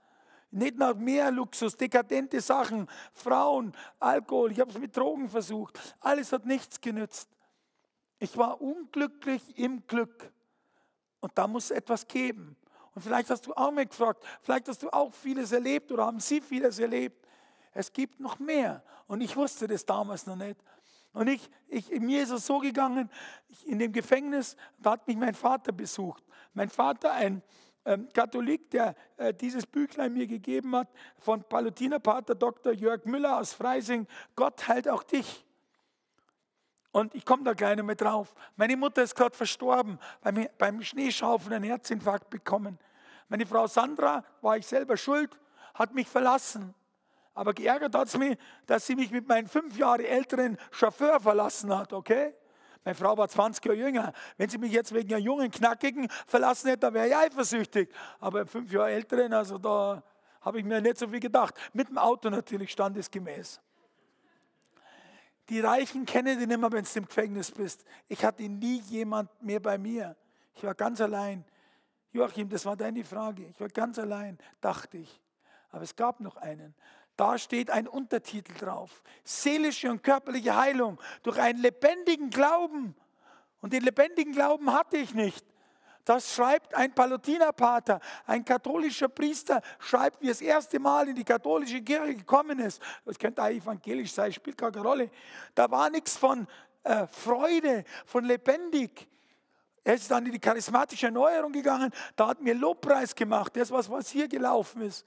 Nicht 0.53 0.77
nach 0.77 0.97
mehr 0.97 1.31
Luxus, 1.31 1.77
dekadente 1.77 2.41
Sachen, 2.41 2.89
Frauen, 3.13 3.73
Alkohol. 4.01 4.51
Ich 4.51 4.59
habe 4.59 4.71
es 4.71 4.79
mit 4.79 4.97
Drogen 4.97 5.29
versucht. 5.29 5.79
Alles 6.01 6.33
hat 6.33 6.45
nichts 6.45 6.81
genützt. 6.81 7.29
Ich 8.19 8.37
war 8.37 8.61
unglücklich 8.61 9.57
im 9.57 9.87
Glück. 9.87 10.33
Und 11.21 11.37
da 11.37 11.47
muss 11.47 11.71
etwas 11.71 12.07
geben. 12.09 12.57
Und 12.95 13.03
vielleicht 13.03 13.31
hast 13.31 13.47
du 13.47 13.53
auch 13.55 13.71
mal 13.71 13.87
gefragt, 13.87 14.25
vielleicht 14.43 14.67
hast 14.69 14.83
du 14.83 14.91
auch 14.91 15.15
vieles 15.15 15.53
erlebt 15.53 15.93
oder 15.93 16.07
haben 16.07 16.19
sie 16.19 16.41
vieles 16.41 16.81
erlebt. 16.81 17.27
Es 17.73 17.93
gibt 17.93 18.19
noch 18.19 18.39
mehr. 18.41 18.83
Und 19.07 19.21
ich 19.21 19.37
wusste 19.37 19.69
das 19.69 19.87
damals 19.87 20.27
noch 20.27 20.37
nicht. 20.37 20.61
Und 21.13 21.29
ich, 21.29 21.51
ich, 21.69 21.91
mir 21.91 22.23
ist 22.23 22.31
es 22.31 22.47
so 22.47 22.59
gegangen, 22.59 23.11
ich, 23.49 23.67
in 23.67 23.79
dem 23.79 23.93
Gefängnis, 23.93 24.57
da 24.79 24.93
hat 24.93 25.07
mich 25.07 25.17
mein 25.17 25.35
Vater 25.35 25.73
besucht. 25.73 26.25
Mein 26.55 26.69
Vater, 26.69 27.13
ein 27.13 27.43
ähm, 27.85 28.09
Katholik, 28.13 28.71
der 28.71 28.95
äh, 29.17 29.35
dieses 29.35 29.67
Büchlein 29.67 30.13
mir 30.13 30.27
gegeben 30.27 30.77
hat, 30.77 30.89
von 31.19 31.43
Palutinerpater 31.43 32.35
Dr. 32.35 32.73
Jörg 32.73 33.05
Müller 33.05 33.39
aus 33.39 33.53
Freising, 33.53 34.07
Gott 34.37 34.69
heilt 34.69 34.89
auch 34.89 35.03
dich. 35.03 35.45
Und 36.93 37.15
ich 37.15 37.25
komme 37.25 37.45
da 37.45 37.53
gleich 37.53 37.77
noch 37.77 37.85
mit 37.85 38.01
drauf. 38.01 38.35
Meine 38.57 38.77
Mutter 38.77 39.03
ist 39.03 39.15
gerade 39.15 39.37
verstorben, 39.37 39.99
beim, 40.23 40.47
beim 40.59 40.83
Schneeschaufeln 40.83 41.55
einen 41.55 41.65
Herzinfarkt 41.65 42.31
bekommen. 42.31 42.79
Meine 43.29 43.47
Frau 43.47 43.67
Sandra, 43.69 44.25
war 44.41 44.57
ich 44.57 44.67
selber 44.67 44.97
schuld, 44.97 45.39
hat 45.75 45.95
mich 45.95 46.09
verlassen. 46.09 46.75
Aber 47.41 47.55
geärgert 47.55 47.95
hat 47.95 48.09
es 48.09 48.19
mich, 48.19 48.37
dass 48.67 48.87
sie 48.87 48.95
mich 48.95 49.11
mit 49.11 49.27
meinem 49.27 49.49
fünf 49.49 49.75
Jahre 49.79 50.07
älteren 50.07 50.59
Chauffeur 50.71 51.19
verlassen 51.19 51.75
hat, 51.75 51.91
okay? 51.95 52.35
Meine 52.85 52.95
Frau 52.95 53.17
war 53.17 53.31
20 53.31 53.65
Jahre 53.65 53.79
jünger. 53.79 54.13
Wenn 54.37 54.51
sie 54.51 54.59
mich 54.59 54.71
jetzt 54.73 54.93
wegen 54.93 55.09
einer 55.09 55.25
jungen 55.25 55.51
Knackigen 55.51 56.07
verlassen 56.27 56.69
hätte, 56.69 56.81
dann 56.81 56.93
wäre 56.93 57.09
ich 57.09 57.17
eifersüchtig. 57.17 57.89
Aber 58.21 58.45
fünf 58.45 58.71
Jahre 58.71 58.91
älteren, 58.91 59.33
also 59.33 59.57
da 59.57 60.03
habe 60.43 60.59
ich 60.59 60.67
mir 60.67 60.83
nicht 60.83 60.99
so 60.99 61.09
viel 61.09 61.19
gedacht. 61.19 61.55
Mit 61.73 61.89
dem 61.89 61.97
Auto 61.97 62.29
natürlich 62.29 62.73
standesgemäß. 62.73 63.59
Die 65.49 65.61
Reichen 65.61 66.05
kennen 66.05 66.39
dich 66.39 66.47
nicht 66.47 66.61
mehr, 66.61 66.71
wenn 66.71 66.85
du 66.85 66.91
im 66.95 67.07
Gefängnis 67.07 67.51
bist. 67.51 67.87
Ich 68.07 68.23
hatte 68.23 68.43
nie 68.43 68.81
jemand 68.81 69.31
mehr 69.43 69.61
bei 69.61 69.79
mir. 69.79 70.15
Ich 70.55 70.63
war 70.63 70.75
ganz 70.75 71.01
allein. 71.01 71.43
Joachim, 72.13 72.51
das 72.51 72.67
war 72.67 72.77
deine 72.77 73.03
Frage. 73.03 73.47
Ich 73.47 73.59
war 73.59 73.69
ganz 73.69 73.99
allein, 73.99 74.37
dachte 74.61 74.99
ich. 74.99 75.23
Aber 75.71 75.83
es 75.83 75.95
gab 75.97 76.21
noch 76.21 76.37
einen. 76.37 76.75
Da 77.21 77.37
steht 77.37 77.69
ein 77.69 77.87
Untertitel 77.87 78.55
drauf. 78.55 79.03
Seelische 79.25 79.91
und 79.91 80.03
körperliche 80.03 80.57
Heilung 80.57 80.99
durch 81.23 81.39
einen 81.39 81.61
lebendigen 81.61 82.31
Glauben. 82.31 82.97
Und 83.61 83.75
den 83.75 83.83
lebendigen 83.83 84.33
Glauben 84.33 84.73
hatte 84.73 84.97
ich 84.97 85.13
nicht. 85.13 85.45
Das 86.07 86.35
schreibt 86.35 86.75
ein 86.75 86.95
Palutinerpater, 86.95 88.01
ein 88.25 88.43
katholischer 88.43 89.09
Priester, 89.09 89.61
schreibt, 89.79 90.23
wie 90.23 90.29
das 90.29 90.41
erste 90.41 90.79
Mal 90.79 91.11
in 91.11 91.15
die 91.15 91.25
katholische 91.25 91.83
Kirche 91.83 92.15
gekommen 92.15 92.59
ist. 92.59 92.81
Das 93.05 93.19
könnte 93.19 93.43
auch 93.43 93.51
evangelisch 93.51 94.15
sein, 94.15 94.33
spielt 94.33 94.57
keine 94.57 94.81
Rolle. 94.81 95.11
Da 95.55 95.71
war 95.71 95.91
nichts 95.91 96.17
von 96.17 96.47
äh, 96.85 97.07
Freude, 97.07 97.85
von 98.07 98.25
lebendig. 98.25 99.07
Er 99.85 99.93
ist 99.97 100.11
dann 100.11 100.25
in 100.25 100.33
die 100.33 100.39
charismatische 100.39 101.05
Erneuerung 101.05 101.53
gegangen, 101.53 101.91
da 102.17 102.29
hat 102.29 102.41
mir 102.41 102.55
Lobpreis 102.55 103.15
gemacht, 103.15 103.55
das 103.57 103.71
was, 103.71 103.91
was 103.91 104.09
hier 104.09 104.27
gelaufen 104.27 104.81
ist. 104.81 105.05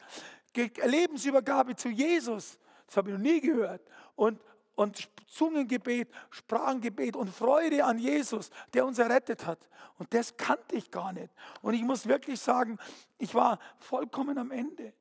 Lebensübergabe 0.55 1.75
zu 1.75 1.89
Jesus, 1.89 2.59
das 2.85 2.97
habe 2.97 3.09
ich 3.09 3.17
noch 3.17 3.23
nie 3.23 3.41
gehört. 3.41 3.81
Und, 4.15 4.39
und 4.75 5.09
Zungengebet, 5.27 6.09
Sprachengebet 6.29 7.15
und 7.15 7.29
Freude 7.29 7.83
an 7.83 7.97
Jesus, 7.97 8.49
der 8.73 8.85
uns 8.85 8.99
errettet 8.99 9.45
hat. 9.45 9.67
Und 9.97 10.13
das 10.13 10.35
kannte 10.37 10.75
ich 10.75 10.91
gar 10.91 11.13
nicht. 11.13 11.33
Und 11.61 11.73
ich 11.73 11.83
muss 11.83 12.07
wirklich 12.07 12.39
sagen, 12.39 12.77
ich 13.17 13.33
war 13.33 13.59
vollkommen 13.77 14.37
am 14.37 14.51
Ende. 14.51 14.93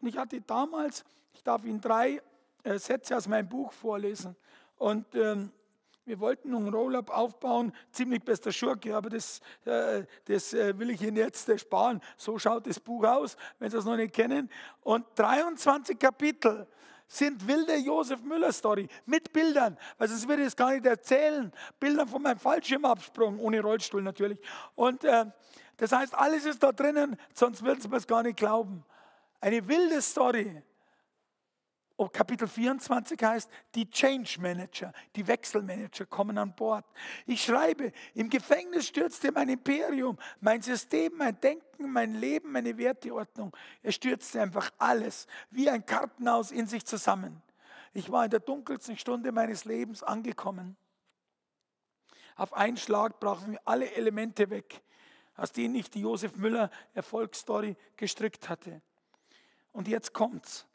Und 0.00 0.08
ich 0.08 0.16
hatte 0.16 0.40
damals, 0.40 1.04
ich 1.32 1.42
darf 1.42 1.64
Ihnen 1.64 1.80
drei 1.80 2.20
äh, 2.64 2.78
Sätze 2.78 3.16
aus 3.16 3.28
meinem 3.28 3.48
Buch 3.48 3.72
vorlesen. 3.72 4.36
Und 4.76 5.14
ähm, 5.14 5.52
wir 6.08 6.18
wollten 6.20 6.54
einen 6.54 6.72
Roll-Up 6.72 7.10
aufbauen, 7.10 7.72
ziemlich 7.92 8.22
bester 8.22 8.50
Schurke, 8.50 8.96
aber 8.96 9.10
das, 9.10 9.40
äh, 9.64 10.04
das 10.24 10.54
äh, 10.54 10.78
will 10.78 10.90
ich 10.90 11.02
Ihnen 11.02 11.16
jetzt 11.16 11.48
äh, 11.48 11.58
sparen. 11.58 12.00
So 12.16 12.38
schaut 12.38 12.66
das 12.66 12.80
Buch 12.80 13.04
aus, 13.04 13.36
wenn 13.58 13.70
Sie 13.70 13.76
es 13.76 13.84
noch 13.84 13.96
nicht 13.96 14.14
kennen. 14.14 14.50
Und 14.80 15.04
23 15.16 15.98
Kapitel 15.98 16.66
sind 17.06 17.46
wilde 17.46 17.76
Josef 17.76 18.22
Müller 18.22 18.52
Story 18.52 18.88
mit 19.06 19.32
Bildern, 19.32 19.78
weil 19.96 20.08
sonst 20.08 20.28
würde 20.28 20.42
ich 20.42 20.48
es 20.48 20.56
gar 20.56 20.72
nicht 20.72 20.86
erzählen. 20.86 21.52
Bilder 21.78 22.06
von 22.06 22.22
meinem 22.22 22.38
Fallschirmabsprung, 22.38 23.38
ohne 23.38 23.60
Rollstuhl 23.60 24.02
natürlich. 24.02 24.38
Und 24.74 25.04
äh, 25.04 25.26
das 25.76 25.92
heißt, 25.92 26.14
alles 26.14 26.44
ist 26.44 26.62
da 26.62 26.72
drinnen, 26.72 27.16
sonst 27.34 27.62
würden 27.62 27.80
Sie 27.80 27.88
mir 27.88 27.96
es 27.96 28.06
gar 28.06 28.22
nicht 28.22 28.36
glauben. 28.36 28.84
Eine 29.40 29.66
wilde 29.68 30.02
Story. 30.02 30.62
Und 31.98 32.12
Kapitel 32.12 32.46
24 32.46 33.20
heißt, 33.20 33.50
die 33.74 33.90
Change 33.90 34.40
Manager, 34.40 34.92
die 35.16 35.26
Wechselmanager 35.26 36.06
kommen 36.06 36.38
an 36.38 36.54
Bord. 36.54 36.84
Ich 37.26 37.42
schreibe, 37.42 37.90
im 38.14 38.30
Gefängnis 38.30 38.86
stürzte 38.86 39.32
mein 39.32 39.48
Imperium, 39.48 40.16
mein 40.38 40.62
System, 40.62 41.14
mein 41.16 41.40
Denken, 41.40 41.90
mein 41.90 42.14
Leben, 42.14 42.52
meine 42.52 42.78
Werteordnung. 42.78 43.52
Es 43.82 43.96
stürzte 43.96 44.40
einfach 44.40 44.70
alles 44.78 45.26
wie 45.50 45.68
ein 45.68 45.84
Kartenhaus 45.84 46.52
in 46.52 46.68
sich 46.68 46.86
zusammen. 46.86 47.42
Ich 47.92 48.12
war 48.12 48.26
in 48.26 48.30
der 48.30 48.40
dunkelsten 48.40 48.96
Stunde 48.96 49.32
meines 49.32 49.64
Lebens 49.64 50.04
angekommen. 50.04 50.76
Auf 52.36 52.52
einen 52.52 52.76
Schlag 52.76 53.18
brachen 53.18 53.50
mir 53.50 53.60
alle 53.64 53.90
Elemente 53.90 54.50
weg, 54.50 54.82
aus 55.34 55.50
denen 55.50 55.74
ich 55.74 55.90
die 55.90 56.02
Josef 56.02 56.36
Müller 56.36 56.70
Erfolgsstory 56.94 57.76
gestrickt 57.96 58.48
hatte. 58.48 58.82
Und 59.72 59.88
jetzt 59.88 60.14
kommt's. 60.14 60.67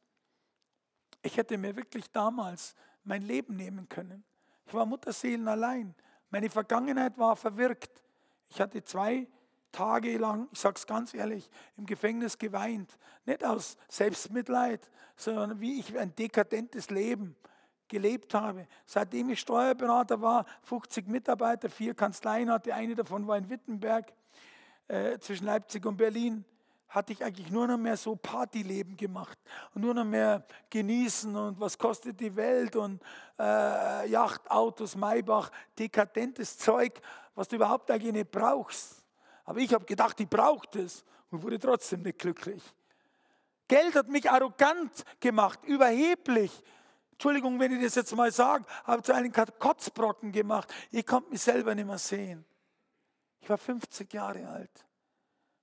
Ich 1.24 1.38
hätte 1.38 1.58
mir 1.58 1.76
wirklich 1.76 2.12
damals 2.12 2.76
mein 3.04 3.24
Leben 3.24 3.56
nehmen 3.56 3.90
können. 3.90 4.24
Ich 4.66 4.74
war 4.74 4.86
Mutterseelen 4.86 5.48
allein. 5.48 5.96
Meine 6.30 6.50
Vergangenheit 6.50 7.18
war 7.18 7.36
verwirkt. 7.36 8.04
Ich 8.50 8.60
hatte 8.62 8.84
zwei 8.84 9.28
Tage 9.72 10.18
lang, 10.18 10.48
ich 10.52 10.60
sage 10.60 10.76
es 10.78 10.86
ganz 10.86 11.14
ehrlich, 11.14 11.50
im 11.78 11.86
Gefängnis 11.86 12.38
geweint. 12.38 12.98
Nicht 13.26 13.44
aus 13.44 13.78
Selbstmitleid, 13.88 14.90
sondern 15.16 15.60
wie 15.60 15.80
ich 15.80 15.98
ein 15.98 16.14
dekadentes 16.16 16.90
Leben 16.90 17.36
gelebt 17.88 18.34
habe. 18.34 18.68
Seitdem 18.86 19.30
ich 19.30 19.40
Steuerberater 19.40 20.22
war, 20.22 20.46
50 20.64 21.08
Mitarbeiter, 21.08 21.70
vier 21.70 21.94
Kanzleien 21.94 22.52
hatte, 22.52 22.74
eine 22.74 22.96
davon 22.96 23.28
war 23.28 23.38
in 23.38 23.50
Wittenberg, 23.50 24.14
äh, 24.88 25.18
zwischen 25.20 25.46
Leipzig 25.46 25.86
und 25.86 25.98
Berlin 25.98 26.46
hatte 26.94 27.12
ich 27.12 27.24
eigentlich 27.24 27.50
nur 27.50 27.66
noch 27.66 27.78
mehr 27.78 27.98
so 27.98 28.16
Partyleben 28.16 28.96
gemacht 28.96 29.40
und 29.74 29.82
nur 29.82 29.96
noch 29.96 30.06
mehr 30.06 30.46
genießen 30.70 31.36
und 31.36 31.60
was 31.60 31.76
kostet 31.76 32.20
die 32.20 32.36
Welt 32.36 32.76
und 32.76 33.02
äh, 33.40 34.08
Yachtautos, 34.08 34.96
Maybach, 34.96 35.50
dekadentes 35.78 36.56
Zeug, 36.56 37.02
was 37.34 37.48
du 37.48 37.56
überhaupt 37.56 37.90
eigentlich 37.90 38.14
nicht 38.14 38.30
brauchst. 38.30 39.04
Aber 39.44 39.60
ich 39.60 39.74
habe 39.74 39.86
gedacht, 39.86 40.20
ich 40.20 40.30
brauche 40.30 40.68
das 40.72 41.04
und 41.32 41.42
wurde 41.42 41.58
trotzdem 41.58 42.04
nicht 42.04 42.20
glücklich. 42.20 42.62
Geld 43.68 43.96
hat 43.96 44.08
mich 44.08 44.30
arrogant 44.30 45.04
gemacht, 45.20 45.64
überheblich. 45.64 46.64
Entschuldigung, 47.14 47.60
wenn 47.60 47.72
ich 47.76 47.84
das 47.84 47.96
jetzt 47.96 48.16
mal 48.16 48.32
sage, 48.32 48.66
habe 48.84 49.02
zu 49.02 49.16
einem 49.16 49.32
Kotzbrocken 49.32 50.32
gemacht. 50.32 50.72
Ich 50.92 51.08
konnte 51.08 51.32
mich 51.32 51.42
selber 51.42 51.74
nicht 51.74 51.88
mehr 51.88 51.98
sehen. 51.98 52.46
Ich 53.40 53.50
war 53.50 53.58
50 53.58 54.14
Jahre 54.14 54.48
alt 54.48 54.86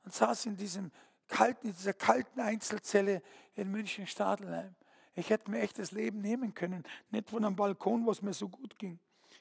und 0.05 0.13
saß 0.13 0.47
in 0.47 0.57
diesem 0.57 0.91
kalten, 1.31 1.69
in 1.69 1.73
dieser 1.73 1.95
kalten 1.95 2.41
Einzelzelle 2.41 3.23
in 3.55 3.71
München-Stadelheim. 3.71 4.75
Ich 5.15 5.31
hätte 5.31 5.51
mir 5.51 5.61
echt 5.61 5.79
das 5.79 5.93
Leben 5.93 6.21
nehmen 6.21 6.55
können, 6.55 6.85
nicht 7.11 7.31
von 7.31 7.45
einem 7.45 7.57
Balkon, 7.57 8.05
wo 8.05 8.11
es 8.11 8.23
mir 8.23 8.33
so 8.33 8.49
gut 8.49 8.79
ging, 8.79 8.99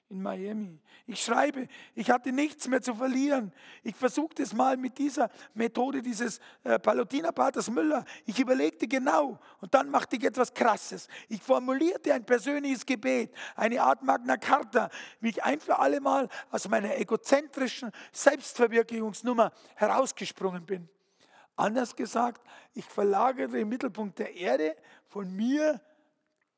in 0.09 0.21
Miami. 0.21 0.79
Ich 1.05 1.23
schreibe, 1.23 1.67
ich 1.93 2.09
hatte 2.09 2.31
nichts 2.31 2.67
mehr 2.67 2.81
zu 2.81 2.95
verlieren. 2.95 3.53
Ich 3.83 3.95
versuchte 3.95 4.41
es 4.41 4.53
mal 4.53 4.75
mit 4.75 4.97
dieser 4.97 5.29
Methode 5.53 6.01
dieses 6.01 6.39
äh, 6.63 6.79
Palutinerpaters 6.79 7.69
Müller. 7.69 8.03
Ich 8.25 8.39
überlegte 8.39 8.87
genau 8.87 9.39
und 9.61 9.73
dann 9.73 9.89
machte 9.89 10.15
ich 10.15 10.23
etwas 10.23 10.53
Krasses. 10.53 11.07
Ich 11.27 11.41
formulierte 11.41 12.13
ein 12.13 12.25
persönliches 12.25 12.85
Gebet, 12.85 13.31
eine 13.55 13.81
Art 13.81 14.01
Magna 14.01 14.37
Carta, 14.37 14.89
wie 15.19 15.29
ich 15.29 15.43
ein 15.43 15.59
für 15.59 15.77
alle 15.77 16.01
Mal 16.01 16.27
aus 16.49 16.67
meiner 16.67 16.97
egozentrischen 16.97 17.91
Selbstverwirklichungsnummer 18.11 19.51
herausgesprungen 19.75 20.65
bin. 20.65 20.89
Anders 21.59 21.95
gesagt, 21.95 22.41
ich 22.73 22.85
verlagere 22.85 23.49
den 23.49 23.67
Mittelpunkt 23.67 24.17
der 24.17 24.33
Erde 24.35 24.75
von 25.07 25.29
mir 25.35 25.81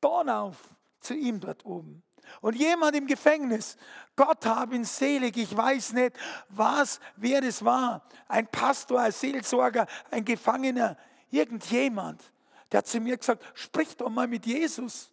auf 0.00 0.56
zu 1.00 1.14
ihm 1.14 1.40
dort 1.40 1.64
oben. 1.64 2.02
Und 2.40 2.54
jemand 2.54 2.96
im 2.96 3.06
Gefängnis, 3.06 3.76
Gott 4.14 4.46
hab 4.46 4.72
ihn 4.72 4.84
selig, 4.84 5.36
ich 5.36 5.56
weiß 5.56 5.92
nicht, 5.94 6.16
was, 6.48 7.00
wer 7.16 7.40
das 7.40 7.64
war. 7.64 8.06
Ein 8.28 8.46
Pastor, 8.46 9.00
ein 9.00 9.12
Seelsorger, 9.12 9.86
ein 10.10 10.24
Gefangener, 10.24 10.96
irgendjemand, 11.30 12.22
der 12.70 12.78
hat 12.78 12.86
zu 12.86 13.00
mir 13.00 13.16
gesagt, 13.16 13.44
sprich 13.54 13.96
doch 13.96 14.08
mal 14.08 14.28
mit 14.28 14.46
Jesus. 14.46 15.10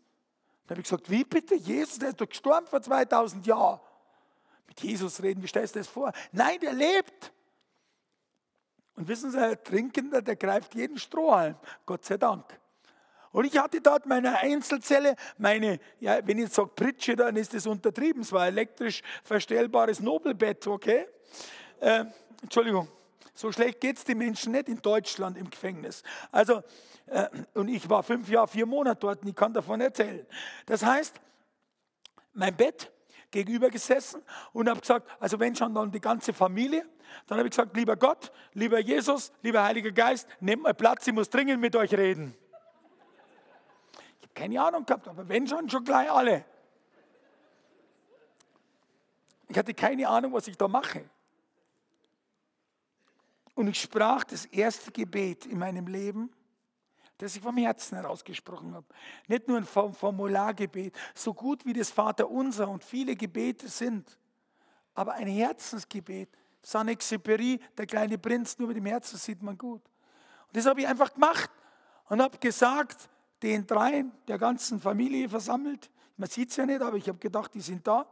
Dann 0.68 0.76
habe 0.76 0.82
ich 0.82 0.90
gesagt, 0.90 1.10
wie 1.10 1.24
bitte? 1.24 1.56
Jesus, 1.56 2.00
der 2.00 2.10
ist 2.10 2.22
doch 2.22 2.30
gestorben 2.30 2.68
vor 2.68 2.82
2000 2.82 3.46
Jahren. 3.48 3.80
Mit 4.68 4.82
Jesus 4.82 5.22
reden, 5.22 5.42
wie 5.42 5.48
stellst 5.48 5.76
du 5.76 5.80
das 5.80 5.88
vor? 5.88 6.12
Nein, 6.32 6.60
der 6.60 6.74
lebt. 6.74 7.34
Und 9.00 9.08
wissen 9.08 9.32
Sie, 9.32 9.40
ein 9.40 9.58
Trinkender, 9.64 10.22
der 10.22 10.36
greift 10.36 10.76
jeden 10.76 11.00
Strohhalm, 11.00 11.56
Gott 11.86 12.04
sei 12.04 12.18
Dank. 12.18 12.44
Und 13.32 13.46
ich 13.46 13.58
hatte 13.58 13.80
dort 13.80 14.06
meine 14.06 14.38
Einzelzelle, 14.40 15.16
meine, 15.38 15.80
ja, 16.02 16.20
wenn 16.28 16.38
ich 16.38 16.44
jetzt 16.46 16.56
sage 16.56 16.72
Pritsche, 16.76 17.16
dann 17.16 17.38
ist 17.38 17.54
das 17.54 17.66
untertrieben, 17.66 18.24
es 18.24 18.34
war 18.34 18.48
elektrisch 18.48 19.02
verstellbares 19.24 20.02
Nobelbett, 20.02 20.68
okay? 20.68 21.08
Äh, 21.80 22.06
Entschuldigung, 22.42 22.90
so 23.34 23.50
schlecht 23.54 23.80
geht 23.80 24.00
es 24.00 24.04
den 24.04 24.18
Menschen 24.18 24.52
nicht 24.52 24.68
in 24.68 24.82
Deutschland 24.82 25.38
im 25.38 25.50
Gefängnis. 25.50 26.04
Also, 26.30 26.62
äh, 27.06 27.30
und 27.54 27.70
ich 27.70 27.90
war 27.90 28.04
fünf 28.04 28.28
Jahre, 28.28 28.50
vier 28.50 28.66
Monate 28.66 29.00
dort 29.00 29.22
und 29.22 29.30
ich 29.30 29.36
kann 29.36 29.54
davon 29.54 29.80
erzählen. 29.80 30.28
Das 30.66 30.84
heißt, 30.84 31.16
mein 32.34 32.54
Bett 32.54 32.92
gegenüber 33.32 33.70
gesessen 33.70 34.22
und 34.54 34.70
habe 34.70 34.82
gesagt, 34.82 35.10
also 35.20 35.40
wenn 35.40 35.56
schon, 35.56 35.74
dann 35.74 35.92
die 35.92 36.02
ganze 36.02 36.34
Familie. 36.34 36.86
Dann 37.28 37.38
habe 37.38 37.48
ich 37.48 37.52
gesagt, 37.52 37.76
lieber 37.76 37.96
Gott, 37.96 38.32
lieber 38.54 38.80
Jesus, 38.80 39.32
lieber 39.42 39.64
Heiliger 39.64 39.92
Geist, 39.92 40.28
nehmt 40.40 40.64
mal 40.64 40.74
Platz, 40.74 41.08
ich 41.08 41.14
muss 41.14 41.30
dringend 41.30 41.60
mit 41.60 41.76
euch 41.76 41.94
reden. 41.94 42.36
Ich 44.20 44.28
habe 44.28 44.34
keine 44.34 44.62
Ahnung 44.62 44.86
gehabt, 44.86 45.08
aber 45.08 45.28
wenn 45.28 45.48
schon, 45.48 45.70
schon 45.70 45.84
gleich 45.84 46.12
alle. 46.12 46.46
Ich 49.48 49.58
hatte 49.58 49.74
keine 49.74 50.08
Ahnung, 50.08 50.34
was 50.34 50.48
ich 50.48 50.58
da 50.58 50.68
mache. 50.68 51.10
Und 53.56 53.68
ich 53.68 53.82
sprach 53.82 54.24
das 54.24 54.46
erste 54.46 54.92
Gebet 54.92 55.46
in 55.46 55.58
meinem 55.58 55.88
Leben 55.88 56.32
das 57.20 57.36
ich 57.36 57.42
vom 57.42 57.58
Herzen 57.58 57.98
herausgesprochen 57.98 58.74
habe. 58.74 58.86
Nicht 59.28 59.48
nur 59.48 59.58
ein 59.58 59.66
Formulargebet, 59.66 60.96
so 61.14 61.34
gut 61.34 61.66
wie 61.66 61.74
das 61.74 61.92
Vaterunser 61.92 62.68
und 62.68 62.84
viele 62.84 63.16
Gebete 63.16 63.68
sind, 63.68 64.18
aber 64.96 65.14
ein 65.14 65.28
Herzensgebet. 65.28 66.30
Saint-Exupéry, 66.62 67.60
der 67.78 67.86
kleine 67.86 68.18
Prinz, 68.18 68.58
nur 68.58 68.70
mit 68.70 68.78
dem 68.78 68.86
Herzen 68.86 69.18
sieht 69.18 69.42
man 69.42 69.58
gut. 69.58 69.82
Und 70.48 70.56
das 70.56 70.66
habe 70.66 70.82
ich 70.82 70.88
einfach 70.88 71.14
gemacht 71.14 71.50
und 72.08 72.22
habe 72.22 72.38
gesagt, 72.38 73.10
den 73.42 73.68
dreien, 73.68 74.12
der 74.28 74.38
ganzen 74.38 74.80
Familie 74.80 75.30
versammelt, 75.30 75.90
man 76.18 76.30
sieht 76.30 76.52
es 76.52 76.58
ja 76.58 76.66
nicht, 76.66 76.82
aber 76.82 76.98
ich 76.98 77.08
habe 77.08 77.18
gedacht, 77.18 77.54
die 77.54 77.62
sind 77.62 77.86
da. 77.86 78.06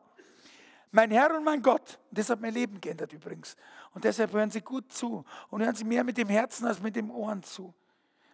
Mein 0.92 1.12
Herr 1.12 1.36
und 1.36 1.44
mein 1.44 1.62
Gott, 1.62 2.00
das 2.12 2.30
hat 2.30 2.40
mein 2.40 2.54
Leben 2.54 2.80
geändert 2.80 3.12
übrigens. 3.12 3.56
Und 3.94 4.04
deshalb 4.04 4.32
hören 4.34 4.52
Sie 4.52 4.62
gut 4.62 4.92
zu 4.92 5.26
und 5.50 5.62
hören 5.62 5.76
Sie 5.76 5.84
mehr 5.84 6.04
mit 6.04 6.18
dem 6.18 6.30
Herzen 6.30 6.66
als 6.68 6.82
mit 6.82 6.96
dem 6.96 7.12
Ohren 7.12 7.44
zu 7.44 7.74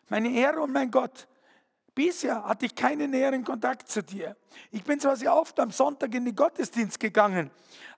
meine 0.09 0.31
Ehre 0.31 0.61
und 0.61 0.71
mein 0.71 0.91
Gott. 0.91 1.27
Bisher 1.95 2.43
hatte 2.45 2.65
ich 2.65 2.73
keinen 2.73 3.11
näheren 3.11 3.43
Kontakt 3.43 3.87
zu 3.87 4.01
dir. 4.01 4.35
Ich 4.71 4.83
bin 4.83 4.99
zwar 4.99 5.15
sehr 5.15 5.35
oft 5.35 5.59
am 5.59 5.69
Sonntag 5.69 6.13
in 6.15 6.25
den 6.25 6.35
Gottesdienst 6.35 6.99
gegangen, 6.99 7.51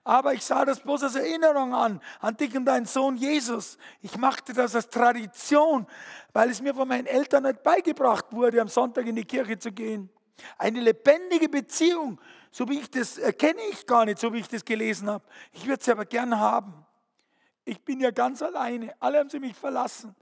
aber 0.04 0.34
ich 0.34 0.44
sah 0.44 0.66
das 0.66 0.80
bloß 0.80 1.04
als 1.04 1.14
Erinnerung 1.14 1.74
an, 1.74 2.02
an 2.20 2.36
dich 2.36 2.54
und 2.54 2.66
deinen 2.66 2.84
Sohn 2.84 3.16
Jesus. 3.16 3.78
Ich 4.02 4.18
machte 4.18 4.52
das 4.52 4.74
als 4.74 4.90
Tradition, 4.90 5.86
weil 6.34 6.50
es 6.50 6.60
mir 6.60 6.74
von 6.74 6.86
meinen 6.86 7.06
Eltern 7.06 7.44
nicht 7.44 7.62
beigebracht 7.62 8.26
wurde, 8.32 8.60
am 8.60 8.68
Sonntag 8.68 9.06
in 9.06 9.16
die 9.16 9.24
Kirche 9.24 9.58
zu 9.58 9.72
gehen. 9.72 10.10
Eine 10.58 10.80
lebendige 10.80 11.48
Beziehung, 11.48 12.20
so 12.50 12.68
wie 12.68 12.80
ich 12.80 12.90
das 12.90 13.16
erkenne 13.16 13.60
ich 13.70 13.86
gar 13.86 14.04
nicht, 14.04 14.18
so 14.18 14.30
wie 14.34 14.40
ich 14.40 14.48
das 14.48 14.64
gelesen 14.64 15.08
habe. 15.08 15.24
Ich 15.52 15.66
würde 15.66 15.82
sie 15.82 15.90
aber 15.90 16.04
gern 16.04 16.38
haben. 16.38 16.84
Ich 17.64 17.82
bin 17.82 18.00
ja 18.00 18.10
ganz 18.10 18.42
alleine. 18.42 18.94
Alle 19.00 19.18
haben 19.18 19.30
sie 19.30 19.40
mich 19.40 19.56
verlassen. 19.56 20.14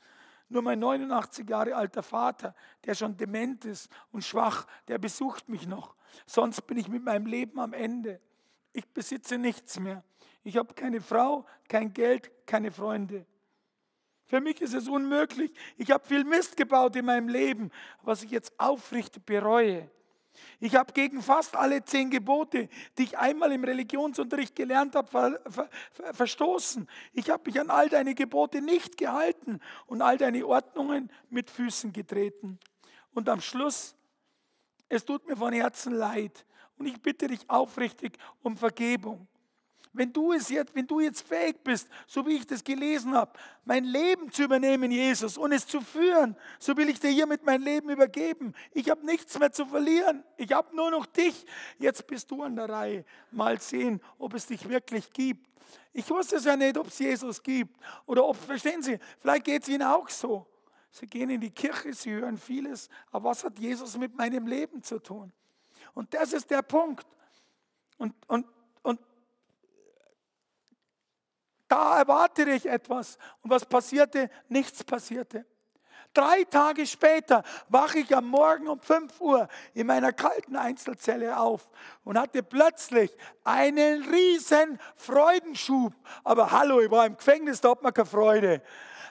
Nur 0.48 0.62
mein 0.62 0.78
89 0.78 1.48
Jahre 1.48 1.74
alter 1.74 2.02
Vater, 2.02 2.54
der 2.84 2.94
schon 2.94 3.16
dement 3.16 3.64
ist 3.64 3.90
und 4.12 4.24
schwach, 4.24 4.66
der 4.88 4.98
besucht 4.98 5.48
mich 5.48 5.66
noch. 5.66 5.96
Sonst 6.26 6.62
bin 6.66 6.76
ich 6.76 6.88
mit 6.88 7.02
meinem 7.02 7.26
Leben 7.26 7.58
am 7.58 7.72
Ende. 7.72 8.20
Ich 8.72 8.86
besitze 8.86 9.38
nichts 9.38 9.80
mehr. 9.80 10.04
Ich 10.42 10.56
habe 10.56 10.74
keine 10.74 11.00
Frau, 11.00 11.46
kein 11.68 11.92
Geld, 11.92 12.30
keine 12.46 12.70
Freunde. 12.70 13.26
Für 14.26 14.40
mich 14.40 14.60
ist 14.60 14.74
es 14.74 14.88
unmöglich. 14.88 15.52
Ich 15.76 15.90
habe 15.90 16.04
viel 16.04 16.24
Mist 16.24 16.56
gebaut 16.56 16.96
in 16.96 17.04
meinem 17.04 17.28
Leben, 17.28 17.70
was 18.02 18.22
ich 18.22 18.30
jetzt 18.30 18.52
aufrichtig 18.58 19.24
bereue. 19.24 19.90
Ich 20.60 20.74
habe 20.74 20.92
gegen 20.92 21.22
fast 21.22 21.56
alle 21.56 21.84
zehn 21.84 22.10
Gebote, 22.10 22.68
die 22.98 23.04
ich 23.04 23.18
einmal 23.18 23.52
im 23.52 23.64
Religionsunterricht 23.64 24.56
gelernt 24.56 24.94
habe, 24.94 25.08
ver, 25.08 25.40
ver, 25.46 25.70
ver, 25.92 26.14
verstoßen. 26.14 26.88
Ich 27.12 27.30
habe 27.30 27.42
mich 27.46 27.60
an 27.60 27.70
all 27.70 27.88
deine 27.88 28.14
Gebote 28.14 28.60
nicht 28.60 28.96
gehalten 28.96 29.60
und 29.86 30.02
all 30.02 30.18
deine 30.18 30.46
Ordnungen 30.46 31.10
mit 31.30 31.50
Füßen 31.50 31.92
getreten. 31.92 32.58
Und 33.12 33.28
am 33.28 33.40
Schluss, 33.40 33.94
es 34.88 35.04
tut 35.04 35.26
mir 35.26 35.36
von 35.36 35.52
Herzen 35.52 35.94
leid 35.94 36.44
und 36.78 36.86
ich 36.86 37.00
bitte 37.00 37.26
dich 37.26 37.48
aufrichtig 37.48 38.18
um 38.42 38.56
Vergebung. 38.56 39.26
Wenn 39.94 40.12
du 40.12 40.32
es 40.32 40.48
jetzt, 40.48 40.74
wenn 40.74 40.86
du 40.88 40.98
jetzt 40.98 41.26
fähig 41.26 41.62
bist, 41.62 41.88
so 42.08 42.26
wie 42.26 42.34
ich 42.34 42.46
das 42.46 42.64
gelesen 42.64 43.14
habe, 43.14 43.32
mein 43.64 43.84
Leben 43.84 44.30
zu 44.32 44.42
übernehmen, 44.42 44.90
Jesus, 44.90 45.38
und 45.38 45.52
es 45.52 45.66
zu 45.66 45.80
führen, 45.80 46.36
so 46.58 46.76
will 46.76 46.88
ich 46.88 46.98
dir 46.98 47.10
hiermit 47.10 47.46
mein 47.46 47.62
Leben 47.62 47.88
übergeben. 47.88 48.54
Ich 48.72 48.90
habe 48.90 49.06
nichts 49.06 49.38
mehr 49.38 49.52
zu 49.52 49.64
verlieren. 49.64 50.24
Ich 50.36 50.52
habe 50.52 50.74
nur 50.74 50.90
noch 50.90 51.06
dich. 51.06 51.46
Jetzt 51.78 52.06
bist 52.08 52.28
du 52.30 52.42
an 52.42 52.56
der 52.56 52.68
Reihe. 52.68 53.04
Mal 53.30 53.60
sehen, 53.60 54.00
ob 54.18 54.34
es 54.34 54.46
dich 54.46 54.68
wirklich 54.68 55.12
gibt. 55.12 55.48
Ich 55.92 56.10
wusste 56.10 56.36
es 56.36 56.44
ja 56.44 56.56
nicht, 56.56 56.76
ob 56.76 56.88
es 56.88 56.98
Jesus 56.98 57.40
gibt 57.40 57.76
oder 58.04 58.26
ob, 58.26 58.36
verstehen 58.36 58.82
Sie, 58.82 58.98
vielleicht 59.20 59.44
geht 59.44 59.62
es 59.62 59.68
Ihnen 59.68 59.84
auch 59.84 60.08
so. 60.08 60.44
Sie 60.90 61.06
gehen 61.06 61.30
in 61.30 61.40
die 61.40 61.50
Kirche, 61.50 61.92
sie 61.92 62.12
hören 62.12 62.38
vieles, 62.38 62.88
aber 63.10 63.30
was 63.30 63.42
hat 63.42 63.58
Jesus 63.58 63.96
mit 63.96 64.16
meinem 64.16 64.46
Leben 64.46 64.80
zu 64.82 65.00
tun? 65.00 65.32
Und 65.92 66.14
das 66.14 66.32
ist 66.32 66.50
der 66.50 66.62
Punkt. 66.62 67.06
Und, 67.98 68.14
und 68.28 68.46
Da 71.74 71.98
erwartete 71.98 72.52
ich 72.52 72.66
etwas. 72.66 73.18
Und 73.42 73.50
was 73.50 73.66
passierte? 73.66 74.30
Nichts 74.48 74.84
passierte. 74.84 75.44
Drei 76.12 76.44
Tage 76.44 76.86
später 76.86 77.42
wache 77.68 77.98
ich 77.98 78.14
am 78.14 78.26
Morgen 78.26 78.68
um 78.68 78.78
5 78.78 79.20
Uhr 79.20 79.48
in 79.72 79.88
meiner 79.88 80.12
kalten 80.12 80.54
Einzelzelle 80.54 81.36
auf 81.36 81.68
und 82.04 82.16
hatte 82.16 82.44
plötzlich 82.44 83.10
einen 83.42 84.04
riesen 84.04 84.78
Freudenschub. 84.94 85.92
Aber 86.22 86.52
hallo, 86.52 86.80
ich 86.80 86.92
war 86.92 87.06
im 87.06 87.16
Gefängnis, 87.16 87.60
da 87.60 87.70
hat 87.70 87.82
man 87.82 87.92
keine 87.92 88.06
Freude. 88.06 88.62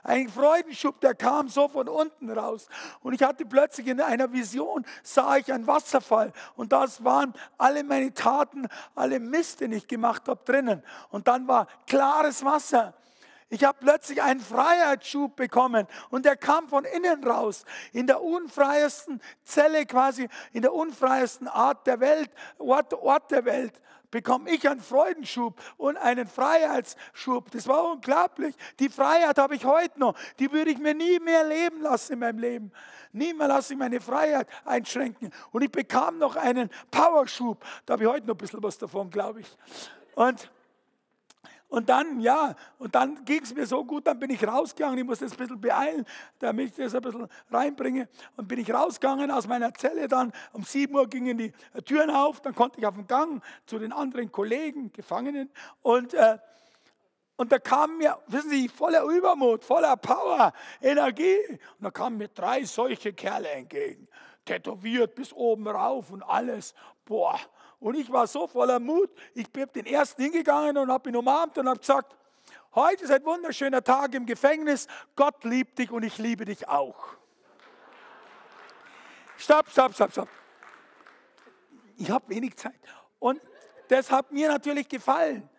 Ein 0.03 0.27
Freudenschub, 0.27 0.99
der 0.99 1.15
kam 1.15 1.47
so 1.47 1.69
von 1.69 1.87
unten 1.87 2.29
raus. 2.29 2.67
Und 3.01 3.13
ich 3.13 3.23
hatte 3.23 3.45
plötzlich 3.45 3.87
in 3.87 4.01
einer 4.01 4.31
Vision, 4.31 4.85
sah 5.01 5.37
ich 5.37 5.51
einen 5.51 5.65
Wasserfall. 5.65 6.33
Und 6.55 6.73
das 6.73 7.03
waren 7.03 7.33
alle 7.57 7.83
meine 7.85 8.13
Taten, 8.13 8.67
alle 8.95 9.19
Mist, 9.19 9.61
den 9.61 9.71
ich 9.71 9.87
gemacht 9.87 10.27
habe, 10.27 10.41
drinnen. 10.43 10.83
Und 11.09 11.27
dann 11.27 11.47
war 11.47 11.67
klares 11.87 12.43
Wasser. 12.43 12.93
Ich 13.49 13.63
habe 13.63 13.77
plötzlich 13.79 14.21
einen 14.21 14.39
Freiheitsschub 14.39 15.35
bekommen 15.35 15.87
und 16.09 16.25
der 16.25 16.35
kam 16.35 16.67
von 16.67 16.85
innen 16.85 17.23
raus. 17.23 17.65
In 17.91 18.07
der 18.07 18.21
unfreiesten 18.21 19.21
Zelle 19.43 19.85
quasi, 19.85 20.27
in 20.51 20.61
der 20.61 20.73
unfreiesten 20.73 21.47
Art 21.47 21.85
der 21.87 21.99
Welt, 21.99 22.31
Ort, 22.57 22.93
Ort 22.93 23.31
der 23.31 23.45
Welt 23.45 23.79
bekomme 24.13 24.51
ich 24.51 24.69
einen 24.69 24.79
Freudenschub 24.79 25.59
und 25.77 25.97
einen 25.97 26.27
Freiheitsschub. 26.27 27.49
Das 27.49 27.67
war 27.67 27.91
unglaublich. 27.91 28.55
Die 28.79 28.89
Freiheit 28.89 29.39
habe 29.39 29.55
ich 29.55 29.65
heute 29.65 29.99
noch. 29.99 30.15
Die 30.37 30.51
würde 30.51 30.69
ich 30.69 30.77
mir 30.77 30.93
nie 30.93 31.17
mehr 31.17 31.43
leben 31.43 31.81
lassen 31.81 32.13
in 32.13 32.19
meinem 32.19 32.37
Leben. 32.37 32.71
Nie 33.11 33.33
mehr 33.33 33.47
lasse 33.47 33.73
ich 33.73 33.79
meine 33.79 33.99
Freiheit 33.99 34.47
einschränken. 34.65 35.31
Und 35.51 35.63
ich 35.63 35.71
bekam 35.71 36.19
noch 36.19 36.35
einen 36.35 36.69
Powerschub. 36.91 37.65
Da 37.87 37.93
habe 37.93 38.03
ich 38.03 38.09
heute 38.09 38.27
noch 38.27 38.35
ein 38.35 38.37
bisschen 38.37 38.61
was 38.61 38.77
davon, 38.77 39.09
glaube 39.09 39.39
ich. 39.39 39.57
Und 40.13 40.51
und 41.74 41.89
dann, 41.89 42.19
ja, 42.19 42.53
und 42.78 42.93
dann 42.93 43.26
ging 43.26 43.41
es 43.41 43.51
mir 43.51 43.65
so 43.65 43.84
gut, 43.84 44.05
dann 44.05 44.19
bin 44.19 44.30
ich 44.30 44.47
rausgegangen, 44.47 44.99
ich 44.99 45.05
muss 45.05 45.17
das 45.17 45.32
ein 45.32 45.38
bisschen 45.39 45.59
beeilen, 45.59 46.05
damit 46.38 46.69
ich 46.69 46.76
das 46.76 46.93
ein 46.93 47.01
bisschen 47.01 47.28
reinbringe. 47.49 48.07
Und 48.36 48.47
bin 48.47 48.59
ich 48.59 48.71
rausgegangen 48.71 49.32
aus 49.32 49.47
meiner 49.47 49.74
Zelle 49.74 50.07
dann, 50.07 50.32
um 50.51 50.61
7 50.61 50.93
Uhr 50.93 51.07
gingen 51.07 51.36
die 51.36 51.51
Türen 51.84 52.11
auf, 52.11 52.41
dann 52.41 52.53
konnte 52.53 52.80
ich 52.80 52.86
auf 52.86 52.93
den 52.93 53.07
Gang 53.07 53.43
zu 53.65 53.80
den 53.80 53.91
anderen 53.91 54.32
Kollegen, 54.32 54.93
Gefangenen. 54.93 55.49
Und, 55.82 56.13
äh, 56.13 56.38
und 57.38 57.51
da 57.51 57.57
kamen 57.57 57.97
mir, 57.97 58.19
wissen 58.28 58.51
Sie, 58.51 58.69
voller 58.69 59.05
Übermut, 59.05 59.65
voller 59.65 59.97
Power, 59.97 60.53
Energie. 60.80 61.39
Und 61.49 61.86
da 61.86 61.89
kamen 61.89 62.17
mir 62.17 62.28
drei 62.28 62.65
solche 62.65 63.13
Kerle 63.13 63.49
entgegen, 63.49 64.07
tätowiert 64.45 65.15
bis 65.15 65.34
oben 65.34 65.67
rauf 65.67 66.11
und 66.11 66.21
alles. 66.21 66.76
Boah, 67.03 67.39
und 67.84 67.95
ich 67.95 68.09
war 68.09 68.27
so 68.27 68.47
voller 68.47 68.79
Mut, 68.79 69.09
ich 69.34 69.51
bin 69.51 69.67
den 69.75 69.86
ersten 69.86 70.21
hingegangen 70.21 70.77
und 70.77 70.89
habe 70.89 71.09
ihn 71.09 71.17
umarmt 71.17 71.57
und 71.57 71.67
habe 71.67 71.79
gesagt, 71.79 72.15
heute 72.75 73.03
ist 73.03 73.11
ein 73.11 73.25
wunderschöner 73.25 73.84
Tag 73.84 74.15
im 74.15 74.25
Gefängnis, 74.25 74.88
Gott 75.17 75.43
liebt 75.43 75.77
dich 75.79 75.91
und 75.91 76.03
ich 76.03 76.17
liebe 76.17 76.45
dich 76.45 76.69
auch. 76.69 77.17
Stopp, 79.36 79.69
stopp, 79.69 79.93
stopp, 79.93 80.11
stopp. 80.13 80.29
Ich 81.97 82.09
habe 82.09 82.23
wenig 82.29 82.55
Zeit. 82.55 82.79
Und 83.19 83.41
das 83.89 84.09
hat 84.09 84.31
mir 84.31 84.47
natürlich 84.47 84.88
gefallen. 84.88 85.49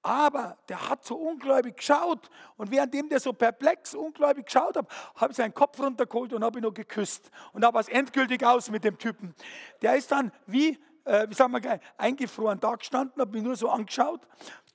Aber 0.00 0.56
der 0.70 0.88
hat 0.88 1.04
so 1.04 1.14
ungläubig 1.14 1.76
geschaut 1.76 2.30
und 2.56 2.70
währenddem 2.70 3.10
der 3.10 3.20
so 3.20 3.34
perplex, 3.34 3.94
ungläubig 3.94 4.46
geschaut 4.46 4.76
hat, 4.76 4.86
habe 5.16 5.32
ich 5.32 5.36
seinen 5.36 5.52
Kopf 5.52 5.78
runtergeholt 5.78 6.32
und 6.32 6.42
habe 6.42 6.58
ihn 6.58 6.62
noch 6.62 6.72
geküsst. 6.72 7.30
Und 7.52 7.62
war 7.62 7.74
es 7.76 7.88
endgültig 7.88 8.44
aus 8.44 8.70
mit 8.70 8.84
dem 8.84 8.98
Typen. 8.98 9.34
Der 9.82 9.96
ist 9.96 10.10
dann 10.10 10.32
wie 10.46 10.78
äh, 11.04 11.28
wie 11.28 11.34
sagen 11.34 11.52
wir, 11.52 11.80
eingefroren 11.96 12.60
da 12.60 12.74
gestanden, 12.74 13.20
habe 13.20 13.32
mich 13.32 13.42
nur 13.42 13.56
so 13.56 13.68
angeschaut. 13.68 14.20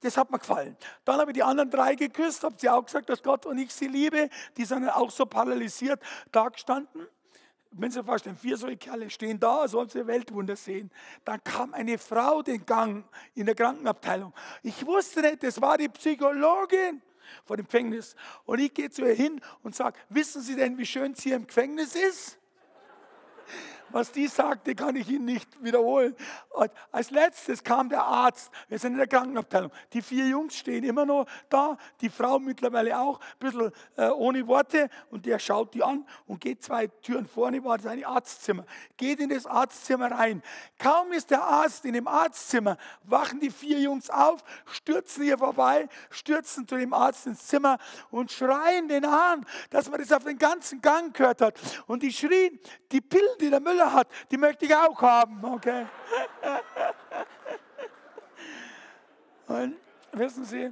Das 0.01 0.15
hat 0.15 0.31
mir 0.31 0.39
gefallen. 0.39 0.77
Dann 1.03 1.19
habe 1.19 1.31
ich 1.31 1.35
die 1.35 1.43
anderen 1.43 1.69
drei 1.69 1.95
geküsst, 1.95 2.43
habe 2.43 2.55
sie 2.57 2.69
auch 2.69 2.85
gesagt, 2.85 3.09
dass 3.09 3.21
Gott 3.21 3.45
und 3.45 3.57
ich 3.57 3.73
sie 3.73 3.87
liebe. 3.87 4.29
Die 4.55 4.63
sind 4.63 4.87
auch 4.89 5.11
so 5.11 5.25
paralysiert 5.25 6.01
da 6.31 6.47
gestanden. 6.47 7.07
Wenn 7.71 7.91
Sie 7.91 8.03
vorstellen, 8.03 8.35
vier 8.35 8.57
solche 8.57 8.77
Kerle 8.77 9.09
stehen 9.11 9.39
da, 9.39 9.67
sollen 9.67 9.89
sie 9.89 10.07
Weltwunder 10.07 10.55
sehen. 10.55 10.89
Dann 11.23 11.43
kam 11.43 11.73
eine 11.75 11.99
Frau 11.99 12.41
den 12.41 12.65
Gang 12.65 13.05
in 13.35 13.45
der 13.45 13.53
Krankenabteilung. 13.53 14.33
Ich 14.63 14.83
wusste 14.85 15.21
nicht, 15.21 15.43
das 15.43 15.61
war 15.61 15.77
die 15.77 15.87
Psychologin 15.89 16.99
von 17.45 17.57
dem 17.57 17.67
Gefängnis. 17.67 18.15
Und 18.45 18.59
ich 18.59 18.73
gehe 18.73 18.89
zu 18.89 19.05
ihr 19.05 19.13
hin 19.13 19.39
und 19.61 19.75
sage, 19.75 19.99
wissen 20.09 20.41
Sie 20.41 20.55
denn, 20.55 20.79
wie 20.79 20.85
schön 20.85 21.13
sie 21.13 21.31
im 21.31 21.45
Gefängnis 21.45 21.93
ist? 21.93 22.39
Was 23.91 24.11
die 24.11 24.27
sagte, 24.27 24.75
kann 24.75 24.95
ich 24.95 25.09
Ihnen 25.09 25.25
nicht 25.25 25.63
wiederholen. 25.63 26.15
Und 26.49 26.71
als 26.91 27.11
letztes 27.11 27.63
kam 27.63 27.89
der 27.89 28.03
Arzt. 28.03 28.51
Wir 28.67 28.79
sind 28.79 28.93
in 28.93 28.97
der 28.97 29.07
Krankenabteilung. 29.07 29.71
Die 29.93 30.01
vier 30.01 30.27
Jungs 30.27 30.55
stehen 30.55 30.83
immer 30.83 31.05
noch 31.05 31.25
da, 31.49 31.77
die 32.01 32.09
Frau 32.09 32.39
mittlerweile 32.39 32.99
auch, 32.99 33.19
ein 33.19 33.39
bisschen 33.39 33.71
äh, 33.97 34.09
ohne 34.09 34.47
Worte. 34.47 34.89
Und 35.09 35.25
der 35.25 35.39
schaut 35.39 35.73
die 35.73 35.83
an 35.83 36.05
und 36.27 36.41
geht 36.41 36.63
zwei 36.63 36.87
Türen 36.87 37.27
vorne, 37.27 37.63
war 37.63 37.77
das 37.77 37.87
ein 37.87 38.03
Arztzimmer. 38.03 38.65
Geht 38.97 39.19
in 39.19 39.29
das 39.29 39.45
Arztzimmer 39.45 40.11
rein. 40.11 40.41
Kaum 40.77 41.11
ist 41.11 41.31
der 41.31 41.43
Arzt 41.43 41.85
in 41.85 41.93
dem 41.93 42.07
Arztzimmer, 42.07 42.77
wachen 43.03 43.39
die 43.39 43.49
vier 43.49 43.79
Jungs 43.79 44.09
auf, 44.09 44.43
stürzen 44.65 45.23
hier 45.23 45.37
vorbei, 45.37 45.87
stürzen 46.09 46.67
zu 46.67 46.75
dem 46.75 46.93
Arzt 46.93 47.27
ins 47.27 47.47
Zimmer 47.47 47.77
und 48.11 48.31
schreien 48.31 48.87
den 48.87 49.05
an, 49.05 49.45
dass 49.69 49.89
man 49.89 49.99
das 49.99 50.11
auf 50.11 50.23
den 50.23 50.37
ganzen 50.37 50.81
Gang 50.81 51.13
gehört 51.13 51.41
hat. 51.41 51.59
Und 51.87 52.03
die 52.03 52.11
schrien, 52.11 52.59
die 52.91 53.01
Pillen, 53.01 53.37
die 53.39 53.49
der 53.49 53.59
Müller 53.59 53.78
hat, 53.85 54.07
die 54.31 54.37
möchte 54.37 54.65
ich 54.65 54.75
auch 54.75 55.01
haben. 55.01 55.43
Okay? 55.43 55.85
Und 59.47 59.75
wissen 60.11 60.45
Sie, 60.45 60.71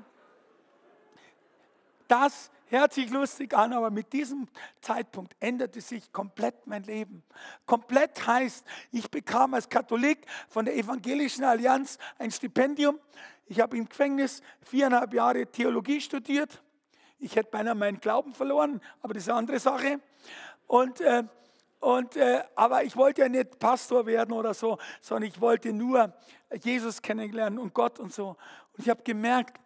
das 2.07 2.51
hört 2.69 2.93
sich 2.93 3.09
lustig 3.09 3.53
an, 3.53 3.73
aber 3.73 3.89
mit 3.89 4.11
diesem 4.13 4.47
Zeitpunkt 4.81 5.35
änderte 5.39 5.81
sich 5.81 6.11
komplett 6.11 6.67
mein 6.67 6.83
Leben. 6.83 7.23
Komplett 7.65 8.25
heißt, 8.25 8.65
ich 8.91 9.09
bekam 9.09 9.53
als 9.53 9.69
Katholik 9.69 10.25
von 10.49 10.65
der 10.65 10.75
Evangelischen 10.75 11.43
Allianz 11.43 11.97
ein 12.17 12.31
Stipendium. 12.31 12.99
Ich 13.45 13.59
habe 13.59 13.77
im 13.77 13.87
Gefängnis 13.87 14.41
viereinhalb 14.61 15.13
Jahre 15.13 15.47
Theologie 15.47 16.01
studiert. 16.01 16.61
Ich 17.19 17.35
hätte 17.35 17.49
beinahe 17.49 17.75
meinen 17.75 17.99
Glauben 17.99 18.33
verloren, 18.33 18.81
aber 19.01 19.13
das 19.13 19.23
ist 19.23 19.29
eine 19.29 19.39
andere 19.39 19.59
Sache. 19.59 19.99
Und, 20.67 21.01
äh, 21.01 21.23
und, 21.79 22.15
äh, 22.15 22.43
aber 22.55 22.83
ich 22.83 22.95
wollte 22.95 23.21
ja 23.21 23.29
nicht 23.29 23.59
Pastor 23.59 24.05
werden 24.05 24.33
oder 24.33 24.53
so, 24.53 24.77
sondern 25.01 25.29
ich 25.29 25.39
wollte 25.39 25.71
nur 25.73 26.13
Jesus 26.61 27.01
kennenlernen 27.01 27.59
und 27.59 27.73
Gott 27.73 27.99
und 27.99 28.13
so. 28.13 28.29
Und 28.29 28.79
ich 28.79 28.89
habe 28.89 29.03
gemerkt, 29.03 29.59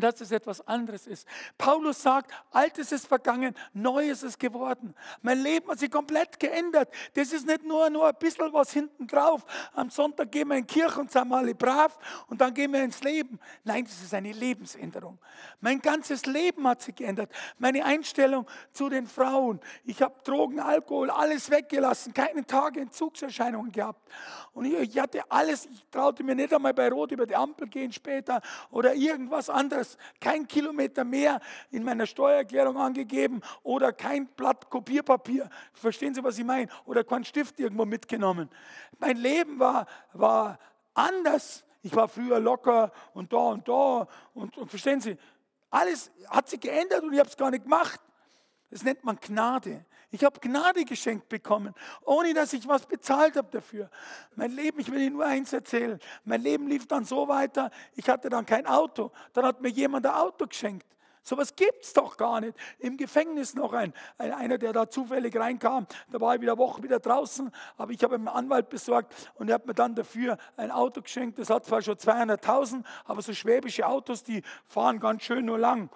dass 0.00 0.20
es 0.20 0.30
etwas 0.30 0.66
anderes 0.66 1.06
ist. 1.06 1.26
Paulus 1.56 2.02
sagt, 2.02 2.32
Altes 2.50 2.92
ist 2.92 3.06
vergangen, 3.06 3.54
Neues 3.72 4.22
ist 4.22 4.38
geworden. 4.38 4.94
Mein 5.22 5.40
Leben 5.42 5.70
hat 5.70 5.78
sich 5.78 5.90
komplett 5.90 6.38
geändert. 6.38 6.92
Das 7.14 7.32
ist 7.32 7.46
nicht 7.46 7.64
nur, 7.64 7.90
nur 7.90 8.08
ein 8.08 8.14
bisschen 8.18 8.52
was 8.52 8.72
hinten 8.72 9.06
drauf. 9.06 9.44
Am 9.74 9.90
Sonntag 9.90 10.30
gehen 10.30 10.48
wir 10.48 10.56
in 10.56 10.66
die 10.66 10.72
Kirche 10.72 11.00
und 11.00 11.10
sind 11.10 11.32
alle 11.32 11.54
brav 11.54 11.98
und 12.28 12.40
dann 12.40 12.54
gehen 12.54 12.72
wir 12.72 12.82
ins 12.82 13.02
Leben. 13.02 13.38
Nein, 13.64 13.84
das 13.84 14.00
ist 14.02 14.14
eine 14.14 14.32
Lebensänderung. 14.32 15.18
Mein 15.60 15.80
ganzes 15.80 16.26
Leben 16.26 16.66
hat 16.66 16.82
sich 16.82 16.94
geändert. 16.94 17.30
Meine 17.58 17.84
Einstellung 17.84 18.46
zu 18.72 18.88
den 18.88 19.06
Frauen. 19.06 19.60
Ich 19.84 20.02
habe 20.02 20.14
Drogen, 20.24 20.60
Alkohol, 20.60 21.10
alles 21.10 21.50
weggelassen, 21.50 22.12
keine 22.14 22.44
Tage 22.44 22.80
Entzugserscheinungen 22.80 23.72
gehabt. 23.72 24.08
Und 24.52 24.64
ich, 24.64 24.74
ich 24.74 24.98
hatte 24.98 25.22
alles, 25.30 25.66
ich 25.66 25.84
traute 25.90 26.22
mir 26.22 26.34
nicht 26.34 26.52
einmal 26.52 26.74
bei 26.74 26.88
Rot 26.88 27.12
über 27.12 27.26
die 27.26 27.36
Ampel 27.36 27.68
gehen 27.68 27.92
später 27.92 28.40
oder 28.70 28.94
irgendwas 28.94 29.50
anderes 29.50 29.87
das 29.88 29.98
kein 30.20 30.46
Kilometer 30.46 31.04
mehr 31.04 31.40
in 31.70 31.84
meiner 31.84 32.06
Steuererklärung 32.06 32.76
angegeben 32.76 33.40
oder 33.62 33.92
kein 33.92 34.26
Blatt 34.26 34.68
Kopierpapier. 34.68 35.48
Verstehen 35.72 36.14
Sie, 36.14 36.22
was 36.22 36.38
ich 36.38 36.44
meine? 36.44 36.68
Oder 36.84 37.04
kein 37.04 37.24
Stift 37.24 37.58
irgendwo 37.58 37.84
mitgenommen. 37.84 38.50
Mein 38.98 39.16
Leben 39.16 39.58
war, 39.58 39.86
war 40.12 40.58
anders. 40.94 41.64
Ich 41.82 41.94
war 41.94 42.08
früher 42.08 42.40
locker 42.40 42.92
und 43.14 43.32
da 43.32 43.38
und 43.38 43.68
da. 43.68 44.08
Und, 44.34 44.56
und 44.58 44.68
verstehen 44.68 45.00
Sie, 45.00 45.16
alles 45.70 46.10
hat 46.28 46.48
sich 46.48 46.60
geändert 46.60 47.02
und 47.02 47.12
ich 47.12 47.18
habe 47.20 47.28
es 47.28 47.36
gar 47.36 47.50
nicht 47.50 47.64
gemacht. 47.64 48.00
Das 48.70 48.82
nennt 48.82 49.04
man 49.04 49.18
Gnade. 49.18 49.84
Ich 50.10 50.24
habe 50.24 50.40
Gnade 50.40 50.84
geschenkt 50.84 51.28
bekommen, 51.28 51.74
ohne 52.04 52.32
dass 52.32 52.52
ich 52.52 52.66
was 52.66 52.86
bezahlt 52.86 53.36
habe 53.36 53.48
dafür. 53.50 53.90
Mein 54.36 54.52
Leben, 54.52 54.80
ich 54.80 54.90
will 54.90 55.00
Ihnen 55.00 55.16
nur 55.16 55.26
eins 55.26 55.52
erzählen. 55.52 55.98
Mein 56.24 56.42
Leben 56.42 56.66
lief 56.66 56.86
dann 56.86 57.04
so 57.04 57.28
weiter, 57.28 57.70
ich 57.94 58.08
hatte 58.08 58.30
dann 58.30 58.46
kein 58.46 58.66
Auto. 58.66 59.10
Dann 59.34 59.44
hat 59.44 59.60
mir 59.60 59.68
jemand 59.68 60.06
ein 60.06 60.14
Auto 60.14 60.46
geschenkt. 60.46 60.86
So 61.22 61.36
was 61.36 61.54
gibt 61.54 61.84
es 61.84 61.92
doch 61.92 62.16
gar 62.16 62.40
nicht. 62.40 62.56
Im 62.78 62.96
Gefängnis 62.96 63.54
noch 63.54 63.74
ein, 63.74 63.92
ein, 64.16 64.32
einer, 64.32 64.56
der 64.56 64.72
da 64.72 64.88
zufällig 64.88 65.36
reinkam. 65.36 65.86
Da 66.10 66.18
war 66.22 66.34
ich 66.34 66.40
wieder 66.40 66.56
Woche 66.56 66.82
wieder 66.82 67.00
draußen, 67.00 67.52
aber 67.76 67.92
ich 67.92 68.02
habe 68.02 68.14
einen 68.14 68.28
Anwalt 68.28 68.70
besorgt 68.70 69.14
und 69.34 69.50
er 69.50 69.56
hat 69.56 69.66
mir 69.66 69.74
dann 69.74 69.94
dafür 69.94 70.38
ein 70.56 70.70
Auto 70.70 71.02
geschenkt. 71.02 71.38
Das 71.38 71.50
hat 71.50 71.66
zwar 71.66 71.82
schon 71.82 71.96
200.000, 71.96 72.82
aber 73.04 73.20
so 73.20 73.34
schwäbische 73.34 73.86
Autos, 73.86 74.22
die 74.22 74.42
fahren 74.64 75.00
ganz 75.00 75.22
schön 75.22 75.44
nur 75.44 75.58
lang. 75.58 75.90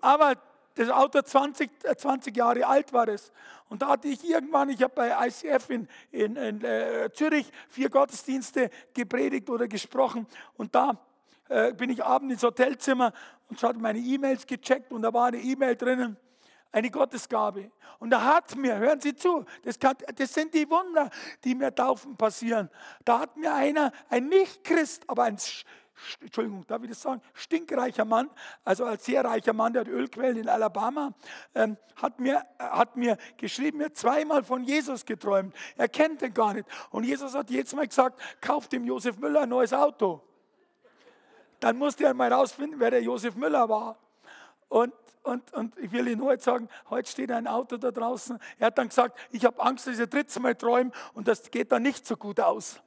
Aber 0.00 0.36
das 0.78 0.90
Auto 0.90 1.20
20, 1.20 1.70
20 1.96 2.34
äh, 2.34 2.38
Jahre 2.38 2.66
alt 2.66 2.92
war 2.92 3.08
es. 3.08 3.32
Und 3.68 3.82
da 3.82 3.88
hatte 3.88 4.08
ich 4.08 4.28
irgendwann, 4.28 4.70
ich 4.70 4.82
habe 4.82 4.94
bei 4.94 5.26
ICF 5.26 5.70
in, 5.70 5.88
in, 6.12 6.36
in 6.36 6.64
äh, 6.64 7.10
Zürich 7.12 7.50
vier 7.68 7.90
Gottesdienste 7.90 8.70
gepredigt 8.94 9.50
oder 9.50 9.66
gesprochen. 9.66 10.26
Und 10.56 10.74
da 10.74 10.98
äh, 11.48 11.72
bin 11.74 11.90
ich 11.90 12.04
abends 12.04 12.34
ins 12.34 12.42
Hotelzimmer 12.42 13.12
und 13.48 13.60
hatte 13.62 13.78
meine 13.80 13.98
E-Mails 13.98 14.46
gecheckt 14.46 14.92
und 14.92 15.02
da 15.02 15.12
war 15.12 15.26
eine 15.26 15.38
E-Mail 15.38 15.74
drinnen, 15.74 16.16
eine 16.70 16.90
Gottesgabe. 16.90 17.72
Und 17.98 18.10
da 18.10 18.22
hat 18.22 18.54
mir, 18.54 18.76
hören 18.78 19.00
Sie 19.00 19.16
zu, 19.16 19.44
das, 19.64 19.80
kann, 19.80 19.96
das 20.14 20.32
sind 20.32 20.54
die 20.54 20.70
Wunder, 20.70 21.10
die 21.42 21.56
mir 21.56 21.74
Taufen 21.74 22.16
passieren. 22.16 22.70
Da 23.04 23.18
hat 23.18 23.36
mir 23.36 23.52
einer, 23.52 23.90
ein 24.08 24.28
Nicht-Christ, 24.28 25.02
aber 25.08 25.24
ein 25.24 25.38
Entschuldigung, 26.20 26.66
darf 26.66 26.82
ich 26.82 26.90
das 26.90 27.02
sagen? 27.02 27.20
Stinkreicher 27.34 28.04
Mann, 28.04 28.30
also 28.64 28.84
als 28.84 29.04
sehr 29.04 29.24
reicher 29.24 29.52
Mann, 29.52 29.72
der 29.72 29.80
hat 29.80 29.88
Ölquellen 29.88 30.36
in 30.36 30.48
Alabama, 30.48 31.12
ähm, 31.54 31.76
hat, 31.96 32.20
mir, 32.20 32.44
hat 32.58 32.96
mir 32.96 33.16
geschrieben, 33.36 33.82
hat 33.82 33.96
zweimal 33.96 34.42
von 34.44 34.64
Jesus 34.64 35.04
geträumt. 35.04 35.54
Er 35.76 35.88
kennt 35.88 36.22
den 36.22 36.34
gar 36.34 36.54
nicht. 36.54 36.68
Und 36.90 37.04
Jesus 37.04 37.34
hat 37.34 37.50
jetzt 37.50 37.74
mal 37.74 37.86
gesagt, 37.86 38.20
kauft 38.40 38.72
dem 38.72 38.84
Josef 38.84 39.18
Müller 39.18 39.42
ein 39.42 39.48
neues 39.48 39.72
Auto. 39.72 40.22
Dann 41.60 41.76
musste 41.76 42.04
er 42.04 42.14
mal 42.14 42.32
rausfinden, 42.32 42.78
wer 42.78 42.90
der 42.90 43.02
Josef 43.02 43.34
Müller 43.34 43.68
war. 43.68 43.98
Und, 44.68 44.92
und, 45.22 45.52
und 45.54 45.76
ich 45.78 45.90
will 45.90 46.06
Ihnen 46.06 46.22
heute 46.22 46.42
sagen, 46.42 46.68
heute 46.90 47.10
steht 47.10 47.32
ein 47.32 47.46
Auto 47.46 47.76
da 47.76 47.90
draußen. 47.90 48.38
Er 48.58 48.68
hat 48.68 48.78
dann 48.78 48.88
gesagt, 48.88 49.18
ich 49.30 49.44
habe 49.44 49.60
Angst, 49.60 49.86
dass 49.86 49.94
ich 49.94 50.00
das 50.00 50.10
dritte 50.10 50.40
Mal 50.40 50.54
träume 50.54 50.92
und 51.14 51.26
das 51.26 51.50
geht 51.50 51.72
dann 51.72 51.82
nicht 51.82 52.06
so 52.06 52.16
gut 52.16 52.38
aus. 52.40 52.80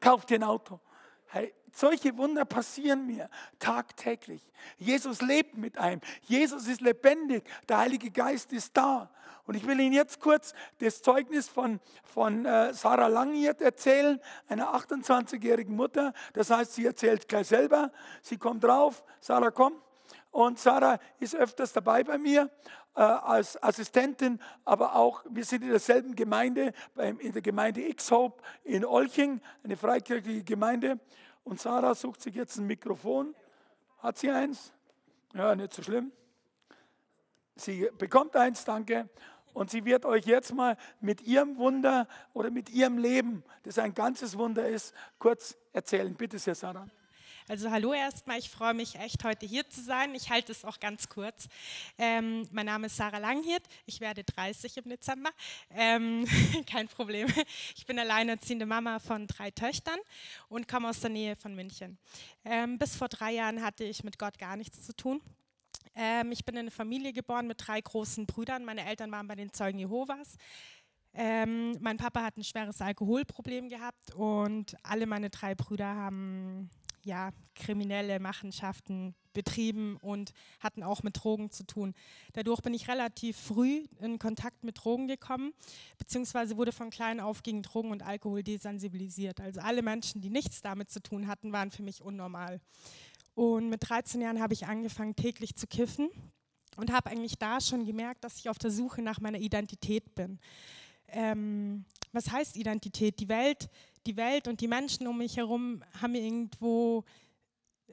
Kauft 0.00 0.30
dir 0.30 0.36
ein 0.36 0.44
Auto. 0.44 0.80
Hey, 1.26 1.52
solche 1.72 2.16
Wunder 2.16 2.44
passieren 2.44 3.06
mir 3.06 3.28
tagtäglich. 3.58 4.42
Jesus 4.76 5.22
lebt 5.22 5.56
mit 5.56 5.78
einem. 5.78 6.00
Jesus 6.22 6.66
ist 6.66 6.80
lebendig. 6.80 7.44
Der 7.68 7.78
Heilige 7.78 8.10
Geist 8.10 8.52
ist 8.52 8.76
da. 8.76 9.10
Und 9.46 9.54
ich 9.54 9.66
will 9.66 9.80
Ihnen 9.80 9.94
jetzt 9.94 10.20
kurz 10.20 10.52
das 10.78 11.00
Zeugnis 11.00 11.48
von, 11.48 11.80
von 12.04 12.44
äh, 12.44 12.74
Sarah 12.74 13.06
Langhirt 13.06 13.62
erzählen, 13.62 14.20
einer 14.46 14.74
28-jährigen 14.74 15.74
Mutter. 15.74 16.12
Das 16.34 16.50
heißt, 16.50 16.74
sie 16.74 16.84
erzählt 16.84 17.28
gleich 17.28 17.46
selber. 17.46 17.90
Sie 18.20 18.36
kommt 18.36 18.62
drauf. 18.62 19.02
Sarah, 19.20 19.50
komm. 19.50 19.72
Und 20.30 20.58
Sarah 20.58 20.98
ist 21.18 21.34
öfters 21.34 21.72
dabei 21.72 22.04
bei 22.04 22.18
mir 22.18 22.50
äh, 22.94 23.00
als 23.00 23.62
Assistentin, 23.62 24.40
aber 24.64 24.96
auch, 24.96 25.24
wir 25.30 25.44
sind 25.44 25.62
in 25.62 25.70
derselben 25.70 26.14
Gemeinde, 26.14 26.72
in 27.18 27.32
der 27.32 27.42
Gemeinde 27.42 27.80
X-Hope 27.88 28.42
in 28.64 28.84
Olching, 28.84 29.40
eine 29.64 29.76
freikirchliche 29.76 30.44
Gemeinde. 30.44 30.98
Und 31.48 31.58
Sarah 31.58 31.94
sucht 31.94 32.20
sich 32.20 32.34
jetzt 32.34 32.58
ein 32.58 32.66
Mikrofon. 32.66 33.34
Hat 34.00 34.18
sie 34.18 34.30
eins? 34.30 34.70
Ja, 35.32 35.56
nicht 35.56 35.72
so 35.72 35.82
schlimm. 35.82 36.12
Sie 37.56 37.88
bekommt 37.96 38.36
eins, 38.36 38.66
danke. 38.66 39.08
Und 39.54 39.70
sie 39.70 39.86
wird 39.86 40.04
euch 40.04 40.26
jetzt 40.26 40.52
mal 40.52 40.76
mit 41.00 41.22
ihrem 41.22 41.56
Wunder 41.56 42.06
oder 42.34 42.50
mit 42.50 42.68
ihrem 42.68 42.98
Leben, 42.98 43.42
das 43.62 43.78
ein 43.78 43.94
ganzes 43.94 44.36
Wunder 44.36 44.68
ist, 44.68 44.94
kurz 45.18 45.56
erzählen. 45.72 46.14
Bitte 46.14 46.38
sehr, 46.38 46.54
Sarah. 46.54 46.86
Also 47.50 47.70
hallo 47.70 47.94
erstmal, 47.94 48.38
ich 48.38 48.50
freue 48.50 48.74
mich 48.74 48.96
echt 48.96 49.24
heute 49.24 49.46
hier 49.46 49.66
zu 49.70 49.80
sein. 49.80 50.14
Ich 50.14 50.28
halte 50.28 50.52
es 50.52 50.66
auch 50.66 50.78
ganz 50.80 51.08
kurz. 51.08 51.48
Ähm, 51.96 52.46
mein 52.52 52.66
Name 52.66 52.88
ist 52.88 52.96
Sarah 52.98 53.16
Langhirt, 53.16 53.62
ich 53.86 54.02
werde 54.02 54.22
30 54.22 54.76
im 54.76 54.90
Dezember. 54.90 55.30
Ähm, 55.70 56.26
kein 56.70 56.88
Problem. 56.88 57.26
Ich 57.74 57.86
bin 57.86 57.98
alleinerziehende 57.98 58.66
Mama 58.66 58.98
von 58.98 59.26
drei 59.26 59.50
Töchtern 59.50 59.98
und 60.50 60.68
komme 60.68 60.90
aus 60.90 61.00
der 61.00 61.08
Nähe 61.08 61.36
von 61.36 61.54
München. 61.54 61.96
Ähm, 62.44 62.76
bis 62.76 62.96
vor 62.96 63.08
drei 63.08 63.32
Jahren 63.32 63.62
hatte 63.62 63.84
ich 63.84 64.04
mit 64.04 64.18
Gott 64.18 64.38
gar 64.38 64.56
nichts 64.56 64.84
zu 64.84 64.94
tun. 64.94 65.22
Ähm, 65.94 66.32
ich 66.32 66.44
bin 66.44 66.54
in 66.56 66.60
eine 66.60 66.70
Familie 66.70 67.14
geboren 67.14 67.46
mit 67.46 67.66
drei 67.66 67.80
großen 67.80 68.26
Brüdern. 68.26 68.66
Meine 68.66 68.84
Eltern 68.84 69.10
waren 69.10 69.26
bei 69.26 69.36
den 69.36 69.54
Zeugen 69.54 69.78
Jehovas. 69.78 70.36
Ähm, 71.14 71.78
mein 71.80 71.96
Papa 71.96 72.22
hat 72.22 72.36
ein 72.36 72.44
schweres 72.44 72.82
Alkoholproblem 72.82 73.70
gehabt 73.70 74.14
und 74.14 74.76
alle 74.82 75.06
meine 75.06 75.30
drei 75.30 75.54
Brüder 75.54 75.94
haben 75.94 76.68
ja, 77.04 77.30
kriminelle 77.54 78.20
Machenschaften 78.20 79.14
betrieben 79.32 79.96
und 79.98 80.32
hatten 80.60 80.82
auch 80.82 81.02
mit 81.02 81.22
Drogen 81.22 81.50
zu 81.50 81.64
tun. 81.64 81.94
Dadurch 82.32 82.60
bin 82.60 82.74
ich 82.74 82.88
relativ 82.88 83.36
früh 83.36 83.86
in 84.00 84.18
Kontakt 84.18 84.64
mit 84.64 84.82
Drogen 84.82 85.06
gekommen, 85.06 85.52
beziehungsweise 85.96 86.56
wurde 86.56 86.72
von 86.72 86.90
klein 86.90 87.20
auf 87.20 87.42
gegen 87.42 87.62
Drogen 87.62 87.90
und 87.90 88.02
Alkohol 88.02 88.42
desensibilisiert. 88.42 89.40
Also 89.40 89.60
alle 89.60 89.82
Menschen, 89.82 90.20
die 90.20 90.30
nichts 90.30 90.60
damit 90.60 90.90
zu 90.90 91.00
tun 91.00 91.26
hatten, 91.28 91.52
waren 91.52 91.70
für 91.70 91.82
mich 91.82 92.02
unnormal. 92.02 92.60
Und 93.34 93.68
mit 93.68 93.88
13 93.88 94.20
Jahren 94.20 94.40
habe 94.40 94.54
ich 94.54 94.66
angefangen, 94.66 95.14
täglich 95.14 95.54
zu 95.54 95.68
kiffen 95.68 96.08
und 96.76 96.92
habe 96.92 97.10
eigentlich 97.10 97.38
da 97.38 97.60
schon 97.60 97.86
gemerkt, 97.86 98.24
dass 98.24 98.38
ich 98.38 98.48
auf 98.48 98.58
der 98.58 98.72
Suche 98.72 99.02
nach 99.02 99.20
meiner 99.20 99.38
Identität 99.38 100.14
bin. 100.14 100.40
ähm, 101.08 101.84
was 102.12 102.30
heißt 102.30 102.56
Identität? 102.56 103.20
Die 103.20 103.28
Welt, 103.28 103.68
die 104.06 104.16
Welt 104.16 104.48
und 104.48 104.60
die 104.60 104.68
Menschen 104.68 105.06
um 105.06 105.18
mich 105.18 105.36
herum 105.36 105.82
haben 106.00 106.12
mir 106.12 106.22
irgendwo 106.22 107.04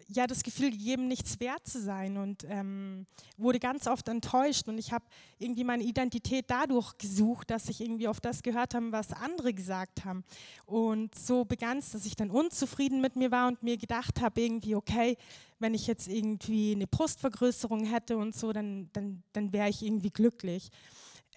ja 0.07 0.27
das 0.27 0.43
Gefühl 0.43 0.71
gegeben, 0.71 1.07
nichts 1.07 1.39
wert 1.39 1.65
zu 1.65 1.81
sein 1.81 2.17
und 2.17 2.45
ähm, 2.49 3.05
wurde 3.37 3.59
ganz 3.59 3.87
oft 3.87 4.07
enttäuscht. 4.07 4.67
Und 4.67 4.77
ich 4.77 4.91
habe 4.91 5.05
irgendwie 5.39 5.63
meine 5.63 5.83
Identität 5.83 6.45
dadurch 6.49 6.97
gesucht, 6.97 7.49
dass 7.49 7.69
ich 7.69 7.81
irgendwie 7.81 8.07
auf 8.07 8.19
das 8.19 8.43
gehört 8.43 8.75
habe, 8.75 8.91
was 8.91 9.13
andere 9.13 9.53
gesagt 9.53 10.05
haben. 10.05 10.23
Und 10.65 11.15
so 11.15 11.45
begann 11.45 11.77
es, 11.77 11.91
dass 11.91 12.05
ich 12.05 12.15
dann 12.15 12.29
unzufrieden 12.29 13.01
mit 13.01 13.15
mir 13.15 13.31
war 13.31 13.47
und 13.47 13.63
mir 13.63 13.77
gedacht 13.77 14.21
habe, 14.21 14.41
irgendwie, 14.41 14.75
okay, 14.75 15.17
wenn 15.59 15.73
ich 15.73 15.87
jetzt 15.87 16.07
irgendwie 16.07 16.73
eine 16.73 16.87
Brustvergrößerung 16.87 17.85
hätte 17.85 18.17
und 18.17 18.35
so, 18.35 18.51
dann, 18.51 18.89
dann, 18.93 19.23
dann 19.33 19.53
wäre 19.53 19.69
ich 19.69 19.81
irgendwie 19.81 20.11
glücklich. 20.11 20.69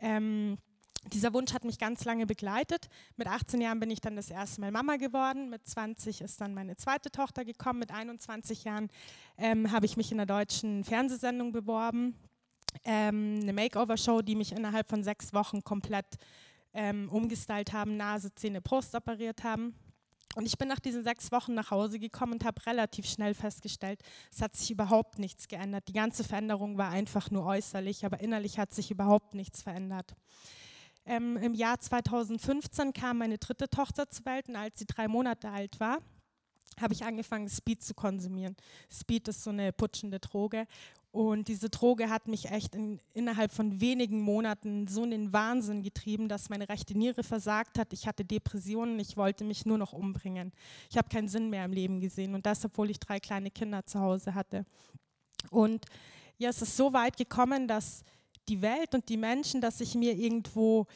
Ähm, 0.00 0.58
dieser 1.12 1.32
Wunsch 1.32 1.52
hat 1.52 1.64
mich 1.64 1.78
ganz 1.78 2.04
lange 2.04 2.26
begleitet. 2.26 2.88
Mit 3.16 3.28
18 3.28 3.60
Jahren 3.60 3.80
bin 3.80 3.90
ich 3.90 4.00
dann 4.00 4.16
das 4.16 4.30
erste 4.30 4.60
Mal 4.60 4.70
Mama 4.70 4.96
geworden. 4.96 5.50
Mit 5.50 5.66
20 5.66 6.20
ist 6.20 6.40
dann 6.40 6.54
meine 6.54 6.76
zweite 6.76 7.10
Tochter 7.10 7.44
gekommen. 7.44 7.78
Mit 7.80 7.90
21 7.90 8.64
Jahren 8.64 8.88
ähm, 9.36 9.70
habe 9.72 9.86
ich 9.86 9.96
mich 9.96 10.12
in 10.12 10.18
einer 10.18 10.26
deutschen 10.26 10.84
Fernsehsendung 10.84 11.52
beworben. 11.52 12.14
Ähm, 12.84 13.40
eine 13.42 13.52
Makeover-Show, 13.52 14.22
die 14.22 14.36
mich 14.36 14.52
innerhalb 14.52 14.88
von 14.88 15.02
sechs 15.02 15.32
Wochen 15.32 15.62
komplett 15.64 16.06
ähm, 16.74 17.08
umgestylt 17.10 17.72
haben, 17.72 17.96
Nase, 17.96 18.34
Zähne, 18.34 18.60
Brust 18.60 18.94
operiert 18.94 19.44
haben. 19.44 19.74
Und 20.34 20.46
ich 20.46 20.58
bin 20.58 20.68
nach 20.68 20.78
diesen 20.78 21.02
sechs 21.02 21.32
Wochen 21.32 21.54
nach 21.54 21.70
Hause 21.70 21.98
gekommen 21.98 22.34
und 22.34 22.44
habe 22.44 22.64
relativ 22.66 23.06
schnell 23.06 23.34
festgestellt, 23.34 24.00
es 24.30 24.40
hat 24.40 24.54
sich 24.54 24.70
überhaupt 24.70 25.18
nichts 25.18 25.48
geändert. 25.48 25.88
Die 25.88 25.92
ganze 25.92 26.22
Veränderung 26.22 26.78
war 26.78 26.90
einfach 26.90 27.30
nur 27.30 27.44
äußerlich, 27.44 28.04
aber 28.04 28.20
innerlich 28.20 28.58
hat 28.58 28.72
sich 28.72 28.90
überhaupt 28.90 29.34
nichts 29.34 29.62
verändert. 29.62 30.14
Ähm, 31.08 31.38
Im 31.38 31.54
Jahr 31.54 31.80
2015 31.80 32.92
kam 32.92 33.16
meine 33.16 33.38
dritte 33.38 33.70
Tochter 33.70 34.10
zur 34.10 34.26
Welt 34.26 34.50
und 34.50 34.56
als 34.56 34.78
sie 34.78 34.84
drei 34.84 35.08
Monate 35.08 35.48
alt 35.48 35.80
war, 35.80 36.00
habe 36.78 36.92
ich 36.92 37.02
angefangen, 37.02 37.48
Speed 37.48 37.82
zu 37.82 37.94
konsumieren. 37.94 38.54
Speed 38.92 39.26
ist 39.28 39.42
so 39.42 39.48
eine 39.48 39.72
putschende 39.72 40.20
Droge. 40.20 40.66
Und 41.10 41.48
diese 41.48 41.70
Droge 41.70 42.10
hat 42.10 42.28
mich 42.28 42.50
echt 42.50 42.74
in, 42.74 43.00
innerhalb 43.14 43.52
von 43.52 43.80
wenigen 43.80 44.20
Monaten 44.20 44.86
so 44.86 45.02
in 45.02 45.10
den 45.10 45.32
Wahnsinn 45.32 45.82
getrieben, 45.82 46.28
dass 46.28 46.50
meine 46.50 46.68
rechte 46.68 46.96
Niere 46.96 47.22
versagt 47.22 47.78
hat. 47.78 47.94
Ich 47.94 48.06
hatte 48.06 48.26
Depressionen, 48.26 48.98
ich 49.00 49.16
wollte 49.16 49.44
mich 49.44 49.64
nur 49.64 49.78
noch 49.78 49.94
umbringen. 49.94 50.52
Ich 50.90 50.98
habe 50.98 51.08
keinen 51.08 51.28
Sinn 51.28 51.48
mehr 51.48 51.64
im 51.64 51.72
Leben 51.72 52.00
gesehen 52.00 52.34
und 52.34 52.44
das, 52.44 52.62
obwohl 52.66 52.90
ich 52.90 53.00
drei 53.00 53.18
kleine 53.18 53.50
Kinder 53.50 53.86
zu 53.86 53.98
Hause 53.98 54.34
hatte. 54.34 54.66
Und 55.48 55.86
ja, 56.36 56.50
es 56.50 56.60
ist 56.60 56.76
so 56.76 56.92
weit 56.92 57.16
gekommen, 57.16 57.66
dass 57.66 58.04
die 58.48 58.62
Welt 58.62 58.94
und 58.94 59.08
die 59.08 59.16
Menschen, 59.16 59.60
dass 59.60 59.80
ich 59.80 59.94
mir 59.94 60.14
irgendwo 60.14 60.86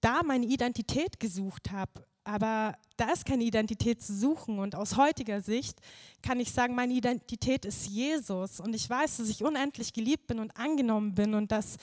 da 0.00 0.22
meine 0.22 0.46
Identität 0.46 1.20
gesucht 1.20 1.70
habe. 1.70 2.04
Aber 2.24 2.76
da 2.96 3.10
ist 3.10 3.24
keine 3.24 3.42
Identität 3.42 4.00
zu 4.00 4.14
suchen. 4.14 4.58
Und 4.58 4.74
aus 4.76 4.96
heutiger 4.96 5.40
Sicht 5.40 5.78
kann 6.22 6.38
ich 6.38 6.52
sagen, 6.52 6.74
meine 6.74 6.92
Identität 6.92 7.64
ist 7.64 7.86
Jesus. 7.86 8.60
Und 8.60 8.74
ich 8.74 8.88
weiß, 8.88 9.18
dass 9.18 9.28
ich 9.28 9.42
unendlich 9.42 9.92
geliebt 9.92 10.28
bin 10.28 10.38
und 10.38 10.56
angenommen 10.56 11.14
bin 11.14 11.34
und 11.34 11.50
dass 11.50 11.78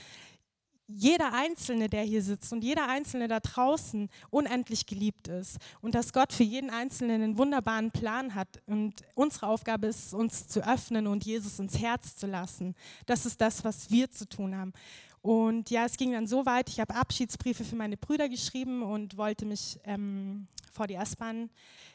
jeder 0.92 1.34
Einzelne, 1.34 1.88
der 1.88 2.02
hier 2.02 2.24
sitzt 2.24 2.52
und 2.52 2.64
jeder 2.64 2.88
Einzelne 2.88 3.28
da 3.28 3.40
draußen 3.40 4.10
unendlich 4.32 4.88
geliebt 4.88 5.28
ist 5.28 5.58
und 5.82 5.94
dass 5.94 6.14
Gott 6.14 6.34
für 6.34 6.44
jeden 6.44 6.72
Einzelnen 6.72 7.22
einen 7.22 7.38
wunderbaren 7.38 7.92
Plan 7.92 8.34
hat. 8.34 8.48
Und 8.66 8.96
unsere 9.14 9.48
Aufgabe 9.48 9.88
ist, 9.88 10.16
uns 10.16 10.48
zu 10.48 10.68
öffnen 10.68 11.06
und 11.06 11.24
Jesus 11.26 11.60
ins 11.60 11.78
Herz 11.78 12.16
zu 12.16 12.26
lassen. 12.26 12.76
Das 13.06 13.28
ist 13.28 13.40
das, 13.40 13.64
was 13.64 13.92
wir 13.92 14.10
zu 14.10 14.28
tun 14.28 14.58
haben. 14.58 14.74
Und 15.22 15.70
ja, 15.70 15.86
es 15.86 15.98
ging 15.98 16.14
dann 16.14 16.28
so 16.28 16.46
weit, 16.46 16.70
ich 16.70 16.80
habe 16.80 16.96
Abschiedsbriefe 16.96 17.66
für 17.66 17.76
meine 17.76 17.98
Brüder 17.98 18.30
geschrieben 18.30 18.84
und 18.84 19.18
wollte 19.18 19.46
mich 19.46 19.80
ähm, 19.84 20.48
vor 20.72 20.88
die 20.88 20.96
S-Bahn 20.96 21.50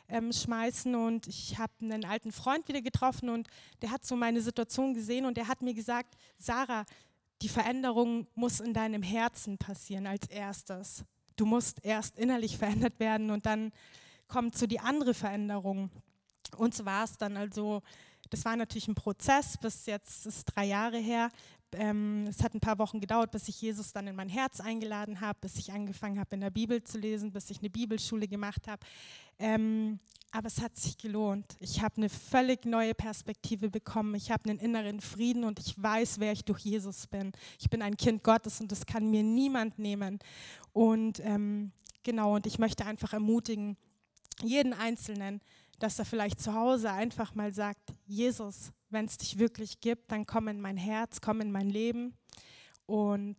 ähm, 0.08 0.32
schmeißen. 0.32 0.94
Und 0.94 1.26
ich 1.26 1.58
habe 1.58 1.72
einen 1.80 2.04
alten 2.04 2.32
Freund 2.32 2.68
wieder 2.68 2.82
getroffen 2.82 3.30
und 3.30 3.48
der 3.82 3.90
hat 3.90 4.04
so 4.04 4.16
meine 4.16 4.42
Situation 4.42 4.94
gesehen 4.94 5.24
und 5.24 5.36
der 5.36 5.48
hat 5.48 5.62
mir 5.62 5.74
gesagt, 5.74 6.16
Sarah, 6.38 6.84
die 7.40 7.48
Veränderung 7.48 8.26
muss 8.34 8.60
in 8.60 8.74
deinem 8.74 9.02
Herzen 9.02 9.58
passieren 9.58 10.06
als 10.06 10.26
erstes. 10.28 11.04
Du 11.36 11.46
musst 11.46 11.84
erst 11.84 12.18
innerlich 12.18 12.58
verändert 12.58 13.00
werden 13.00 13.30
und 13.30 13.46
dann 13.46 13.72
kommt 14.28 14.56
so 14.56 14.66
die 14.66 14.80
andere 14.80 15.14
Veränderung. 15.14 15.90
Und 16.56 16.74
so 16.74 16.84
war 16.84 17.04
es 17.04 17.16
dann 17.16 17.36
also, 17.36 17.82
das 18.30 18.44
war 18.44 18.56
natürlich 18.56 18.88
ein 18.88 18.94
Prozess, 18.94 19.58
bis 19.58 19.86
jetzt 19.86 20.26
ist 20.26 20.44
drei 20.44 20.66
Jahre 20.66 20.98
her, 20.98 21.30
ähm, 21.76 22.26
es 22.28 22.42
hat 22.42 22.54
ein 22.54 22.60
paar 22.60 22.78
Wochen 22.78 23.00
gedauert, 23.00 23.30
bis 23.30 23.48
ich 23.48 23.60
Jesus 23.60 23.92
dann 23.92 24.06
in 24.06 24.16
mein 24.16 24.28
Herz 24.28 24.60
eingeladen 24.60 25.20
habe, 25.20 25.38
bis 25.40 25.56
ich 25.58 25.72
angefangen 25.72 26.18
habe, 26.18 26.34
in 26.34 26.40
der 26.40 26.50
Bibel 26.50 26.82
zu 26.82 26.98
lesen, 26.98 27.32
bis 27.32 27.50
ich 27.50 27.58
eine 27.58 27.70
Bibelschule 27.70 28.28
gemacht 28.28 28.66
habe. 28.68 28.80
Ähm, 29.38 29.98
aber 30.30 30.48
es 30.48 30.60
hat 30.60 30.76
sich 30.76 30.98
gelohnt. 30.98 31.56
Ich 31.60 31.80
habe 31.80 31.96
eine 31.96 32.08
völlig 32.08 32.64
neue 32.64 32.94
Perspektive 32.94 33.70
bekommen. 33.70 34.16
Ich 34.16 34.32
habe 34.32 34.50
einen 34.50 34.58
inneren 34.58 35.00
Frieden 35.00 35.44
und 35.44 35.60
ich 35.60 35.80
weiß, 35.80 36.18
wer 36.18 36.32
ich 36.32 36.44
durch 36.44 36.60
Jesus 36.60 37.06
bin. 37.06 37.30
Ich 37.60 37.70
bin 37.70 37.82
ein 37.82 37.96
Kind 37.96 38.24
Gottes 38.24 38.60
und 38.60 38.72
das 38.72 38.84
kann 38.84 39.10
mir 39.10 39.22
niemand 39.22 39.78
nehmen. 39.78 40.18
Und 40.72 41.20
ähm, 41.20 41.70
genau, 42.02 42.34
und 42.34 42.46
ich 42.46 42.58
möchte 42.58 42.84
einfach 42.84 43.12
ermutigen, 43.12 43.76
jeden 44.42 44.72
Einzelnen, 44.72 45.40
dass 45.78 45.98
er 45.98 46.04
vielleicht 46.04 46.40
zu 46.40 46.52
Hause 46.54 46.90
einfach 46.90 47.34
mal 47.34 47.52
sagt, 47.52 47.94
Jesus, 48.06 48.72
wenn 48.94 49.04
es 49.04 49.18
dich 49.18 49.38
wirklich 49.38 49.80
gibt, 49.80 50.10
dann 50.10 50.24
komm 50.24 50.48
in 50.48 50.60
mein 50.60 50.76
Herz, 50.76 51.20
komm 51.20 51.40
in 51.40 51.52
mein 51.52 51.68
Leben. 51.68 52.16
Und 52.86 53.36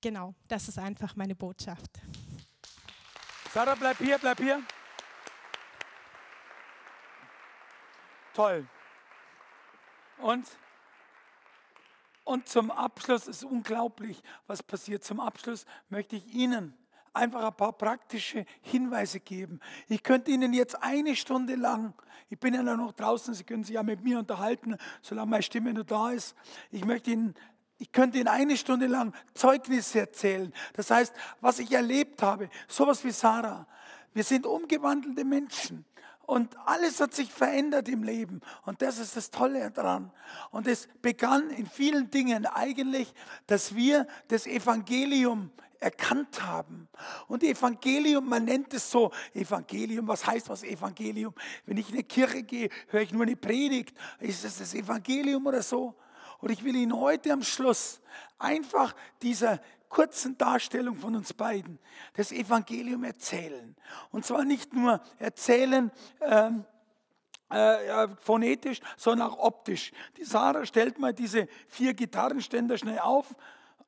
genau, 0.00 0.34
das 0.48 0.68
ist 0.68 0.78
einfach 0.78 1.16
meine 1.16 1.34
Botschaft. 1.34 1.90
Sarah, 3.52 3.74
bleib 3.74 3.98
hier, 3.98 4.18
bleib 4.18 4.38
hier. 4.38 4.62
Toll. 8.32 8.66
Und, 10.18 10.48
und 12.24 12.48
zum 12.48 12.70
Abschluss 12.70 13.28
ist 13.28 13.44
unglaublich, 13.44 14.22
was 14.46 14.62
passiert. 14.62 15.04
Zum 15.04 15.20
Abschluss 15.20 15.66
möchte 15.88 16.16
ich 16.16 16.26
Ihnen 16.26 16.76
einfach 17.14 17.44
ein 17.44 17.56
paar 17.56 17.72
praktische 17.72 18.44
Hinweise 18.62 19.20
geben. 19.20 19.60
Ich 19.88 20.02
könnte 20.02 20.30
Ihnen 20.30 20.52
jetzt 20.52 20.82
eine 20.82 21.16
Stunde 21.16 21.54
lang, 21.54 21.94
ich 22.30 22.38
bin 22.38 22.54
ja 22.54 22.62
noch 22.62 22.92
draußen, 22.92 23.34
Sie 23.34 23.44
können 23.44 23.64
sich 23.64 23.74
ja 23.74 23.82
mit 23.82 24.02
mir 24.02 24.18
unterhalten, 24.18 24.76
solange 25.02 25.30
meine 25.30 25.42
Stimme 25.42 25.72
noch 25.72 25.84
da 25.84 26.10
ist. 26.10 26.34
Ich 26.70 26.84
möchte 26.84 27.10
Ihnen 27.10 27.34
ich 27.78 27.90
könnte 27.90 28.18
Ihnen 28.18 28.28
eine 28.28 28.56
Stunde 28.56 28.86
lang 28.86 29.12
Zeugnisse 29.34 30.00
erzählen. 30.00 30.52
Das 30.74 30.90
heißt, 30.90 31.12
was 31.40 31.58
ich 31.58 31.72
erlebt 31.72 32.22
habe, 32.22 32.48
sowas 32.68 33.04
wie 33.04 33.10
Sarah. 33.10 33.66
Wir 34.12 34.22
sind 34.22 34.46
umgewandelte 34.46 35.24
Menschen. 35.24 35.84
Und 36.26 36.56
alles 36.66 37.00
hat 37.00 37.14
sich 37.14 37.30
verändert 37.30 37.88
im 37.88 38.02
Leben. 38.02 38.40
Und 38.64 38.82
das 38.82 38.98
ist 38.98 39.16
das 39.16 39.30
Tolle 39.30 39.70
daran. 39.70 40.10
Und 40.50 40.66
es 40.66 40.88
begann 41.02 41.50
in 41.50 41.66
vielen 41.66 42.10
Dingen 42.10 42.46
eigentlich, 42.46 43.12
dass 43.46 43.74
wir 43.74 44.06
das 44.28 44.46
Evangelium 44.46 45.50
erkannt 45.80 46.42
haben. 46.42 46.88
Und 47.28 47.42
Evangelium, 47.42 48.26
man 48.26 48.44
nennt 48.44 48.72
es 48.72 48.90
so, 48.90 49.10
Evangelium, 49.34 50.08
was 50.08 50.26
heißt 50.26 50.48
was 50.48 50.62
Evangelium? 50.62 51.34
Wenn 51.66 51.76
ich 51.76 51.88
in 51.90 51.94
eine 51.94 52.04
Kirche 52.04 52.42
gehe, 52.42 52.70
höre 52.88 53.02
ich 53.02 53.12
nur 53.12 53.22
eine 53.22 53.36
Predigt. 53.36 53.96
Ist 54.18 54.44
es 54.44 54.58
das 54.58 54.74
Evangelium 54.74 55.46
oder 55.46 55.62
so? 55.62 55.94
Und 56.40 56.50
ich 56.50 56.64
will 56.64 56.74
Ihnen 56.74 56.98
heute 56.98 57.32
am 57.32 57.42
Schluss 57.42 58.00
einfach 58.38 58.94
dieser 59.22 59.60
kurzen 59.94 60.36
Darstellung 60.36 60.96
von 60.96 61.14
uns 61.14 61.32
beiden 61.32 61.78
das 62.14 62.32
Evangelium 62.32 63.04
erzählen. 63.04 63.76
Und 64.10 64.26
zwar 64.26 64.44
nicht 64.44 64.74
nur 64.74 65.00
erzählen, 65.18 65.92
ähm, 66.20 66.64
äh, 67.48 68.08
phonetisch, 68.20 68.80
sondern 68.96 69.30
auch 69.30 69.38
optisch. 69.38 69.92
Die 70.16 70.24
Sarah 70.24 70.66
stellt 70.66 70.98
mal 70.98 71.14
diese 71.14 71.46
vier 71.68 71.94
Gitarrenständer 71.94 72.76
schnell 72.76 72.98
auf 72.98 73.36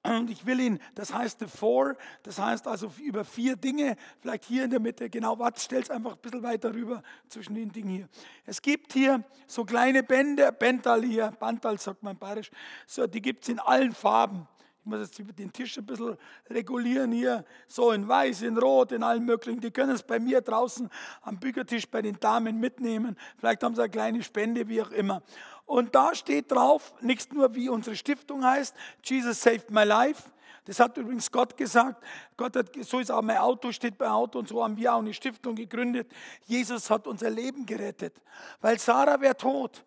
und 0.04 0.30
ich 0.30 0.46
will 0.46 0.60
ihn, 0.60 0.78
das 0.94 1.12
heißt 1.12 1.40
the 1.40 1.46
four, 1.46 1.96
das 2.22 2.38
heißt 2.38 2.68
also 2.68 2.92
über 2.98 3.24
vier 3.24 3.56
Dinge, 3.56 3.96
vielleicht 4.20 4.44
hier 4.44 4.62
in 4.62 4.70
der 4.70 4.78
Mitte, 4.78 5.10
genau, 5.10 5.36
warte, 5.40 5.60
stell 5.60 5.82
es 5.82 5.90
einfach 5.90 6.12
ein 6.12 6.20
bisschen 6.20 6.44
weiter 6.44 6.72
rüber 6.72 7.02
zwischen 7.28 7.56
den 7.56 7.72
Dingen 7.72 7.88
hier. 7.88 8.08
Es 8.44 8.62
gibt 8.62 8.92
hier 8.92 9.24
so 9.48 9.64
kleine 9.64 10.04
Bänder, 10.04 10.52
Bental 10.52 11.02
hier, 11.02 11.32
Bantal 11.32 11.80
sagt 11.80 12.04
man 12.04 12.16
bayerisch, 12.16 12.52
so, 12.86 13.08
die 13.08 13.20
gibt 13.20 13.42
es 13.42 13.48
in 13.48 13.58
allen 13.58 13.92
Farben. 13.92 14.46
Muss 14.86 15.00
jetzt 15.00 15.38
den 15.38 15.52
Tisch 15.52 15.76
ein 15.78 15.84
bisschen 15.84 16.16
regulieren 16.48 17.10
hier, 17.10 17.44
so 17.66 17.90
in 17.90 18.06
weiß, 18.06 18.42
in 18.42 18.56
rot, 18.56 18.92
in 18.92 19.02
allen 19.02 19.24
möglichen. 19.24 19.60
Die 19.60 19.72
können 19.72 19.90
es 19.90 20.02
bei 20.04 20.20
mir 20.20 20.40
draußen 20.40 20.88
am 21.22 21.38
Büchertisch 21.38 21.88
bei 21.88 22.02
den 22.02 22.20
Damen 22.20 22.60
mitnehmen. 22.60 23.16
Vielleicht 23.36 23.64
haben 23.64 23.74
sie 23.74 23.82
eine 23.82 23.90
kleine 23.90 24.22
Spende, 24.22 24.68
wie 24.68 24.80
auch 24.80 24.92
immer. 24.92 25.22
Und 25.64 25.96
da 25.96 26.14
steht 26.14 26.52
drauf, 26.52 26.94
nicht 27.00 27.32
nur 27.34 27.54
wie 27.56 27.68
unsere 27.68 27.96
Stiftung 27.96 28.44
heißt, 28.44 28.76
Jesus 29.02 29.42
saved 29.42 29.70
my 29.72 29.82
life. 29.82 30.30
Das 30.66 30.78
hat 30.78 30.96
übrigens 30.96 31.30
Gott 31.30 31.56
gesagt. 31.56 32.02
Gott 32.36 32.54
hat, 32.54 32.70
so 32.82 33.00
ist 33.00 33.10
auch 33.10 33.22
mein 33.22 33.38
Auto, 33.38 33.72
steht 33.72 33.98
bei 33.98 34.08
Auto 34.08 34.38
und 34.38 34.48
so 34.48 34.62
haben 34.62 34.76
wir 34.76 34.94
auch 34.94 35.00
eine 35.00 35.14
Stiftung 35.14 35.56
gegründet. 35.56 36.10
Jesus 36.44 36.90
hat 36.90 37.08
unser 37.08 37.30
Leben 37.30 37.66
gerettet. 37.66 38.20
Weil 38.60 38.78
Sarah 38.78 39.20
wäre 39.20 39.36
tot. 39.36 39.84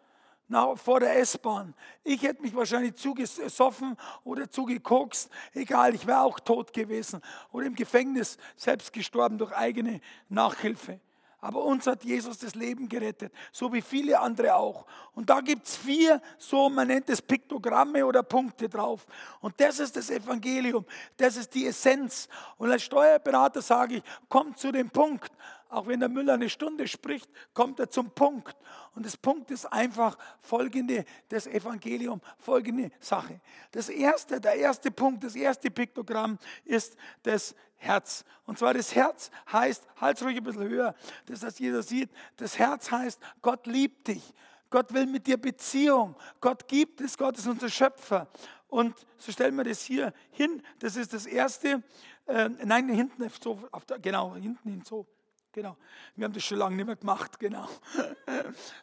Nach, 0.49 0.77
vor 0.77 0.99
der 0.99 1.17
S-Bahn. 1.19 1.73
Ich 2.03 2.21
hätte 2.23 2.41
mich 2.41 2.55
wahrscheinlich 2.55 2.95
zugesoffen 2.95 3.95
oder 4.23 4.49
zugekokst. 4.49 5.29
Egal, 5.53 5.95
ich 5.95 6.05
wäre 6.05 6.21
auch 6.21 6.39
tot 6.39 6.73
gewesen. 6.73 7.21
Oder 7.51 7.67
im 7.67 7.75
Gefängnis 7.75 8.37
selbst 8.55 8.91
gestorben 8.91 9.37
durch 9.37 9.53
eigene 9.53 10.01
Nachhilfe. 10.27 10.99
Aber 11.41 11.63
uns 11.63 11.87
hat 11.87 12.03
Jesus 12.03 12.37
das 12.37 12.53
Leben 12.53 12.89
gerettet, 12.89 13.31
so 13.53 13.71
wie 13.71 13.81
viele 13.81 14.19
andere 14.19 14.55
auch. 14.55 14.85
Und 15.13 15.29
da 15.29 15.39
gibt 15.39 15.67
es 15.67 15.77
vier, 15.77 16.21
so 16.37 16.69
man 16.69 16.87
nennt 16.87 17.09
es 17.09 17.21
Piktogramme 17.21 18.05
oder 18.05 18.23
Punkte 18.23 18.67
drauf. 18.67 19.05
Und 19.39 19.57
das 19.61 19.79
ist 19.79 19.95
das 19.95 20.09
Evangelium, 20.09 20.85
das 21.15 21.37
ist 21.37 21.53
die 21.53 21.67
Essenz. 21.67 22.27
Und 22.57 22.69
als 22.71 22.83
Steuerberater 22.83 23.61
sage 23.61 23.97
ich, 23.97 24.03
kommt 24.27 24.59
zu 24.59 24.73
dem 24.73 24.89
Punkt. 24.89 25.31
Auch 25.69 25.85
wenn 25.85 25.99
der 25.99 26.09
Müller 26.09 26.33
eine 26.33 26.49
Stunde 26.49 26.87
spricht, 26.87 27.29
kommt 27.53 27.79
er 27.79 27.91
zum 27.91 28.09
Punkt. 28.09 28.55
Und 28.95 29.05
das 29.05 29.15
Punkt 29.15 29.51
ist 29.51 29.67
einfach 29.67 30.17
folgende, 30.41 31.05
das 31.29 31.45
Evangelium, 31.45 32.21
folgende 32.39 32.89
Sache. 32.99 33.39
Das 33.71 33.87
erste, 33.87 34.41
der 34.41 34.55
erste 34.55 34.89
Punkt, 34.89 35.23
das 35.23 35.35
erste 35.35 35.69
Piktogramm 35.69 36.39
ist 36.65 36.97
das 37.21 37.55
Herz. 37.77 38.25
Und 38.45 38.57
zwar 38.57 38.73
das 38.73 38.95
Herz 38.95 39.29
heißt, 39.51 39.85
halt's 39.97 40.23
ruhig 40.23 40.37
ein 40.37 40.43
bisschen 40.43 40.67
höher, 40.67 40.95
dass 41.27 41.41
das 41.41 41.59
jeder 41.59 41.83
sieht, 41.83 42.09
das 42.37 42.57
Herz 42.57 42.89
heißt, 42.89 43.19
Gott 43.43 43.67
liebt 43.67 44.07
dich. 44.07 44.33
Gott 44.71 44.91
will 44.91 45.05
mit 45.05 45.27
dir 45.27 45.37
Beziehung. 45.37 46.15
Gott 46.41 46.67
gibt 46.67 47.01
es, 47.01 47.15
Gott 47.15 47.37
ist 47.37 47.47
unser 47.47 47.69
Schöpfer. 47.69 48.27
Und 48.67 48.95
so 49.17 49.31
stellen 49.31 49.55
wir 49.55 49.63
das 49.63 49.83
hier 49.83 50.13
hin. 50.31 50.63
Das 50.79 50.95
ist 50.95 51.13
das 51.13 51.27
erste. 51.27 51.83
Äh, 52.25 52.49
nein, 52.65 52.89
hinten, 52.89 53.29
so, 53.41 53.59
der, 53.87 53.99
genau, 53.99 54.35
hinten 54.35 54.69
hin 54.69 54.83
so. 54.83 55.07
Genau. 55.51 55.75
Wir 56.15 56.25
haben 56.25 56.33
das 56.33 56.43
schon 56.43 56.59
lange 56.59 56.75
nicht 56.75 56.85
mehr 56.85 56.95
gemacht, 56.95 57.39
genau. 57.39 57.67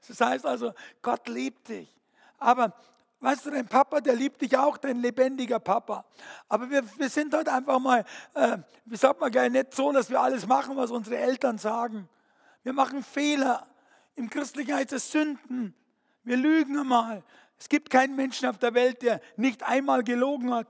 Das 0.09 0.21
heißt 0.21 0.47
also, 0.47 0.73
Gott 1.03 1.29
liebt 1.29 1.69
dich. 1.69 1.93
Aber 2.39 2.73
weißt 3.21 3.47
du, 3.47 3.51
dein 3.51 3.67
Papa, 3.67 4.01
der 4.01 4.15
liebt 4.15 4.41
dich 4.41 4.57
auch, 4.57 4.77
dein 4.77 4.99
lebendiger 4.99 5.59
Papa. 5.59 6.05
Aber 6.49 6.69
wir, 6.71 6.83
wir 6.99 7.09
sind 7.09 7.35
halt 7.35 7.49
einfach 7.49 7.79
mal, 7.79 8.05
äh, 8.35 8.59
wie 8.85 8.97
sagt 8.97 9.21
man 9.21 9.31
gleich, 9.31 9.51
nicht 9.51 9.75
so, 9.75 9.93
dass 9.93 10.11
wir 10.11 10.21
alles 10.21 10.47
machen, 10.47 10.77
was 10.77 10.91
unsere 10.91 11.17
Eltern 11.17 11.59
sagen. 11.59 12.09
Wir 12.63 12.73
machen 12.73 13.03
Fehler. 13.03 13.67
Im 14.17 14.29
Christlichen 14.31 14.75
heißt 14.75 14.93
es 14.93 15.11
Sünden. 15.11 15.75
Wir 16.25 16.37
lügen 16.37 16.79
einmal. 16.79 17.23
Es 17.59 17.69
gibt 17.69 17.91
keinen 17.91 18.17
Menschen 18.17 18.49
auf 18.49 18.59
der 18.59 18.75
Welt, 18.75 19.03
der 19.03 19.21
nicht 19.37 19.63
einmal 19.63 20.03
gelogen 20.05 20.53
hat. 20.53 20.67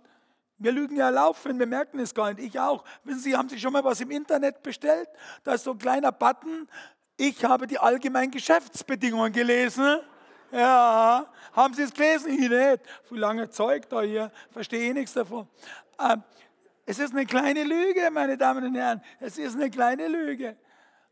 Wir 0.59 0.73
lügen 0.73 0.97
ja 0.97 1.11
laufend, 1.11 1.59
wir 1.59 1.67
merken 1.67 1.99
es 1.99 2.15
gar 2.15 2.33
nicht. 2.33 2.47
Ich 2.47 2.59
auch. 2.59 2.85
Wissen 3.05 3.21
Sie, 3.21 3.37
haben 3.37 3.49
Sie 3.49 3.59
schon 3.59 3.73
mal 3.73 3.85
was 3.85 4.01
im 4.01 4.11
Internet 4.11 4.63
bestellt? 4.63 5.09
Da 5.45 5.55
ist 5.55 5.65
so 5.65 5.73
ein 5.73 5.79
kleiner 5.79 6.13
Button. 6.13 6.69
Ich 7.17 7.45
habe 7.45 7.67
die 7.67 7.79
allgemeinen 7.79 8.31
Geschäftsbedingungen 8.31 9.33
gelesen. 9.33 9.99
Ja, 10.53 11.31
haben 11.53 11.75
Sie 11.75 11.83
es 11.83 11.93
gelesen? 11.93 12.31
Ich 12.31 12.49
nicht. 12.49 12.81
Wie 13.11 13.19
lange 13.19 13.51
Zeug 13.51 13.89
da 13.89 14.01
hier? 14.01 14.31
Verstehe 14.51 14.89
ich 14.89 14.95
nichts 14.95 15.13
davon. 15.13 15.47
Ähm, 15.99 16.23
es 16.87 16.99
ist 16.99 17.13
eine 17.13 17.27
kleine 17.27 17.65
Lüge, 17.65 18.11
meine 18.11 18.39
Damen 18.39 18.65
und 18.65 18.75
Herren. 18.77 19.03
Es 19.21 19.39
ist 19.39 19.57
eine 19.57 19.71
kleine 19.71 20.09
Lüge. 20.09 20.57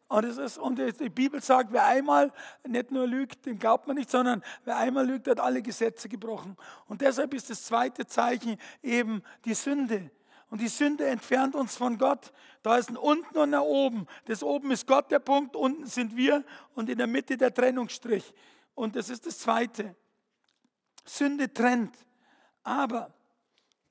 Und, 0.09 0.25
es 0.25 0.37
ist, 0.37 0.59
und 0.59 0.79
die 0.79 1.09
Bibel 1.09 1.43
sagt, 1.43 1.73
wer 1.73 1.87
einmal 1.87 2.33
nicht 2.67 2.91
nur 2.91 3.07
lügt, 3.07 3.47
dem 3.47 3.59
glaubt 3.59 3.87
man 3.87 3.97
nicht, 3.97 4.11
sondern 4.11 4.43
wer 4.65 4.77
einmal 4.77 5.07
lügt, 5.07 5.27
hat 5.29 5.41
alle 5.41 5.63
Gesetze 5.63 6.09
gebrochen. 6.09 6.57
Und 6.87 7.01
deshalb 7.01 7.33
ist 7.35 7.51
das 7.51 7.65
zweite 7.65 8.07
Zeichen 8.07 8.59
eben 8.83 9.23
die 9.45 9.55
Sünde. 9.55 10.11
Und 10.51 10.61
die 10.61 10.69
Sünde 10.69 11.07
entfernt 11.07 11.55
uns 11.55 11.77
von 11.77 11.99
Gott. 11.99 12.33
Da 12.63 12.77
ist 12.77 12.91
ein 12.91 12.97
unten 12.97 13.37
und 13.39 13.51
nach 13.51 13.63
oben. 13.63 14.07
Das 14.27 14.43
oben 14.43 14.71
ist 14.71 14.87
Gott 14.87 15.11
der 15.11 15.19
Punkt, 15.19 15.57
unten 15.57 15.87
sind 15.87 16.17
wir 16.17 16.45
und 16.75 16.89
in 16.91 16.99
der 16.99 17.07
Mitte 17.07 17.37
der 17.37 17.53
Trennungsstrich. 17.53 18.33
Und 18.75 18.95
das 18.95 19.09
ist 19.09 19.27
das 19.27 19.39
zweite. 19.39 19.97
Sünde 21.05 21.53
trennt. 21.53 21.97
Aber 22.63 23.13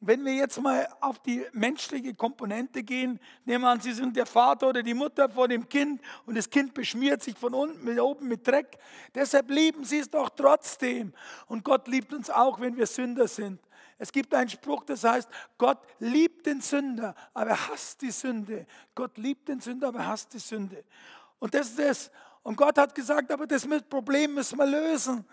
wenn 0.06 0.26
wir 0.26 0.34
jetzt 0.34 0.62
mal 0.62 0.88
auf 1.00 1.20
die 1.20 1.46
menschliche 1.54 2.14
Komponente 2.14 2.84
gehen, 2.84 3.20
nehmen 3.46 3.64
wir 3.64 3.70
an, 3.70 3.80
Sie 3.80 3.94
sind 3.94 4.16
der 4.16 4.26
Vater 4.26 4.70
oder 4.70 4.84
die 4.84 4.94
Mutter 4.94 5.30
vor 5.30 5.48
dem 5.48 5.68
Kind 5.68 6.02
und 6.26 6.36
das 6.36 6.50
Kind 6.50 6.74
beschmiert 6.74 7.24
sich 7.24 7.38
von 7.38 7.54
unten 7.54 7.84
mit 7.84 8.00
oben 8.00 8.28
mit 8.28 8.46
Dreck. 8.48 8.78
Deshalb 9.16 9.50
lieben 9.50 9.84
Sie 9.84 10.00
es 10.00 10.10
doch 10.10 10.30
trotzdem. 10.30 11.14
Und 11.48 11.64
Gott 11.64 11.88
liebt 11.88 12.14
uns 12.14 12.30
auch, 12.30 12.60
wenn 12.60 12.76
wir 12.76 12.86
Sünder 12.86 13.28
sind. 13.28 13.60
Es 13.98 14.12
gibt 14.12 14.34
einen 14.34 14.50
Spruch, 14.50 14.84
das 14.84 15.04
heißt, 15.04 15.30
Gott 15.58 15.80
liebt 16.00 16.46
den 16.46 16.60
Sünder, 16.60 17.16
aber 17.34 17.52
er 17.52 17.70
hasst 17.70 18.02
die 18.02 18.12
Sünde. 18.12 18.66
Gott 18.96 19.18
liebt 19.18 19.48
den 19.48 19.62
Sünder, 19.62 19.88
aber 19.90 20.00
er 20.00 20.08
hasst 20.08 20.34
die 20.34 20.40
Sünde. 20.40 20.84
Und 21.40 21.54
das 21.54 21.70
ist 21.70 21.80
es. 21.80 22.12
Und 22.42 22.58
Gott 22.58 22.78
hat 22.78 22.94
gesagt, 22.94 23.32
aber 23.32 23.48
das 23.48 23.66
Problem 23.90 24.34
müssen 24.34 24.58
wir 24.58 24.66
lösen. 24.66 25.26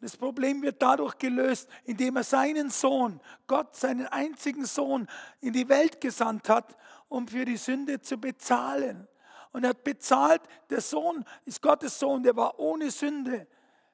Das 0.00 0.16
Problem 0.16 0.62
wird 0.62 0.82
dadurch 0.82 1.16
gelöst, 1.18 1.68
indem 1.84 2.16
er 2.16 2.24
seinen 2.24 2.70
Sohn, 2.70 3.20
Gott, 3.46 3.74
seinen 3.74 4.06
einzigen 4.06 4.66
Sohn, 4.66 5.08
in 5.40 5.52
die 5.52 5.68
Welt 5.68 6.00
gesandt 6.00 6.48
hat, 6.48 6.76
um 7.08 7.26
für 7.26 7.44
die 7.44 7.56
Sünde 7.56 8.00
zu 8.00 8.18
bezahlen. 8.18 9.08
Und 9.52 9.64
er 9.64 9.70
hat 9.70 9.84
bezahlt, 9.84 10.42
der 10.68 10.82
Sohn 10.82 11.24
ist 11.46 11.62
Gottes 11.62 11.98
Sohn, 11.98 12.22
der 12.22 12.36
war 12.36 12.58
ohne 12.58 12.90
Sünde. 12.90 13.46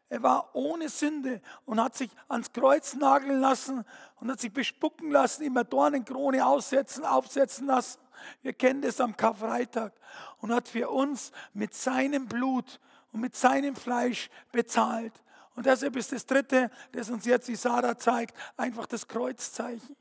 Er 0.09 0.23
war 0.23 0.55
ohne 0.55 0.89
Sünde 0.91 1.41
und 1.65 1.81
hat 1.81 1.97
sich 1.97 2.11
ans 2.29 2.53
Kreuz 2.53 2.95
nageln 2.95 3.41
lassen 3.41 3.85
und 4.17 4.31
hat 4.31 4.41
sich 4.41 4.53
bespucken 4.53 5.11
lassen, 5.11 5.43
immer 5.43 5.65
Dornenkrone 5.65 6.45
aussetzen, 6.45 7.07
aufsetzen 7.07 7.67
lassen. 7.67 7.99
Wir 8.43 8.53
kennen 8.53 8.83
das 8.83 9.01
am 9.01 9.17
Karfreitag 9.17 9.93
und 10.39 10.53
hat 10.53 10.69
für 10.69 10.91
uns 10.91 11.33
mit 11.55 11.75
seinem 11.75 12.27
Blut 12.27 12.79
und 13.13 13.21
mit 13.21 13.37
seinem 13.37 13.75
Fleisch 13.75 14.29
bezahlt. 14.51 15.15
Und 15.55 15.67
deshalb 15.67 15.97
ist 15.97 16.13
das 16.13 16.25
dritte, 16.25 16.71
das 16.93 17.11
uns 17.11 17.25
jetzt 17.25 17.49
die 17.49 17.57
Sarah 17.57 17.99
zeigt, 17.99 18.37
einfach 18.57 18.87
das 18.87 19.07
Kreuzzeichen. 19.07 19.97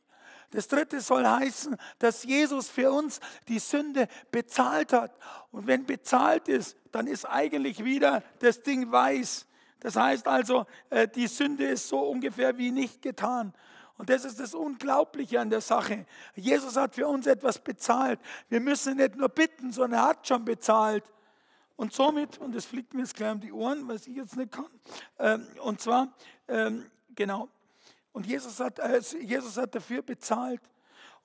Das 0.52 0.68
dritte 0.68 1.00
soll 1.00 1.26
heißen, 1.26 1.78
dass 2.00 2.24
Jesus 2.24 2.70
für 2.70 2.92
uns 2.92 3.20
die 3.48 3.60
Sünde 3.60 4.08
bezahlt 4.32 4.92
hat. 4.92 5.18
Und 5.52 5.66
wenn 5.66 5.86
bezahlt 5.86 6.48
ist, 6.50 6.76
dann 6.92 7.08
ist 7.08 7.26
eigentlich 7.26 7.84
wieder 7.84 8.22
das 8.40 8.62
Ding 8.62 8.92
weiß. 8.92 9.46
Das 9.80 9.96
heißt 9.96 10.28
also, 10.28 10.66
äh, 10.90 11.08
die 11.08 11.28
Sünde 11.28 11.66
ist 11.66 11.88
so 11.88 12.00
ungefähr 12.00 12.58
wie 12.58 12.72
nicht 12.72 13.02
getan. 13.02 13.54
Und 13.98 14.10
das 14.10 14.26
ist 14.26 14.40
das 14.40 14.54
Unglaubliche 14.54 15.40
an 15.40 15.50
der 15.50 15.62
Sache. 15.62 16.06
Jesus 16.36 16.76
hat 16.76 16.96
für 16.96 17.08
uns 17.08 17.28
etwas 17.28 17.60
bezahlt. 17.60 18.20
Wir 18.50 18.60
müssen 18.60 18.98
nicht 18.98 19.16
nur 19.16 19.30
bitten, 19.30 19.72
sondern 19.72 20.02
er 20.02 20.08
hat 20.08 20.28
schon 20.28 20.44
bezahlt. 20.44 21.04
Und 21.82 21.94
somit, 21.94 22.38
und 22.38 22.54
das 22.54 22.66
fliegt 22.66 22.94
mir 22.94 23.00
jetzt 23.00 23.16
gleich 23.16 23.32
um 23.32 23.40
die 23.40 23.52
Ohren, 23.52 23.88
was 23.88 24.06
ich 24.06 24.16
jetzt 24.16 24.38
nicht 24.38 24.52
kann, 24.52 24.70
ähm, 25.18 25.48
und 25.64 25.82
zwar, 25.82 26.14
ähm, 26.48 26.86
genau, 27.16 27.50
und 28.12 28.28
Jesus 28.28 28.60
hat, 28.60 28.78
äh, 28.78 29.02
Jesus 29.20 29.58
hat 29.58 29.74
dafür 29.74 30.04
bezahlt. 30.04 30.62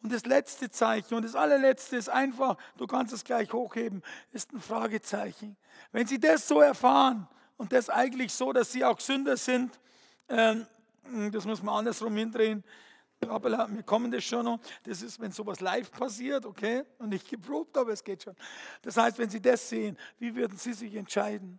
Und 0.03 0.15
das 0.15 0.25
letzte 0.25 0.71
Zeichen 0.71 1.13
und 1.13 1.27
das 1.27 1.35
allerletzte 1.35 1.97
ist 1.97 2.09
einfach, 2.09 2.57
du 2.79 2.87
kannst 2.87 3.13
es 3.13 3.23
gleich 3.23 3.53
hochheben, 3.53 4.03
ist 4.33 4.51
ein 4.55 4.61
Fragezeichen. 4.63 5.59
Wenn 5.93 6.07
Sie 6.07 6.19
das 6.19 6.49
so 6.49 6.63
erfahren 6.63 7.29
und 7.59 7.75
das 7.75 7.91
eigentlich 7.91 8.33
so, 8.33 8.55
dass 8.55 8.73
Sie 8.73 8.83
auch 8.83 8.99
Sünder 8.99 9.37
sind, 9.37 9.79
ähm, 10.31 10.67
das 11.33 11.45
muss 11.45 11.63
man 11.63 11.81
andersrum 11.81 12.17
hindrehen, 12.17 12.65
aber 13.29 13.69
wir 13.71 13.83
kommen 13.83 14.11
das 14.11 14.25
schon 14.25 14.45
noch. 14.45 14.61
Das 14.85 15.03
ist, 15.03 15.21
wenn 15.21 15.33
sowas 15.33 15.61
live 15.61 15.91
passiert, 15.91 16.45
okay, 16.45 16.85
und 16.99 17.11
nicht 17.11 17.29
geprobt, 17.29 17.77
aber 17.77 17.93
es 17.93 18.05
geht 18.05 18.23
schon. 18.23 18.37
Das 18.83 18.97
heißt, 18.97 19.19
wenn 19.19 19.31
Sie 19.31 19.41
das 19.41 19.69
sehen, 19.69 19.97
wie 20.19 20.35
würden 20.35 20.57
Sie 20.57 20.73
sich 20.73 20.95
entscheiden? 20.95 21.59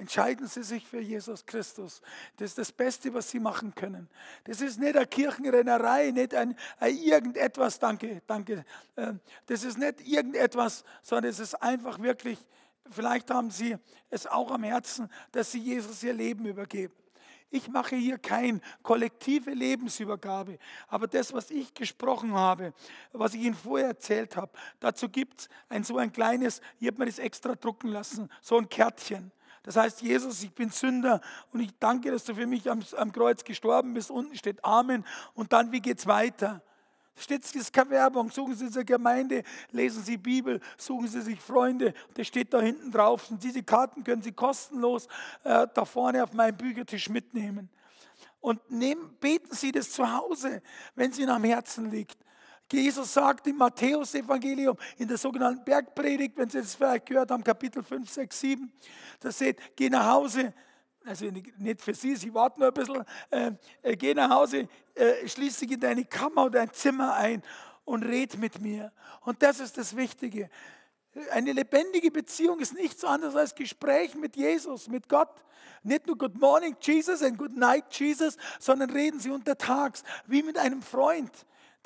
Entscheiden 0.00 0.46
Sie 0.46 0.62
sich 0.62 0.86
für 0.86 1.00
Jesus 1.00 1.44
Christus. 1.44 2.02
Das 2.36 2.50
ist 2.50 2.58
das 2.58 2.70
Beste, 2.70 3.12
was 3.14 3.30
Sie 3.30 3.40
machen 3.40 3.74
können. 3.74 4.08
Das 4.44 4.60
ist 4.60 4.78
nicht 4.78 4.96
eine 4.96 5.06
Kirchenrennerei, 5.06 6.12
nicht 6.12 6.34
ein, 6.34 6.56
ein 6.78 6.96
irgendetwas, 6.96 7.80
danke, 7.80 8.22
danke. 8.26 8.64
Ähm, 8.96 9.18
das 9.46 9.64
ist 9.64 9.76
nicht 9.76 10.00
irgendetwas, 10.06 10.84
sondern 11.02 11.30
es 11.30 11.40
ist 11.40 11.54
einfach 11.56 11.98
wirklich, 11.98 12.38
vielleicht 12.88 13.28
haben 13.32 13.50
Sie 13.50 13.76
es 14.08 14.28
auch 14.28 14.52
am 14.52 14.62
Herzen, 14.62 15.10
dass 15.32 15.50
Sie 15.50 15.58
Jesus 15.58 16.00
Ihr 16.04 16.14
Leben 16.14 16.46
übergeben. 16.46 16.94
Ich 17.50 17.68
mache 17.68 17.96
hier 17.96 18.18
keine 18.18 18.60
kollektive 18.82 19.52
Lebensübergabe, 19.52 20.58
aber 20.86 21.06
das, 21.06 21.32
was 21.32 21.50
ich 21.50 21.72
gesprochen 21.72 22.34
habe, 22.34 22.74
was 23.12 23.34
ich 23.34 23.40
Ihnen 23.40 23.54
vorher 23.54 23.88
erzählt 23.88 24.36
habe, 24.36 24.52
dazu 24.80 25.08
gibt 25.08 25.40
es 25.40 25.48
ein 25.68 25.82
so 25.82 25.96
ein 25.96 26.12
kleines, 26.12 26.60
ich 26.78 26.86
habe 26.86 26.98
mir 26.98 27.06
das 27.06 27.18
extra 27.18 27.54
drucken 27.54 27.88
lassen, 27.88 28.28
so 28.42 28.58
ein 28.58 28.68
Kärtchen. 28.68 29.32
Das 29.62 29.76
heißt, 29.76 30.02
Jesus, 30.02 30.42
ich 30.42 30.52
bin 30.52 30.70
Sünder 30.70 31.20
und 31.52 31.60
ich 31.60 31.70
danke, 31.78 32.10
dass 32.10 32.24
du 32.24 32.34
für 32.34 32.46
mich 32.46 32.70
am, 32.70 32.82
am 32.96 33.12
Kreuz 33.12 33.44
gestorben 33.44 33.92
bist. 33.92 34.10
Unten 34.10 34.34
steht 34.36 34.64
Amen. 34.64 35.04
Und 35.34 35.52
dann, 35.52 35.72
wie 35.72 35.80
geht 35.80 35.98
es 35.98 36.06
weiter? 36.06 36.62
Es 37.18 37.54
ist 37.54 37.72
keine 37.72 37.90
Werbung. 37.90 38.30
Suchen 38.30 38.54
Sie 38.54 38.70
zur 38.70 38.84
Gemeinde, 38.84 39.42
lesen 39.70 40.02
Sie 40.02 40.16
Bibel, 40.16 40.60
suchen 40.76 41.08
Sie 41.08 41.20
sich 41.20 41.40
Freunde. 41.40 41.94
Das 42.14 42.26
steht 42.26 42.52
da 42.54 42.60
hinten 42.60 42.90
drauf. 42.90 43.30
Und 43.30 43.42
diese 43.42 43.62
Karten 43.62 44.04
können 44.04 44.22
Sie 44.22 44.32
kostenlos 44.32 45.06
äh, 45.44 45.66
da 45.74 45.84
vorne 45.84 46.22
auf 46.22 46.32
meinem 46.32 46.56
Büchertisch 46.56 47.08
mitnehmen. 47.08 47.68
Und 48.40 48.70
nehmen, 48.70 49.16
beten 49.20 49.54
Sie 49.54 49.72
das 49.72 49.90
zu 49.90 50.10
Hause, 50.10 50.62
wenn 50.94 51.10
es 51.10 51.18
Ihnen 51.18 51.30
am 51.30 51.44
Herzen 51.44 51.90
liegt. 51.90 52.16
Jesus 52.70 53.14
sagt 53.14 53.46
im 53.46 53.56
Matthäus-Evangelium, 53.56 54.76
in 54.98 55.08
der 55.08 55.16
sogenannten 55.16 55.64
Bergpredigt, 55.64 56.36
wenn 56.36 56.50
Sie 56.50 56.58
das 56.58 56.74
vielleicht 56.74 57.06
gehört 57.06 57.30
haben, 57.30 57.42
Kapitel 57.42 57.82
5, 57.82 58.10
6, 58.10 58.40
7, 58.40 58.72
da 59.20 59.32
steht, 59.32 59.58
geh 59.74 59.88
nach 59.88 60.06
Hause, 60.06 60.52
also 61.08 61.26
nicht 61.56 61.80
für 61.80 61.94
sie, 61.94 62.14
sie 62.16 62.32
warten 62.34 62.60
nur 62.60 62.68
ein 62.68 62.74
bisschen, 62.74 63.04
äh, 63.30 63.52
äh, 63.82 63.96
geh 63.96 64.14
nach 64.14 64.30
Hause, 64.30 64.68
äh, 64.94 65.26
schließ 65.26 65.58
dich 65.58 65.72
in 65.72 65.80
deine 65.80 66.04
Kammer 66.04 66.44
oder 66.44 66.60
dein 66.60 66.72
Zimmer 66.72 67.14
ein 67.14 67.42
und 67.84 68.02
red 68.02 68.36
mit 68.38 68.60
mir. 68.60 68.92
Und 69.22 69.42
das 69.42 69.60
ist 69.60 69.78
das 69.78 69.96
Wichtige. 69.96 70.50
Eine 71.32 71.52
lebendige 71.52 72.10
Beziehung 72.10 72.60
ist 72.60 72.74
nichts 72.74 73.02
anderes 73.04 73.34
als 73.34 73.54
Gespräch 73.54 74.14
mit 74.14 74.36
Jesus, 74.36 74.88
mit 74.88 75.08
Gott. 75.08 75.30
Nicht 75.82 76.06
nur 76.06 76.18
Good 76.18 76.38
Morning 76.38 76.76
Jesus 76.80 77.22
und 77.22 77.38
Good 77.38 77.56
Night 77.56 77.84
Jesus, 77.90 78.36
sondern 78.60 78.90
reden 78.90 79.18
Sie 79.18 79.30
untertags 79.30 80.04
wie 80.26 80.42
mit 80.42 80.58
einem 80.58 80.82
Freund. 80.82 81.32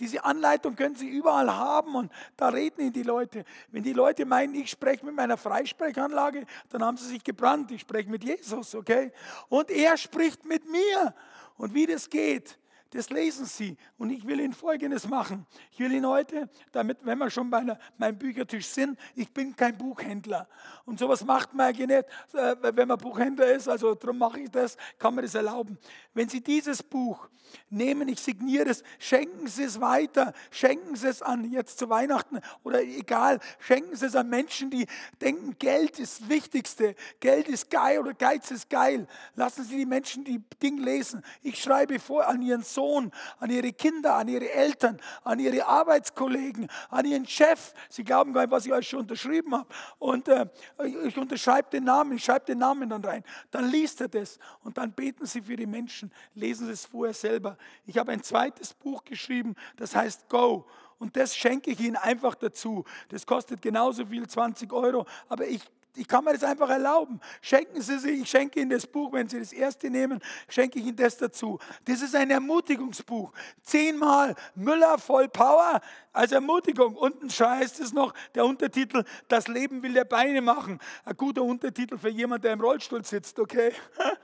Diese 0.03 0.25
Anleitung 0.25 0.75
können 0.75 0.97
Sie 0.97 1.09
überall 1.09 1.49
haben 1.49 1.95
und 1.95 2.13
da 2.37 2.49
reden 2.49 2.81
Ihnen 2.81 2.93
die 2.93 3.05
Leute. 3.05 3.45
Wenn 3.71 3.85
die 3.85 3.93
Leute 3.93 4.27
meinen, 4.27 4.53
ich 4.57 4.69
spreche 4.69 5.07
mit 5.07 5.15
meiner 5.15 5.37
Freisprechanlage, 5.37 6.45
dann 6.71 6.85
haben 6.85 6.97
sie 6.97 7.07
sich 7.07 7.23
gebrannt. 7.23 7.71
Ich 7.71 7.83
spreche 7.83 8.11
mit 8.11 8.25
Jesus, 8.25 8.75
okay? 8.75 9.13
Und 9.49 9.71
er 9.71 9.97
spricht 9.97 10.45
mit 10.45 10.69
mir. 10.69 11.15
Und 11.57 11.73
wie 11.73 11.87
das 11.87 12.11
geht, 12.11 12.59
das 12.93 13.09
lesen 13.11 13.47
Sie. 13.47 13.77
Und 13.97 14.11
ich 14.11 14.27
will 14.27 14.39
Ihnen 14.39 14.53
Folgendes 14.53 15.09
machen. 15.09 15.47
Ich 15.73 15.79
will 15.79 15.93
Ihnen 15.93 16.07
heute, 16.07 16.49
damit, 16.73 16.99
wenn 17.03 17.19
wir 17.19 17.31
schon 17.31 17.51
bei 17.51 17.79
meinem 17.97 18.19
Büchertisch 18.19 18.67
sind, 18.67 18.99
ich 19.15 19.33
bin 19.33 19.57
kein 19.57 19.77
Buchhändler. 19.77 20.47
Und 20.85 20.99
sowas 20.99 21.25
macht 21.25 21.55
man 21.55 21.69
eigentlich 21.69 21.89
nicht, 21.89 22.05
äh, 22.35 22.57
wenn 22.61 22.89
man 22.89 22.99
Buchhändler 22.99 23.53
ist. 23.53 23.69
Also 23.69 23.95
darum 23.95 24.19
mache 24.19 24.41
ich 24.41 24.51
das, 24.51 24.77
kann 24.99 25.15
man 25.15 25.25
das 25.25 25.35
erlauben. 25.35 25.79
Wenn 26.13 26.29
Sie 26.29 26.43
dieses 26.43 26.83
Buch 26.83 27.29
nehmen, 27.71 28.09
ich 28.09 28.21
signiere 28.21 28.69
es, 28.69 28.83
schenken 28.99 29.47
Sie 29.47 29.65
es 29.65 29.81
weiter, 29.81 30.33
schenken 30.51 30.97
Sie 30.97 31.09
es 31.09 31.23
an, 31.23 31.51
jetzt 31.51 31.79
zu 31.79 31.89
Weihnachten 31.89 32.41
oder 32.63 32.83
egal, 32.83 33.41
schenken 33.59 33.97
Sie 33.97 34.07
es 34.07 34.17
an 34.17 34.29
Menschen, 34.29 34.71
die 34.71 34.87
denken, 35.21 35.57
Geld 35.59 35.99
ist 35.99 36.23
das 36.23 36.29
Wichtigste, 36.29 36.95
Geld 37.21 37.49
ist 37.49 37.71
geil 37.71 37.99
oder 37.99 38.15
Geiz 38.15 38.51
ist 38.51 38.69
geil. 38.71 39.07
Lassen 39.35 39.65
Sie 39.65 39.77
die 39.77 39.87
Menschen 39.87 40.25
die 40.25 40.43
Dinge 40.63 40.83
lesen. 40.83 41.23
Ich 41.43 41.63
schreibe 41.63 41.99
vor 41.99 42.29
an 42.29 42.43
Ihren 42.43 42.63
Sohn, 42.63 42.82
Sohn, 42.83 43.13
an 43.39 43.51
ihre 43.51 43.73
Kinder, 43.73 44.17
an 44.17 44.29
ihre 44.29 44.51
Eltern, 44.51 44.99
an 45.23 45.39
ihre 45.39 45.67
Arbeitskollegen, 45.67 46.69
an 46.91 47.05
ihren 47.05 47.27
Chef. 47.27 47.73
Sie 47.89 48.03
glauben 48.03 48.33
gar 48.33 48.43
nicht, 48.43 48.51
was 48.51 48.67
ich 48.67 48.73
euch 48.73 48.89
schon 48.89 49.01
unterschrieben 49.01 49.55
habe. 49.55 49.69
Und 49.99 50.27
äh, 50.29 50.47
ich 51.05 51.17
unterschreibe 51.17 51.71
den 51.71 51.85
Namen, 51.85 52.17
ich 52.17 52.25
schreibe 52.25 52.47
den 52.47 52.59
Namen 52.59 52.91
dann 52.91 53.05
rein. 53.05 53.23
Dann 53.53 53.71
liest 53.71 54.01
er 54.01 54.09
das 54.09 54.39
und 54.65 54.79
dann 54.79 54.93
beten 54.93 55.27
Sie 55.27 55.43
für 55.43 55.57
die 55.57 55.67
Menschen. 55.67 56.11
Lesen 56.35 56.67
Sie 56.67 56.73
es 56.73 56.87
vorher 56.87 57.15
selber. 57.15 57.57
Ich 57.87 57.99
habe 57.99 58.11
ein 58.13 58.23
zweites 58.23 58.75
Buch 58.75 59.05
geschrieben, 59.05 59.55
das 59.77 59.95
heißt 59.95 60.29
Go. 60.29 60.67
Und 60.99 61.17
das 61.17 61.37
schenke 61.37 61.71
ich 61.71 61.81
Ihnen 61.81 61.97
einfach 61.97 62.35
dazu. 62.35 62.85
Das 63.09 63.27
kostet 63.27 63.63
genauso 63.63 64.07
viel, 64.07 64.27
20 64.27 64.73
Euro, 64.73 65.07
aber 65.29 65.47
ich 65.47 65.63
ich 65.97 66.09
kann 66.09 66.25
mir 66.25 66.33
das 66.33 66.45
einfach 66.45 66.71
erlauben. 66.71 67.21
Schenken 67.41 67.81
Sie 67.83 67.99
sich, 67.99 68.23
ich 68.23 68.31
schenke 68.31 68.61
Ihnen 68.61 68.71
das 68.71 68.87
Buch, 68.87 69.13
wenn 69.13 69.29
Sie 69.29 69.39
das 69.39 69.53
erste 69.53 69.91
nehmen, 69.91 70.21
schenke 70.49 70.79
ich 70.79 70.87
Ihnen 70.87 70.97
das 70.97 71.19
dazu. 71.19 71.59
Das 71.85 72.01
ist 72.01 72.15
ein 72.15 72.31
Ermutigungsbuch. 72.31 73.33
Zehnmal 73.63 74.35
Müller 74.55 74.99
voll 74.99 75.29
Power 75.29 75.81
als 76.13 76.33
Ermutigung. 76.33 76.95
Unten 76.97 77.29
heißt 77.29 77.81
es 77.81 77.93
noch, 77.93 78.13
der 78.35 78.45
Untertitel, 78.45 79.05
das 79.29 79.49
Leben 79.49 79.83
will 79.83 79.95
der 79.95 80.05
Beine 80.05 80.41
machen. 80.41 80.79
Ein 81.05 81.17
guter 81.17 81.43
Untertitel 81.43 81.99
für 81.99 82.09
jemanden, 82.09 82.43
der 82.43 82.53
im 82.53 82.61
Rollstuhl 82.61 83.05
sitzt, 83.05 83.39
okay? 83.39 83.73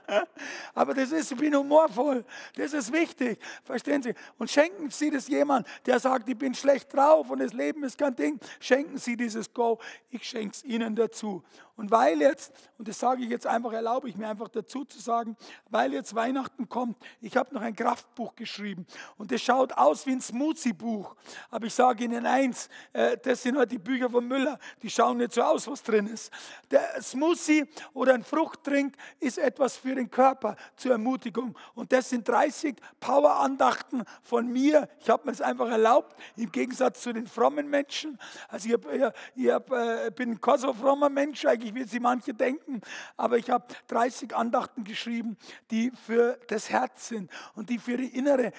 Aber 0.73 0.93
das 0.93 1.11
ist, 1.11 1.31
ich 1.31 1.37
bin 1.37 1.55
humorvoll. 1.55 2.23
Das 2.55 2.73
ist 2.73 2.91
wichtig. 2.91 3.39
Verstehen 3.63 4.01
Sie? 4.03 4.13
Und 4.37 4.49
schenken 4.49 4.89
Sie 4.89 5.09
das 5.09 5.27
jemand, 5.27 5.67
der 5.85 5.99
sagt, 5.99 6.29
ich 6.29 6.37
bin 6.37 6.53
schlecht 6.53 6.93
drauf 6.93 7.29
und 7.29 7.39
das 7.39 7.53
Leben 7.53 7.83
ist 7.83 7.97
kein 7.97 8.15
Ding. 8.15 8.39
Schenken 8.59 8.97
Sie 8.97 9.15
dieses 9.15 9.53
Go. 9.53 9.79
Ich 10.09 10.23
schenke 10.23 10.53
es 10.55 10.63
Ihnen 10.63 10.95
dazu. 10.95 11.43
Und 11.79 11.91
weil 11.91 12.19
jetzt, 12.19 12.51
und 12.77 12.89
das 12.89 12.99
sage 12.99 13.23
ich 13.23 13.29
jetzt 13.29 13.47
einfach, 13.47 13.71
erlaube 13.71 14.09
ich 14.09 14.17
mir 14.17 14.27
einfach 14.27 14.49
dazu 14.49 14.83
zu 14.83 14.99
sagen, 14.99 15.37
weil 15.69 15.93
jetzt 15.93 16.13
Weihnachten 16.13 16.67
kommt, 16.67 16.97
ich 17.21 17.37
habe 17.37 17.53
noch 17.53 17.61
ein 17.61 17.73
Kraftbuch 17.73 18.35
geschrieben 18.35 18.85
und 19.17 19.31
das 19.31 19.41
schaut 19.41 19.71
aus 19.71 20.05
wie 20.05 20.11
ein 20.11 20.19
Smoothie-Buch. 20.19 21.15
Aber 21.49 21.67
ich 21.67 21.73
sage 21.79 22.03
Ihnen 22.03 22.25
eins, 22.25 22.67
äh, 22.91 23.15
das 23.23 23.41
sind 23.41 23.57
halt 23.57 23.71
die 23.71 23.77
Bücher 23.77 24.09
von 24.09 24.27
Müller, 24.27 24.59
die 24.83 24.89
schauen 24.89 25.19
nicht 25.19 25.31
so 25.31 25.41
aus, 25.41 25.65
was 25.65 25.81
drin 25.81 26.07
ist. 26.07 26.29
Der 26.69 27.01
Smoothie 27.01 27.69
oder 27.93 28.15
ein 28.15 28.23
Fruchttrink 28.25 28.95
ist 29.21 29.37
etwas 29.37 29.77
für 29.77 29.95
den 29.95 30.11
Körper 30.11 30.57
zur 30.75 30.91
Ermutigung. 30.91 31.57
Und 31.75 31.93
das 31.93 32.09
sind 32.09 32.27
30 32.27 32.75
Power-Andachten 32.99 34.03
von 34.23 34.51
mir. 34.51 34.89
Ich 34.99 35.09
habe 35.09 35.25
mir 35.25 35.31
es 35.31 35.39
einfach 35.39 35.69
erlaubt, 35.69 36.17
im 36.35 36.51
Gegensatz 36.51 37.01
zu 37.01 37.13
den 37.13 37.27
frommen 37.27 37.69
Menschen. 37.69 38.19
Also 38.49 38.67
ich, 38.67 38.73
hab, 38.73 39.13
ich 39.37 39.49
hab, 39.49 39.71
äh, 39.71 40.11
bin 40.13 40.31
ein 40.31 40.41
Kosovo-frommer 40.41 41.07
Mensch, 41.07 41.45
eigentlich 41.45 41.73
wie 41.75 41.85
sie 41.85 42.01
manche 42.01 42.33
denken, 42.33 42.81
aber 43.15 43.37
ich 43.37 43.49
habe 43.49 43.65
30 43.87 44.35
Andachten 44.35 44.83
geschrieben, 44.83 45.37
die 45.71 45.91
für 45.91 46.37
das 46.49 46.69
Herz 46.69 47.07
sind 47.07 47.31
und 47.55 47.69
die 47.69 47.77
für 47.77 47.95
die 47.95 48.17
innere 48.17 48.51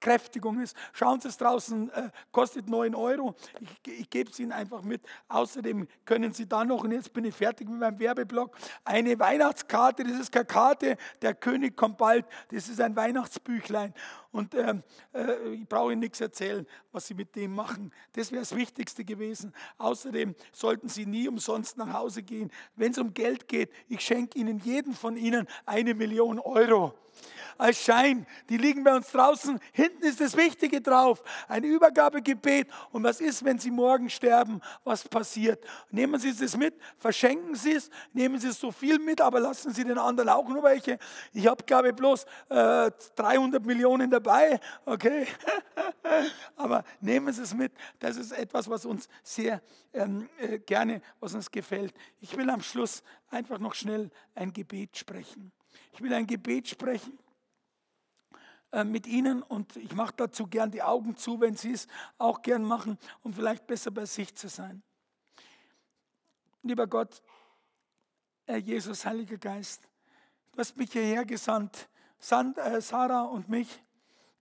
Kräftigung 0.00 0.60
ist. 0.60 0.76
Schauen 0.92 1.20
Sie 1.20 1.28
es 1.28 1.36
draußen, 1.36 1.92
äh, 1.92 2.10
kostet 2.64 2.68
9 2.68 2.94
Euro. 2.94 3.34
Ich, 3.60 4.00
ich 4.00 4.10
gebe 4.10 4.30
es 4.30 4.38
Ihnen 4.38 4.52
einfach 4.52 4.82
mit. 4.82 5.02
Außerdem 5.28 5.86
können 6.04 6.32
Sie 6.32 6.46
dann 6.46 6.68
noch, 6.68 6.84
und 6.84 6.92
jetzt 6.92 7.12
bin 7.12 7.24
ich 7.24 7.34
fertig 7.34 7.68
mit 7.68 7.78
meinem 7.78 7.98
Werbeblock, 7.98 8.56
eine 8.84 9.18
Weihnachtskarte, 9.18 10.04
das 10.04 10.18
ist 10.18 10.32
keine 10.32 10.44
Karte, 10.46 10.96
der 11.22 11.34
König 11.34 11.76
kommt 11.76 11.98
bald, 11.98 12.26
das 12.50 12.68
ist 12.68 12.80
ein 12.80 12.96
Weihnachtsbüchlein. 12.96 13.94
Und 14.32 14.54
äh, 14.54 14.74
äh, 15.12 15.54
ich 15.54 15.68
brauche 15.68 15.92
Ihnen 15.92 16.00
nichts 16.00 16.20
erzählen, 16.20 16.66
was 16.92 17.06
Sie 17.06 17.14
mit 17.14 17.36
dem 17.36 17.54
machen. 17.54 17.92
Das 18.12 18.32
wäre 18.32 18.40
das 18.40 18.54
Wichtigste 18.56 19.04
gewesen. 19.04 19.52
Außerdem 19.78 20.34
sollten 20.52 20.88
Sie 20.88 21.06
nie 21.06 21.28
umsonst 21.28 21.76
nach 21.76 21.92
Hause 21.92 22.22
gehen. 22.22 22.50
Wenn 22.74 22.92
es 22.92 22.98
um 22.98 23.14
Geld 23.14 23.46
geht, 23.46 23.70
ich 23.88 24.00
schenke 24.00 24.38
Ihnen, 24.38 24.58
jeden 24.58 24.94
von 24.94 25.16
Ihnen, 25.16 25.46
eine 25.66 25.94
Million 25.94 26.40
Euro 26.40 26.94
als 27.58 27.82
Schein. 27.82 28.26
Die 28.48 28.56
liegen 28.56 28.84
bei 28.84 28.94
uns 28.94 29.10
draußen. 29.10 29.58
Hinten 29.72 30.02
ist 30.04 30.20
das 30.20 30.36
Wichtige 30.36 30.80
drauf. 30.80 31.22
Ein 31.48 31.64
Übergabegebet. 31.64 32.68
Und 32.92 33.02
was 33.04 33.20
ist, 33.20 33.44
wenn 33.44 33.58
Sie 33.58 33.70
morgen 33.70 34.10
sterben? 34.10 34.60
Was 34.84 35.06
passiert? 35.08 35.64
Nehmen 35.90 36.20
Sie 36.20 36.30
es 36.30 36.56
mit, 36.56 36.74
verschenken 36.98 37.54
Sie 37.54 37.72
es, 37.72 37.90
nehmen 38.12 38.38
Sie 38.38 38.50
so 38.52 38.70
viel 38.70 38.98
mit, 38.98 39.20
aber 39.20 39.40
lassen 39.40 39.72
Sie 39.72 39.84
den 39.84 39.98
anderen 39.98 40.28
auch 40.28 40.48
nur 40.48 40.62
welche. 40.62 40.98
Ich 41.32 41.46
habe, 41.46 41.62
glaube 41.64 41.88
ich, 41.88 41.94
bloß 41.94 42.24
äh, 42.48 42.90
300 43.16 43.64
Millionen 43.64 44.10
dabei. 44.10 44.60
Okay? 44.84 45.26
aber 46.56 46.84
nehmen 47.00 47.32
Sie 47.32 47.42
es 47.42 47.54
mit. 47.54 47.72
Das 47.98 48.16
ist 48.16 48.32
etwas, 48.32 48.68
was 48.68 48.84
uns 48.84 49.08
sehr 49.22 49.62
ähm, 49.92 50.28
äh, 50.38 50.58
gerne, 50.58 51.00
was 51.20 51.34
uns 51.34 51.50
gefällt. 51.50 51.94
Ich 52.20 52.36
will 52.36 52.48
am 52.50 52.62
Schluss 52.62 53.02
einfach 53.30 53.58
noch 53.58 53.74
schnell 53.74 54.10
ein 54.34 54.52
Gebet 54.52 54.96
sprechen. 54.96 55.52
Ich 55.92 56.00
will 56.00 56.12
ein 56.12 56.26
Gebet 56.26 56.68
sprechen 56.68 57.18
mit 58.82 59.06
Ihnen 59.06 59.42
und 59.42 59.76
ich 59.76 59.94
mache 59.94 60.14
dazu 60.16 60.48
gern 60.48 60.72
die 60.72 60.82
Augen 60.82 61.16
zu, 61.16 61.40
wenn 61.40 61.54
Sie 61.54 61.72
es 61.72 61.86
auch 62.18 62.42
gern 62.42 62.64
machen, 62.64 62.98
um 63.22 63.32
vielleicht 63.32 63.66
besser 63.68 63.92
bei 63.92 64.06
sich 64.06 64.34
zu 64.34 64.48
sein. 64.48 64.82
Lieber 66.62 66.86
Gott, 66.86 67.22
Herr 68.46 68.56
Jesus, 68.56 69.04
Heiliger 69.04 69.38
Geist, 69.38 69.88
du 70.52 70.58
hast 70.58 70.76
mich 70.76 70.90
hierher 70.90 71.24
gesandt, 71.24 71.88
äh, 72.30 72.80
Sarah 72.80 73.22
und 73.22 73.48
mich 73.48 73.82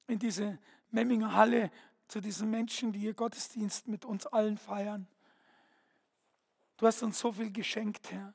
in 0.07 0.17
diese 0.17 0.57
Memminger 0.89 1.34
Halle 1.34 1.69
zu 2.07 2.21
diesen 2.21 2.49
Menschen, 2.49 2.91
die 2.91 3.01
ihr 3.01 3.13
Gottesdienst 3.13 3.88
mit 3.88 4.05
uns 4.05 4.25
allen 4.25 4.57
feiern. 4.57 5.07
Du 6.77 6.88
hast 6.88 7.03
uns 7.03 7.19
so 7.19 7.31
viel 7.31 7.51
geschenkt, 7.51 8.11
Herr. 8.11 8.34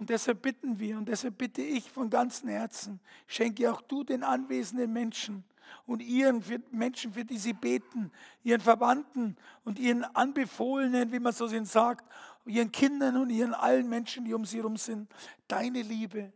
Und 0.00 0.08
deshalb 0.08 0.40
bitten 0.40 0.78
wir 0.78 0.96
und 0.96 1.10
deshalb 1.10 1.36
bitte 1.36 1.60
ich 1.60 1.90
von 1.90 2.08
ganzem 2.08 2.48
Herzen, 2.48 3.00
schenke 3.26 3.70
auch 3.70 3.82
du 3.82 4.02
den 4.02 4.24
anwesenden 4.24 4.90
Menschen 4.90 5.44
und 5.86 6.00
ihren 6.00 6.42
Menschen, 6.70 7.12
für 7.12 7.22
die 7.22 7.36
sie 7.36 7.52
beten, 7.52 8.10
ihren 8.42 8.62
Verwandten 8.62 9.36
und 9.62 9.78
ihren 9.78 10.04
Anbefohlenen, 10.04 11.12
wie 11.12 11.18
man 11.18 11.34
so 11.34 11.46
sagt, 11.64 12.10
ihren 12.46 12.72
Kindern 12.72 13.18
und 13.18 13.28
ihren 13.28 13.52
allen 13.52 13.90
Menschen, 13.90 14.24
die 14.24 14.32
um 14.32 14.46
sie 14.46 14.56
herum 14.56 14.78
sind, 14.78 15.12
deine 15.46 15.82
Liebe 15.82 16.32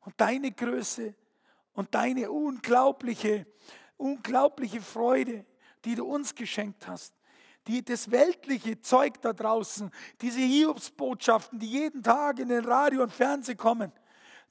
und 0.00 0.14
deine 0.16 0.50
Größe 0.50 1.14
und 1.74 1.94
deine 1.94 2.32
unglaubliche, 2.32 3.46
unglaubliche 3.96 4.80
Freude, 4.80 5.46
die 5.84 5.94
du 5.94 6.04
uns 6.04 6.34
geschenkt 6.34 6.88
hast 6.88 7.14
die, 7.66 7.84
das 7.84 8.10
weltliche 8.10 8.80
Zeug 8.80 9.20
da 9.22 9.32
draußen, 9.32 9.90
diese 10.20 10.40
Hiobsbotschaften, 10.40 11.58
die 11.58 11.68
jeden 11.68 12.02
Tag 12.02 12.38
in 12.38 12.48
den 12.48 12.64
Radio 12.64 13.02
und 13.02 13.12
Fernsehen 13.12 13.56
kommen, 13.56 13.92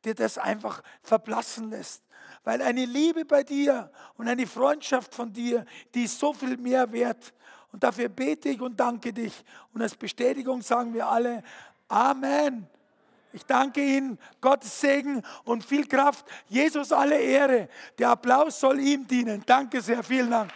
dir 0.04 0.16
das 0.16 0.38
einfach 0.38 0.82
verblassen 1.02 1.70
lässt. 1.70 2.04
Weil 2.44 2.62
eine 2.62 2.86
Liebe 2.86 3.26
bei 3.26 3.44
dir 3.44 3.92
und 4.18 4.28
eine 4.28 4.48
Freundschaft 4.48 5.14
von 5.14 5.32
dir, 5.32 5.66
die 5.94 6.04
ist 6.04 6.20
so 6.20 6.34
viel 6.34 6.58
mehr 6.58 6.92
wert. 6.92 7.34
Und 7.72 7.84
dafür 7.84 8.10
bete 8.10 8.50
ich 8.50 8.62
und 8.62 8.80
danke 8.80 9.14
dich. 9.14 9.44
Und 9.74 9.82
als 9.82 9.96
Bestätigung 9.96 10.62
sagen 10.62 10.94
wir 10.94 11.08
alle 11.08 11.44
Amen. 11.88 12.68
Ich 13.32 13.46
danke 13.46 13.84
Ihnen, 13.84 14.20
Gottes 14.42 14.80
Segen 14.80 15.24
und 15.44 15.66
viel 15.66 15.88
Kraft. 15.88 16.26
Jesus 16.48 16.92
alle 16.92 17.20
Ehre. 17.20 17.68
Der 17.98 18.10
Applaus 18.10 18.60
soll 18.60 18.80
ihm 18.80 19.08
dienen. 19.08 19.44
Danke 19.46 19.82
sehr, 19.82 20.04
vielen 20.04 20.30
Dank. 20.30 20.52